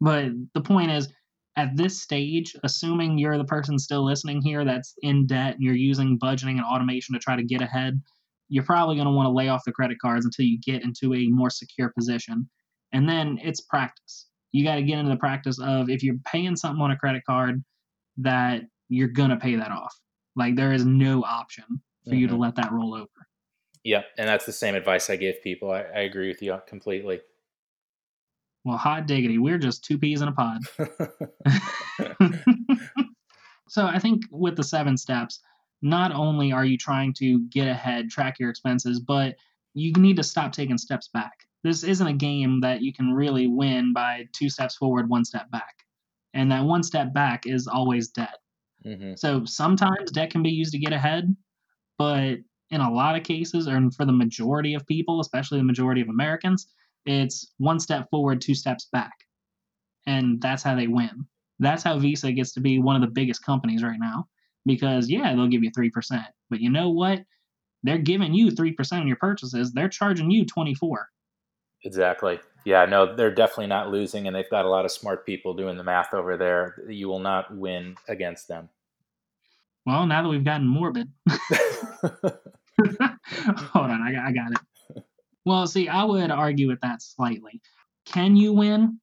but 0.00 0.26
the 0.54 0.60
point 0.60 0.90
is 0.90 1.08
at 1.56 1.76
this 1.76 2.00
stage, 2.00 2.54
assuming 2.64 3.18
you're 3.18 3.38
the 3.38 3.44
person 3.44 3.78
still 3.78 4.04
listening 4.04 4.40
here 4.42 4.64
that's 4.64 4.94
in 5.02 5.26
debt 5.26 5.54
and 5.54 5.62
you're 5.62 5.74
using 5.74 6.18
budgeting 6.18 6.52
and 6.52 6.64
automation 6.64 7.14
to 7.14 7.18
try 7.18 7.36
to 7.36 7.42
get 7.42 7.62
ahead, 7.62 8.00
you're 8.48 8.64
probably 8.64 8.96
going 8.96 9.06
to 9.06 9.12
want 9.12 9.26
to 9.26 9.32
lay 9.32 9.48
off 9.48 9.64
the 9.64 9.72
credit 9.72 9.98
cards 10.00 10.24
until 10.24 10.44
you 10.44 10.58
get 10.60 10.82
into 10.82 11.14
a 11.14 11.28
more 11.28 11.50
secure 11.50 11.92
position. 11.96 12.48
And 12.92 13.08
then 13.08 13.38
it's 13.42 13.60
practice. 13.60 14.26
You 14.52 14.64
got 14.64 14.76
to 14.76 14.82
get 14.82 14.98
into 14.98 15.10
the 15.10 15.16
practice 15.16 15.58
of 15.60 15.88
if 15.88 16.02
you're 16.02 16.16
paying 16.26 16.56
something 16.56 16.82
on 16.82 16.90
a 16.90 16.96
credit 16.96 17.22
card, 17.24 17.62
that 18.18 18.62
you're 18.90 19.08
going 19.08 19.30
to 19.30 19.36
pay 19.36 19.56
that 19.56 19.70
off. 19.70 19.98
Like 20.36 20.56
there 20.56 20.72
is 20.72 20.84
no 20.84 21.24
option 21.24 21.64
for 22.04 22.10
mm-hmm. 22.10 22.18
you 22.18 22.26
to 22.26 22.34
mm-hmm. 22.34 22.42
let 22.42 22.56
that 22.56 22.72
roll 22.72 22.94
over. 22.94 23.08
Yep. 23.84 24.04
And 24.18 24.28
that's 24.28 24.44
the 24.44 24.52
same 24.52 24.74
advice 24.74 25.08
I 25.08 25.16
give 25.16 25.42
people. 25.42 25.70
I, 25.70 25.80
I 25.80 26.00
agree 26.00 26.28
with 26.28 26.42
you 26.42 26.58
completely. 26.66 27.20
Well, 28.64 28.76
hot 28.76 29.06
diggity, 29.06 29.38
we're 29.38 29.56
just 29.56 29.84
two 29.84 29.98
peas 29.98 30.20
in 30.20 30.28
a 30.28 30.32
pod. 30.32 30.60
so 33.68 33.86
I 33.86 33.98
think 33.98 34.24
with 34.30 34.56
the 34.56 34.62
seven 34.62 34.98
steps, 34.98 35.40
not 35.80 36.12
only 36.12 36.52
are 36.52 36.66
you 36.66 36.76
trying 36.76 37.14
to 37.14 37.40
get 37.48 37.68
ahead, 37.68 38.10
track 38.10 38.38
your 38.38 38.50
expenses, 38.50 39.00
but 39.00 39.36
you 39.72 39.92
need 39.92 40.16
to 40.16 40.22
stop 40.22 40.52
taking 40.52 40.76
steps 40.76 41.08
back. 41.08 41.32
This 41.62 41.84
isn't 41.84 42.06
a 42.06 42.12
game 42.12 42.60
that 42.60 42.82
you 42.82 42.92
can 42.92 43.12
really 43.12 43.46
win 43.46 43.94
by 43.94 44.28
two 44.32 44.50
steps 44.50 44.76
forward, 44.76 45.08
one 45.08 45.24
step 45.24 45.50
back. 45.50 45.74
And 46.34 46.52
that 46.52 46.64
one 46.64 46.82
step 46.82 47.14
back 47.14 47.46
is 47.46 47.66
always 47.66 48.08
debt. 48.08 48.36
Mm-hmm. 48.86 49.14
So 49.16 49.44
sometimes 49.44 50.10
debt 50.12 50.30
can 50.30 50.42
be 50.42 50.50
used 50.50 50.72
to 50.72 50.78
get 50.78 50.92
ahead, 50.92 51.34
but 51.98 52.38
in 52.70 52.80
a 52.80 52.90
lot 52.92 53.16
of 53.16 53.24
cases, 53.24 53.68
or 53.68 53.90
for 53.90 54.04
the 54.06 54.12
majority 54.12 54.74
of 54.74 54.86
people, 54.86 55.20
especially 55.20 55.58
the 55.58 55.64
majority 55.64 56.00
of 56.00 56.08
Americans, 56.08 56.68
it's 57.06 57.52
one 57.58 57.80
step 57.80 58.08
forward, 58.10 58.40
two 58.40 58.54
steps 58.54 58.88
back. 58.92 59.12
and 60.06 60.40
that's 60.40 60.62
how 60.62 60.74
they 60.74 60.86
win. 60.86 61.26
That's 61.58 61.82
how 61.82 61.98
Visa 61.98 62.32
gets 62.32 62.52
to 62.54 62.60
be 62.60 62.78
one 62.78 62.96
of 62.96 63.02
the 63.02 63.08
biggest 63.08 63.44
companies 63.44 63.82
right 63.82 63.98
now. 64.00 64.26
Because 64.66 65.08
yeah, 65.08 65.34
they'll 65.34 65.48
give 65.48 65.64
you 65.64 65.70
three 65.74 65.90
percent, 65.90 66.26
but 66.50 66.60
you 66.60 66.70
know 66.70 66.90
what? 66.90 67.22
They're 67.82 67.98
giving 67.98 68.34
you 68.34 68.50
three 68.50 68.72
percent 68.72 69.02
on 69.02 69.08
your 69.08 69.16
purchases. 69.16 69.72
They're 69.72 69.88
charging 69.88 70.30
you 70.30 70.44
twenty 70.44 70.74
four. 70.74 71.08
Exactly. 71.84 72.38
Yeah, 72.64 72.84
no, 72.84 73.14
they're 73.14 73.34
definitely 73.34 73.68
not 73.68 73.90
losing, 73.90 74.26
and 74.26 74.36
they've 74.36 74.50
got 74.50 74.64
a 74.64 74.68
lot 74.68 74.84
of 74.84 74.90
smart 74.90 75.24
people 75.24 75.54
doing 75.54 75.76
the 75.76 75.84
math 75.84 76.12
over 76.12 76.36
there. 76.36 76.82
You 76.88 77.08
will 77.08 77.18
not 77.18 77.54
win 77.54 77.96
against 78.08 78.48
them. 78.48 78.68
Well, 79.86 80.06
now 80.06 80.22
that 80.22 80.28
we've 80.28 80.44
gotten 80.44 80.66
morbid. 80.66 81.08
Hold 81.28 81.40
on, 83.90 84.02
I 84.02 84.12
got, 84.12 84.26
I 84.26 84.32
got 84.32 84.52
it. 84.52 85.04
Well, 85.46 85.66
see, 85.66 85.88
I 85.88 86.04
would 86.04 86.30
argue 86.30 86.68
with 86.68 86.80
that 86.82 87.02
slightly. 87.02 87.60
Can 88.04 88.36
you 88.36 88.52
win? 88.52 89.00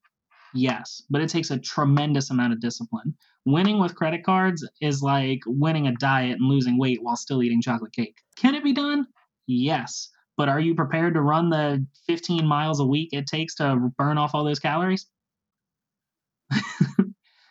Yes, 0.53 1.01
but 1.09 1.21
it 1.21 1.29
takes 1.29 1.51
a 1.51 1.59
tremendous 1.59 2.29
amount 2.29 2.53
of 2.53 2.61
discipline. 2.61 3.15
Winning 3.45 3.79
with 3.79 3.95
credit 3.95 4.23
cards 4.23 4.67
is 4.81 5.01
like 5.01 5.39
winning 5.45 5.87
a 5.87 5.95
diet 5.95 6.37
and 6.39 6.49
losing 6.49 6.77
weight 6.77 7.01
while 7.01 7.15
still 7.15 7.41
eating 7.41 7.61
chocolate 7.61 7.93
cake. 7.93 8.17
Can 8.35 8.55
it 8.55 8.63
be 8.63 8.73
done? 8.73 9.07
Yes. 9.47 10.09
But 10.37 10.49
are 10.49 10.59
you 10.59 10.75
prepared 10.75 11.15
to 11.15 11.21
run 11.21 11.49
the 11.49 11.85
15 12.05 12.45
miles 12.45 12.79
a 12.79 12.85
week 12.85 13.09
it 13.11 13.25
takes 13.25 13.55
to 13.55 13.91
burn 13.97 14.19
off 14.19 14.31
all 14.35 14.43
those 14.43 14.59
calories? 14.59 15.07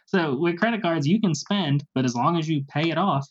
so 0.06 0.38
with 0.38 0.58
credit 0.58 0.82
cards, 0.82 1.06
you 1.06 1.20
can 1.20 1.34
spend, 1.34 1.84
but 1.94 2.04
as 2.04 2.14
long 2.14 2.38
as 2.38 2.48
you 2.48 2.64
pay 2.68 2.90
it 2.90 2.96
off, 2.96 3.26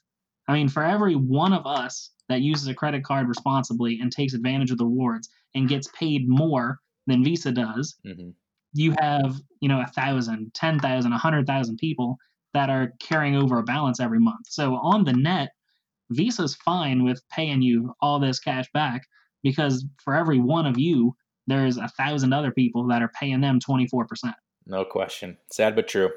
I 0.47 0.53
mean, 0.53 0.67
for 0.67 0.83
every 0.83 1.15
one 1.15 1.53
of 1.53 1.65
us 1.65 2.11
that 2.27 2.41
uses 2.41 2.67
a 2.67 2.73
credit 2.73 3.03
card 3.03 3.27
responsibly 3.27 3.99
and 4.01 4.11
takes 4.11 4.33
advantage 4.33 4.71
of 4.71 4.77
the 4.77 4.85
rewards 4.85 5.29
and 5.55 5.69
gets 5.69 5.87
paid 5.97 6.27
more 6.27 6.79
than 7.07 7.23
Visa 7.23 7.51
does, 7.51 7.95
mm-hmm. 8.05 8.29
you 8.73 8.93
have, 8.99 9.37
you 9.61 9.69
know, 9.69 9.81
a 9.81 9.87
thousand, 9.87 10.53
ten 10.53 10.79
thousand, 10.79 11.13
a 11.13 11.17
hundred 11.17 11.47
thousand 11.47 11.77
people 11.77 12.17
that 12.53 12.69
are 12.69 12.93
carrying 12.99 13.35
over 13.35 13.57
a 13.59 13.63
balance 13.63 13.99
every 13.99 14.19
month. 14.19 14.47
So 14.47 14.75
on 14.75 15.03
the 15.03 15.13
net, 15.13 15.49
Visa's 16.11 16.55
fine 16.55 17.03
with 17.03 17.21
paying 17.29 17.61
you 17.61 17.93
all 18.01 18.19
this 18.19 18.39
cash 18.39 18.65
back 18.73 19.01
because 19.45 19.85
for 20.03 20.15
every 20.15 20.39
one 20.39 20.65
of 20.65 20.77
you, 20.77 21.15
there's 21.45 21.77
a 21.77 21.87
thousand 21.87 22.33
other 22.33 22.51
people 22.51 22.87
that 22.87 23.03
are 23.03 23.11
paying 23.17 23.39
them 23.39 23.59
24%. 23.59 24.33
No 24.65 24.83
question. 24.83 25.37
Sad 25.51 25.75
but 25.75 25.87
true. 25.87 26.09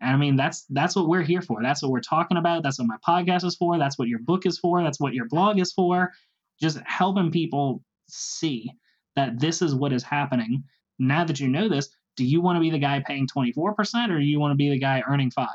And 0.00 0.10
I 0.10 0.16
mean, 0.16 0.34
that's 0.34 0.64
that's 0.70 0.96
what 0.96 1.08
we're 1.08 1.22
here 1.22 1.40
for. 1.40 1.62
That's 1.62 1.80
what 1.80 1.92
we're 1.92 2.00
talking 2.00 2.36
about. 2.36 2.64
That's 2.64 2.80
what 2.80 2.88
my 2.88 2.96
podcast 3.08 3.44
is 3.44 3.54
for. 3.54 3.78
That's 3.78 3.96
what 3.96 4.08
your 4.08 4.18
book 4.18 4.44
is 4.44 4.58
for. 4.58 4.82
That's 4.82 4.98
what 4.98 5.14
your 5.14 5.26
blog 5.28 5.60
is 5.60 5.72
for. 5.72 6.12
Just 6.60 6.80
helping 6.84 7.30
people 7.30 7.80
see 8.08 8.70
that 9.14 9.38
this 9.38 9.62
is 9.62 9.74
what 9.74 9.92
is 9.92 10.02
happening. 10.02 10.64
Now 10.98 11.24
that 11.24 11.38
you 11.38 11.46
know 11.46 11.68
this, 11.68 11.88
do 12.16 12.24
you 12.24 12.40
want 12.40 12.56
to 12.56 12.60
be 12.60 12.70
the 12.70 12.78
guy 12.78 13.02
paying 13.06 13.28
24% 13.28 14.10
or 14.10 14.18
do 14.18 14.24
you 14.24 14.40
want 14.40 14.50
to 14.50 14.56
be 14.56 14.68
the 14.68 14.78
guy 14.78 15.02
earning 15.08 15.30
5? 15.30 15.48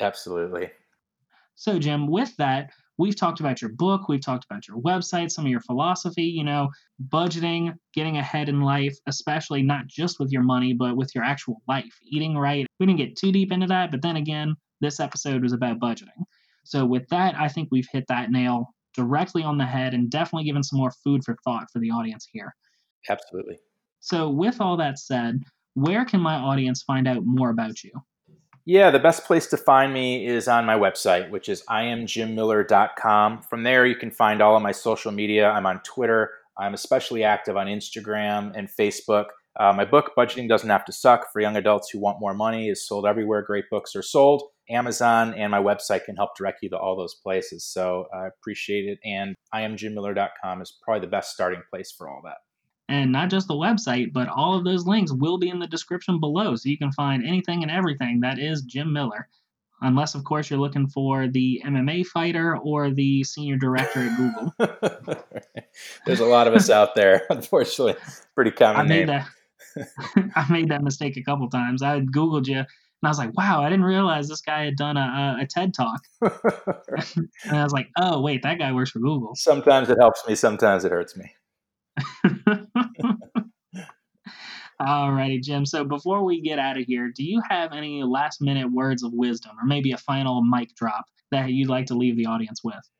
Absolutely. 0.00 0.70
So 1.54 1.78
Jim, 1.78 2.06
with 2.06 2.36
that, 2.36 2.70
we've 2.98 3.16
talked 3.16 3.40
about 3.40 3.60
your 3.60 3.70
book, 3.72 4.08
we've 4.08 4.24
talked 4.24 4.44
about 4.44 4.68
your 4.68 4.78
website, 4.78 5.30
some 5.30 5.44
of 5.44 5.50
your 5.50 5.60
philosophy, 5.60 6.24
you 6.24 6.44
know, 6.44 6.68
budgeting, 7.08 7.74
getting 7.94 8.18
ahead 8.18 8.48
in 8.48 8.60
life, 8.60 8.96
especially 9.06 9.62
not 9.62 9.86
just 9.86 10.20
with 10.20 10.30
your 10.30 10.42
money, 10.42 10.72
but 10.72 10.96
with 10.96 11.14
your 11.14 11.24
actual 11.24 11.62
life, 11.68 11.92
eating 12.04 12.36
right. 12.36 12.66
We 12.78 12.86
didn't 12.86 12.98
get 12.98 13.16
too 13.16 13.32
deep 13.32 13.52
into 13.52 13.66
that, 13.66 13.90
but 13.90 14.02
then 14.02 14.16
again, 14.16 14.54
this 14.80 15.00
episode 15.00 15.42
was 15.42 15.52
about 15.52 15.80
budgeting. 15.80 16.24
So 16.64 16.84
with 16.84 17.06
that, 17.08 17.34
I 17.36 17.48
think 17.48 17.68
we've 17.70 17.88
hit 17.90 18.04
that 18.08 18.30
nail 18.30 18.68
directly 18.94 19.42
on 19.42 19.58
the 19.58 19.66
head 19.66 19.94
and 19.94 20.10
definitely 20.10 20.44
given 20.44 20.62
some 20.62 20.78
more 20.78 20.92
food 21.04 21.24
for 21.24 21.36
thought 21.44 21.70
for 21.72 21.78
the 21.78 21.90
audience 21.90 22.26
here. 22.30 22.54
Absolutely. 23.08 23.58
So 24.00 24.28
with 24.28 24.60
all 24.60 24.76
that 24.76 24.98
said, 24.98 25.40
where 25.74 26.04
can 26.04 26.20
my 26.20 26.34
audience 26.34 26.82
find 26.82 27.08
out 27.08 27.22
more 27.24 27.50
about 27.50 27.82
you? 27.82 27.92
Yeah, 28.64 28.90
the 28.90 29.00
best 29.00 29.24
place 29.24 29.48
to 29.48 29.56
find 29.56 29.92
me 29.92 30.24
is 30.24 30.46
on 30.46 30.64
my 30.64 30.78
website, 30.78 31.30
which 31.30 31.48
is 31.48 31.64
iamjimmiller.com. 31.68 33.42
From 33.42 33.62
there, 33.64 33.86
you 33.86 33.96
can 33.96 34.12
find 34.12 34.40
all 34.40 34.56
of 34.56 34.62
my 34.62 34.70
social 34.70 35.10
media. 35.10 35.50
I'm 35.50 35.66
on 35.66 35.80
Twitter. 35.80 36.30
I'm 36.56 36.74
especially 36.74 37.24
active 37.24 37.56
on 37.56 37.66
Instagram 37.66 38.52
and 38.54 38.68
Facebook. 38.68 39.26
Uh, 39.58 39.72
my 39.72 39.84
book, 39.84 40.12
Budgeting 40.16 40.48
Doesn't 40.48 40.70
Have 40.70 40.84
to 40.84 40.92
Suck, 40.92 41.32
for 41.32 41.40
young 41.40 41.56
adults 41.56 41.90
who 41.90 41.98
want 41.98 42.20
more 42.20 42.34
money, 42.34 42.68
is 42.68 42.86
sold 42.86 43.04
everywhere 43.04 43.42
great 43.42 43.64
books 43.68 43.96
are 43.96 44.02
sold. 44.02 44.44
Amazon 44.70 45.34
and 45.34 45.50
my 45.50 45.60
website 45.60 46.04
can 46.04 46.14
help 46.14 46.36
direct 46.36 46.62
you 46.62 46.70
to 46.70 46.78
all 46.78 46.96
those 46.96 47.16
places. 47.16 47.64
So 47.64 48.06
I 48.14 48.28
appreciate 48.28 48.86
it. 48.86 48.98
And 49.04 49.34
iamjimmiller.com 49.52 50.62
is 50.62 50.78
probably 50.82 51.00
the 51.00 51.10
best 51.10 51.32
starting 51.32 51.62
place 51.70 51.92
for 51.92 52.08
all 52.08 52.22
that. 52.24 52.36
And 52.92 53.10
not 53.10 53.30
just 53.30 53.48
the 53.48 53.54
website, 53.54 54.12
but 54.12 54.28
all 54.28 54.54
of 54.54 54.64
those 54.64 54.86
links 54.86 55.12
will 55.14 55.38
be 55.38 55.48
in 55.48 55.58
the 55.58 55.66
description 55.66 56.20
below. 56.20 56.56
So 56.56 56.68
you 56.68 56.76
can 56.76 56.92
find 56.92 57.26
anything 57.26 57.62
and 57.62 57.70
everything 57.70 58.20
that 58.20 58.38
is 58.38 58.60
Jim 58.60 58.92
Miller. 58.92 59.28
Unless, 59.80 60.14
of 60.14 60.24
course, 60.24 60.50
you're 60.50 60.60
looking 60.60 60.86
for 60.88 61.26
the 61.26 61.62
MMA 61.64 62.04
fighter 62.04 62.54
or 62.58 62.90
the 62.90 63.24
senior 63.24 63.56
director 63.56 64.00
at 64.00 64.16
Google. 64.18 64.54
There's 66.06 66.20
a 66.20 66.26
lot 66.26 66.46
of 66.46 66.52
us 66.52 66.68
out 66.68 66.94
there, 66.94 67.22
unfortunately. 67.30 67.94
Pretty 68.34 68.50
common 68.50 68.76
I 68.76 68.82
made 68.82 69.06
name. 69.06 69.24
That, 69.74 70.32
I 70.36 70.52
made 70.52 70.68
that 70.68 70.82
mistake 70.82 71.16
a 71.16 71.22
couple 71.22 71.48
times. 71.48 71.82
I 71.82 72.00
Googled 72.00 72.46
you 72.46 72.58
and 72.58 72.66
I 73.02 73.08
was 73.08 73.18
like, 73.18 73.34
wow, 73.38 73.62
I 73.62 73.70
didn't 73.70 73.86
realize 73.86 74.28
this 74.28 74.42
guy 74.42 74.66
had 74.66 74.76
done 74.76 74.98
a, 74.98 75.38
a 75.40 75.46
TED 75.46 75.72
talk. 75.72 76.02
and 76.20 77.56
I 77.56 77.64
was 77.64 77.72
like, 77.72 77.88
oh, 77.96 78.20
wait, 78.20 78.42
that 78.42 78.58
guy 78.58 78.70
works 78.72 78.90
for 78.90 78.98
Google. 78.98 79.34
Sometimes 79.34 79.88
it 79.88 79.96
helps 79.98 80.22
me, 80.28 80.34
sometimes 80.34 80.84
it 80.84 80.92
hurts 80.92 81.16
me. 81.16 81.32
Alrighty, 84.80 85.40
Jim. 85.40 85.64
So 85.64 85.84
before 85.84 86.24
we 86.24 86.40
get 86.40 86.58
out 86.58 86.76
of 86.76 86.84
here, 86.84 87.12
do 87.14 87.22
you 87.22 87.40
have 87.48 87.72
any 87.72 88.02
last 88.02 88.40
minute 88.40 88.72
words 88.72 89.04
of 89.04 89.12
wisdom 89.12 89.52
or 89.60 89.66
maybe 89.66 89.92
a 89.92 89.96
final 89.96 90.42
mic 90.42 90.74
drop 90.74 91.04
that 91.30 91.50
you'd 91.50 91.68
like 91.68 91.86
to 91.86 91.94
leave 91.94 92.16
the 92.16 92.26
audience 92.26 92.64
with? 92.64 92.90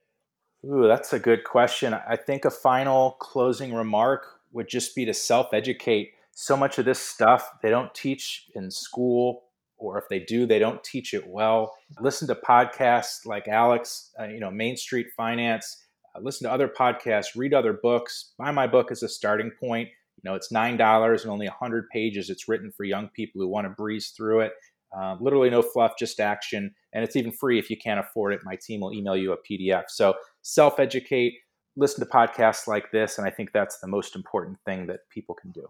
Ooh, 0.65 0.87
that's 0.87 1.13
a 1.13 1.19
good 1.19 1.43
question. 1.43 1.93
I 1.93 2.17
think 2.17 2.45
a 2.45 2.51
final 2.51 3.13
closing 3.21 3.75
remark 3.75 4.27
would 4.53 4.69
just 4.69 4.95
be 4.95 5.05
to 5.07 5.15
self 5.15 5.53
educate. 5.53 6.13
So 6.35 6.57
much 6.57 6.79
of 6.79 6.85
this 6.85 7.01
stuff 7.01 7.51
they 7.63 7.71
don't 7.71 7.93
teach 7.95 8.47
in 8.55 8.71
school, 8.71 9.43
or 9.77 9.99
if 9.99 10.05
they 10.09 10.21
do, 10.21 10.47
they 10.47 10.61
don't 10.61 10.83
teach 10.85 11.15
it 11.15 11.27
well. 11.27 11.75
Listen 12.01 12.29
to 12.29 12.37
podcasts 12.37 13.27
like 13.27 13.49
Alex, 13.49 14.13
uh, 14.21 14.25
you 14.25 14.39
know, 14.39 14.51
Main 14.51 14.77
Street 14.77 15.09
Finance 15.17 15.85
listen 16.21 16.47
to 16.47 16.53
other 16.53 16.69
podcasts, 16.69 17.37
read 17.37 17.55
other 17.55 17.73
books. 17.73 18.33
Buy 18.39 18.51
my 18.51 18.67
book 18.67 18.91
as 18.91 19.03
a 19.03 19.09
starting 19.09 19.51
point. 19.61 19.89
You 20.23 20.31
know, 20.31 20.35
it's 20.35 20.53
nine 20.53 20.77
dollars 20.77 21.23
and 21.23 21.33
only 21.33 21.47
hundred 21.47 21.89
pages. 21.91 22.31
It's 22.31 22.49
written 22.49 22.71
for 22.71 22.85
young 22.85 23.09
people 23.09 23.41
who 23.41 23.49
want 23.49 23.67
to 23.67 23.71
breeze 23.71 24.13
through 24.17 24.41
it. 24.41 24.53
Uh, 24.97 25.17
literally 25.21 25.49
no 25.49 25.63
fluff, 25.63 25.95
just 25.99 26.21
action, 26.21 26.75
and 26.93 27.03
it's 27.03 27.17
even 27.17 27.33
free 27.33 27.59
if 27.59 27.71
you 27.71 27.77
can't 27.79 27.99
afford 27.99 28.35
it. 28.35 28.41
My 28.45 28.57
team 28.57 28.81
will 28.81 28.93
email 28.93 29.17
you 29.17 29.33
a 29.33 29.39
PDF. 29.39 29.85
So 29.89 30.15
self-educate, 30.43 31.33
listen 31.77 32.05
to 32.05 32.11
podcasts 32.11 32.67
like 32.67 32.91
this, 32.93 33.17
and 33.17 33.27
I 33.27 33.31
think 33.31 33.53
that's 33.53 33.79
the 33.79 33.87
most 33.87 34.15
important 34.15 34.59
thing 34.67 34.87
that 34.89 35.01
people 35.09 35.35
can 35.35 35.51
do. 35.51 35.67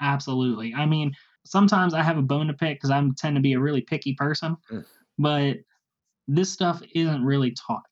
Absolutely. 0.00 0.74
I 0.74 0.84
mean, 0.84 1.12
sometimes 1.46 1.94
I 1.94 2.02
have 2.02 2.18
a 2.18 2.22
bone 2.22 2.48
to 2.48 2.52
pick 2.52 2.78
because 2.78 2.90
I 2.90 3.00
tend 3.16 3.36
to 3.36 3.42
be 3.42 3.52
a 3.52 3.60
really 3.60 3.82
picky 3.82 4.14
person, 4.14 4.56
mm. 4.70 4.84
but 5.16 5.58
this 6.26 6.50
stuff 6.50 6.82
isn't 6.94 7.24
really 7.24 7.52
taught 7.52 7.86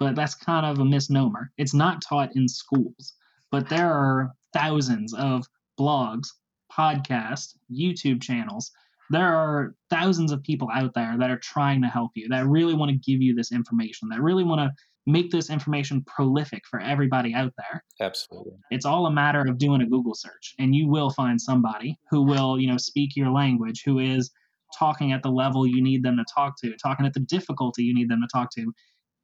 but 0.00 0.16
that's 0.16 0.34
kind 0.34 0.66
of 0.66 0.80
a 0.80 0.84
misnomer. 0.84 1.52
It's 1.58 1.74
not 1.74 2.02
taught 2.02 2.34
in 2.34 2.48
schools, 2.48 3.14
but 3.52 3.68
there 3.68 3.92
are 3.92 4.32
thousands 4.52 5.14
of 5.14 5.46
blogs, 5.78 6.28
podcasts, 6.72 7.54
YouTube 7.70 8.22
channels. 8.22 8.72
There 9.10 9.32
are 9.32 9.74
thousands 9.90 10.32
of 10.32 10.42
people 10.42 10.68
out 10.72 10.94
there 10.94 11.16
that 11.18 11.30
are 11.30 11.38
trying 11.38 11.82
to 11.82 11.88
help 11.88 12.12
you, 12.14 12.28
that 12.30 12.46
really 12.46 12.74
want 12.74 12.90
to 12.90 12.96
give 12.96 13.20
you 13.20 13.34
this 13.34 13.52
information, 13.52 14.08
that 14.08 14.22
really 14.22 14.44
want 14.44 14.60
to 14.60 14.70
make 15.06 15.30
this 15.30 15.50
information 15.50 16.02
prolific 16.06 16.62
for 16.70 16.80
everybody 16.80 17.34
out 17.34 17.52
there. 17.58 17.84
Absolutely. 18.00 18.52
It's 18.70 18.86
all 18.86 19.06
a 19.06 19.12
matter 19.12 19.40
of 19.40 19.58
doing 19.58 19.82
a 19.82 19.86
Google 19.86 20.14
search 20.14 20.54
and 20.58 20.74
you 20.74 20.88
will 20.88 21.10
find 21.10 21.40
somebody 21.40 21.98
who 22.10 22.22
will, 22.22 22.58
you 22.58 22.68
know, 22.68 22.76
speak 22.76 23.16
your 23.16 23.30
language, 23.30 23.82
who 23.84 23.98
is 23.98 24.30
talking 24.78 25.12
at 25.12 25.22
the 25.22 25.30
level 25.30 25.66
you 25.66 25.82
need 25.82 26.02
them 26.02 26.16
to 26.16 26.24
talk 26.32 26.54
to, 26.62 26.74
talking 26.76 27.04
at 27.04 27.12
the 27.12 27.20
difficulty 27.20 27.82
you 27.82 27.94
need 27.94 28.08
them 28.08 28.20
to 28.20 28.28
talk 28.32 28.50
to 28.52 28.72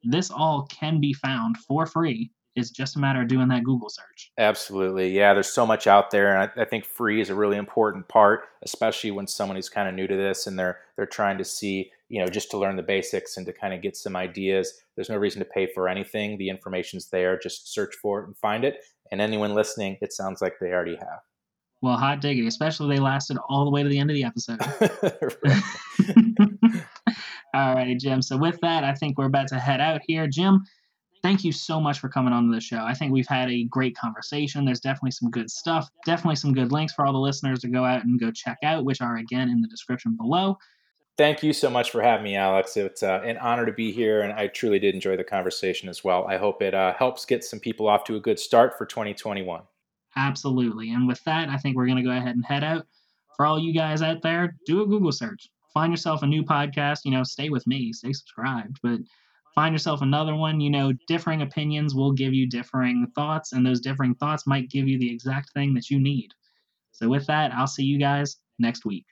this 0.03 0.31
all 0.31 0.67
can 0.69 0.99
be 0.99 1.13
found 1.13 1.57
for 1.57 1.85
free. 1.85 2.31
It's 2.55 2.71
just 2.71 2.95
a 2.95 2.99
matter 2.99 3.21
of 3.21 3.27
doing 3.27 3.49
that 3.49 3.63
Google 3.63 3.87
search. 3.87 4.31
Absolutely. 4.39 5.11
Yeah, 5.11 5.35
there's 5.35 5.53
so 5.53 5.65
much 5.65 5.85
out 5.85 6.09
there. 6.09 6.35
And 6.35 6.51
I, 6.57 6.63
I 6.63 6.65
think 6.65 6.85
free 6.85 7.21
is 7.21 7.29
a 7.29 7.35
really 7.35 7.55
important 7.55 8.07
part, 8.07 8.45
especially 8.63 9.11
when 9.11 9.27
someone 9.27 9.55
who's 9.55 9.69
kind 9.69 9.87
of 9.87 9.93
new 9.93 10.07
to 10.07 10.15
this 10.15 10.47
and 10.47 10.57
they're 10.57 10.79
they're 10.95 11.05
trying 11.05 11.37
to 11.37 11.45
see, 11.45 11.91
you 12.09 12.19
know, 12.19 12.27
just 12.27 12.49
to 12.51 12.57
learn 12.57 12.75
the 12.75 12.81
basics 12.81 13.37
and 13.37 13.45
to 13.45 13.53
kind 13.53 13.75
of 13.75 13.83
get 13.83 13.95
some 13.95 14.15
ideas. 14.15 14.73
There's 14.95 15.09
no 15.09 15.17
reason 15.17 15.37
to 15.39 15.45
pay 15.45 15.67
for 15.67 15.87
anything. 15.87 16.39
The 16.39 16.49
information's 16.49 17.09
there. 17.11 17.37
Just 17.37 17.71
search 17.71 17.95
for 18.01 18.21
it 18.21 18.25
and 18.25 18.35
find 18.35 18.65
it. 18.65 18.83
And 19.11 19.21
anyone 19.21 19.53
listening, 19.53 19.97
it 20.01 20.11
sounds 20.11 20.41
like 20.41 20.55
they 20.59 20.71
already 20.71 20.95
have. 20.95 21.19
Well, 21.83 21.95
hot 21.95 22.21
diggity, 22.21 22.47
especially 22.47 22.95
they 22.95 22.99
lasted 22.99 23.37
all 23.49 23.65
the 23.65 23.71
way 23.71 23.83
to 23.83 23.89
the 23.89 23.99
end 23.99 24.09
of 24.09 24.15
the 24.15 24.23
episode. 24.23 24.59
All 27.57 27.73
righty, 27.73 27.95
Jim. 27.95 28.21
So 28.21 28.37
with 28.37 28.59
that, 28.61 28.83
I 28.83 28.93
think 28.93 29.17
we're 29.17 29.25
about 29.25 29.47
to 29.47 29.57
head 29.57 29.81
out 29.81 30.01
here. 30.05 30.27
Jim, 30.27 30.63
thank 31.23 31.43
you 31.43 31.51
so 31.51 31.81
much 31.81 31.97
for 31.97 32.07
coming 32.07 32.31
on 32.31 32.51
the 32.51 32.61
show. 32.61 32.77
I 32.77 32.93
think 32.93 33.11
we've 33.11 33.27
had 33.27 33.49
a 33.49 33.63
great 33.63 33.97
conversation. 33.97 34.63
There's 34.63 34.79
definitely 34.79 35.11
some 35.11 35.31
good 35.31 35.49
stuff, 35.49 35.89
definitely 36.05 36.35
some 36.35 36.53
good 36.53 36.71
links 36.71 36.93
for 36.93 37.03
all 37.03 37.13
the 37.13 37.17
listeners 37.17 37.59
to 37.61 37.67
go 37.67 37.83
out 37.83 38.03
and 38.03 38.19
go 38.19 38.29
check 38.29 38.59
out, 38.63 38.85
which 38.85 39.01
are 39.01 39.17
again 39.17 39.49
in 39.49 39.59
the 39.59 39.67
description 39.67 40.15
below. 40.15 40.55
Thank 41.17 41.41
you 41.41 41.51
so 41.51 41.67
much 41.71 41.89
for 41.89 41.99
having 41.99 42.25
me, 42.25 42.35
Alex. 42.35 42.77
It's 42.77 43.01
uh, 43.01 43.21
an 43.25 43.37
honor 43.37 43.65
to 43.65 43.71
be 43.71 43.91
here, 43.91 44.21
and 44.21 44.33
I 44.33 44.49
truly 44.49 44.77
did 44.77 44.93
enjoy 44.93 45.17
the 45.17 45.23
conversation 45.23 45.89
as 45.89 46.03
well. 46.03 46.27
I 46.27 46.37
hope 46.37 46.61
it 46.61 46.75
uh, 46.75 46.93
helps 46.93 47.25
get 47.25 47.43
some 47.43 47.59
people 47.59 47.87
off 47.87 48.03
to 48.03 48.17
a 48.17 48.19
good 48.19 48.37
start 48.37 48.77
for 48.77 48.85
2021. 48.85 49.63
Absolutely. 50.15 50.91
And 50.91 51.07
with 51.07 51.23
that, 51.23 51.49
I 51.49 51.57
think 51.57 51.75
we're 51.75 51.87
going 51.87 51.97
to 51.97 52.03
go 52.03 52.11
ahead 52.11 52.35
and 52.35 52.45
head 52.45 52.63
out. 52.63 52.85
For 53.35 53.47
all 53.47 53.57
you 53.57 53.73
guys 53.73 54.03
out 54.03 54.21
there, 54.21 54.55
do 54.67 54.83
a 54.83 54.85
Google 54.85 55.11
search. 55.11 55.49
Find 55.73 55.91
yourself 55.91 56.23
a 56.23 56.27
new 56.27 56.43
podcast. 56.43 56.99
You 57.05 57.11
know, 57.11 57.23
stay 57.23 57.49
with 57.49 57.67
me, 57.67 57.93
stay 57.93 58.13
subscribed, 58.13 58.79
but 58.81 58.99
find 59.55 59.73
yourself 59.73 60.01
another 60.01 60.35
one. 60.35 60.59
You 60.59 60.69
know, 60.69 60.93
differing 61.07 61.41
opinions 61.41 61.95
will 61.95 62.11
give 62.11 62.33
you 62.33 62.47
differing 62.47 63.07
thoughts, 63.15 63.53
and 63.53 63.65
those 63.65 63.81
differing 63.81 64.15
thoughts 64.15 64.47
might 64.47 64.69
give 64.69 64.87
you 64.87 64.97
the 64.97 65.11
exact 65.11 65.53
thing 65.53 65.73
that 65.75 65.89
you 65.89 65.99
need. 65.99 66.31
So, 66.91 67.09
with 67.09 67.27
that, 67.27 67.53
I'll 67.53 67.67
see 67.67 67.83
you 67.83 67.99
guys 67.99 68.37
next 68.59 68.85
week. 68.85 69.05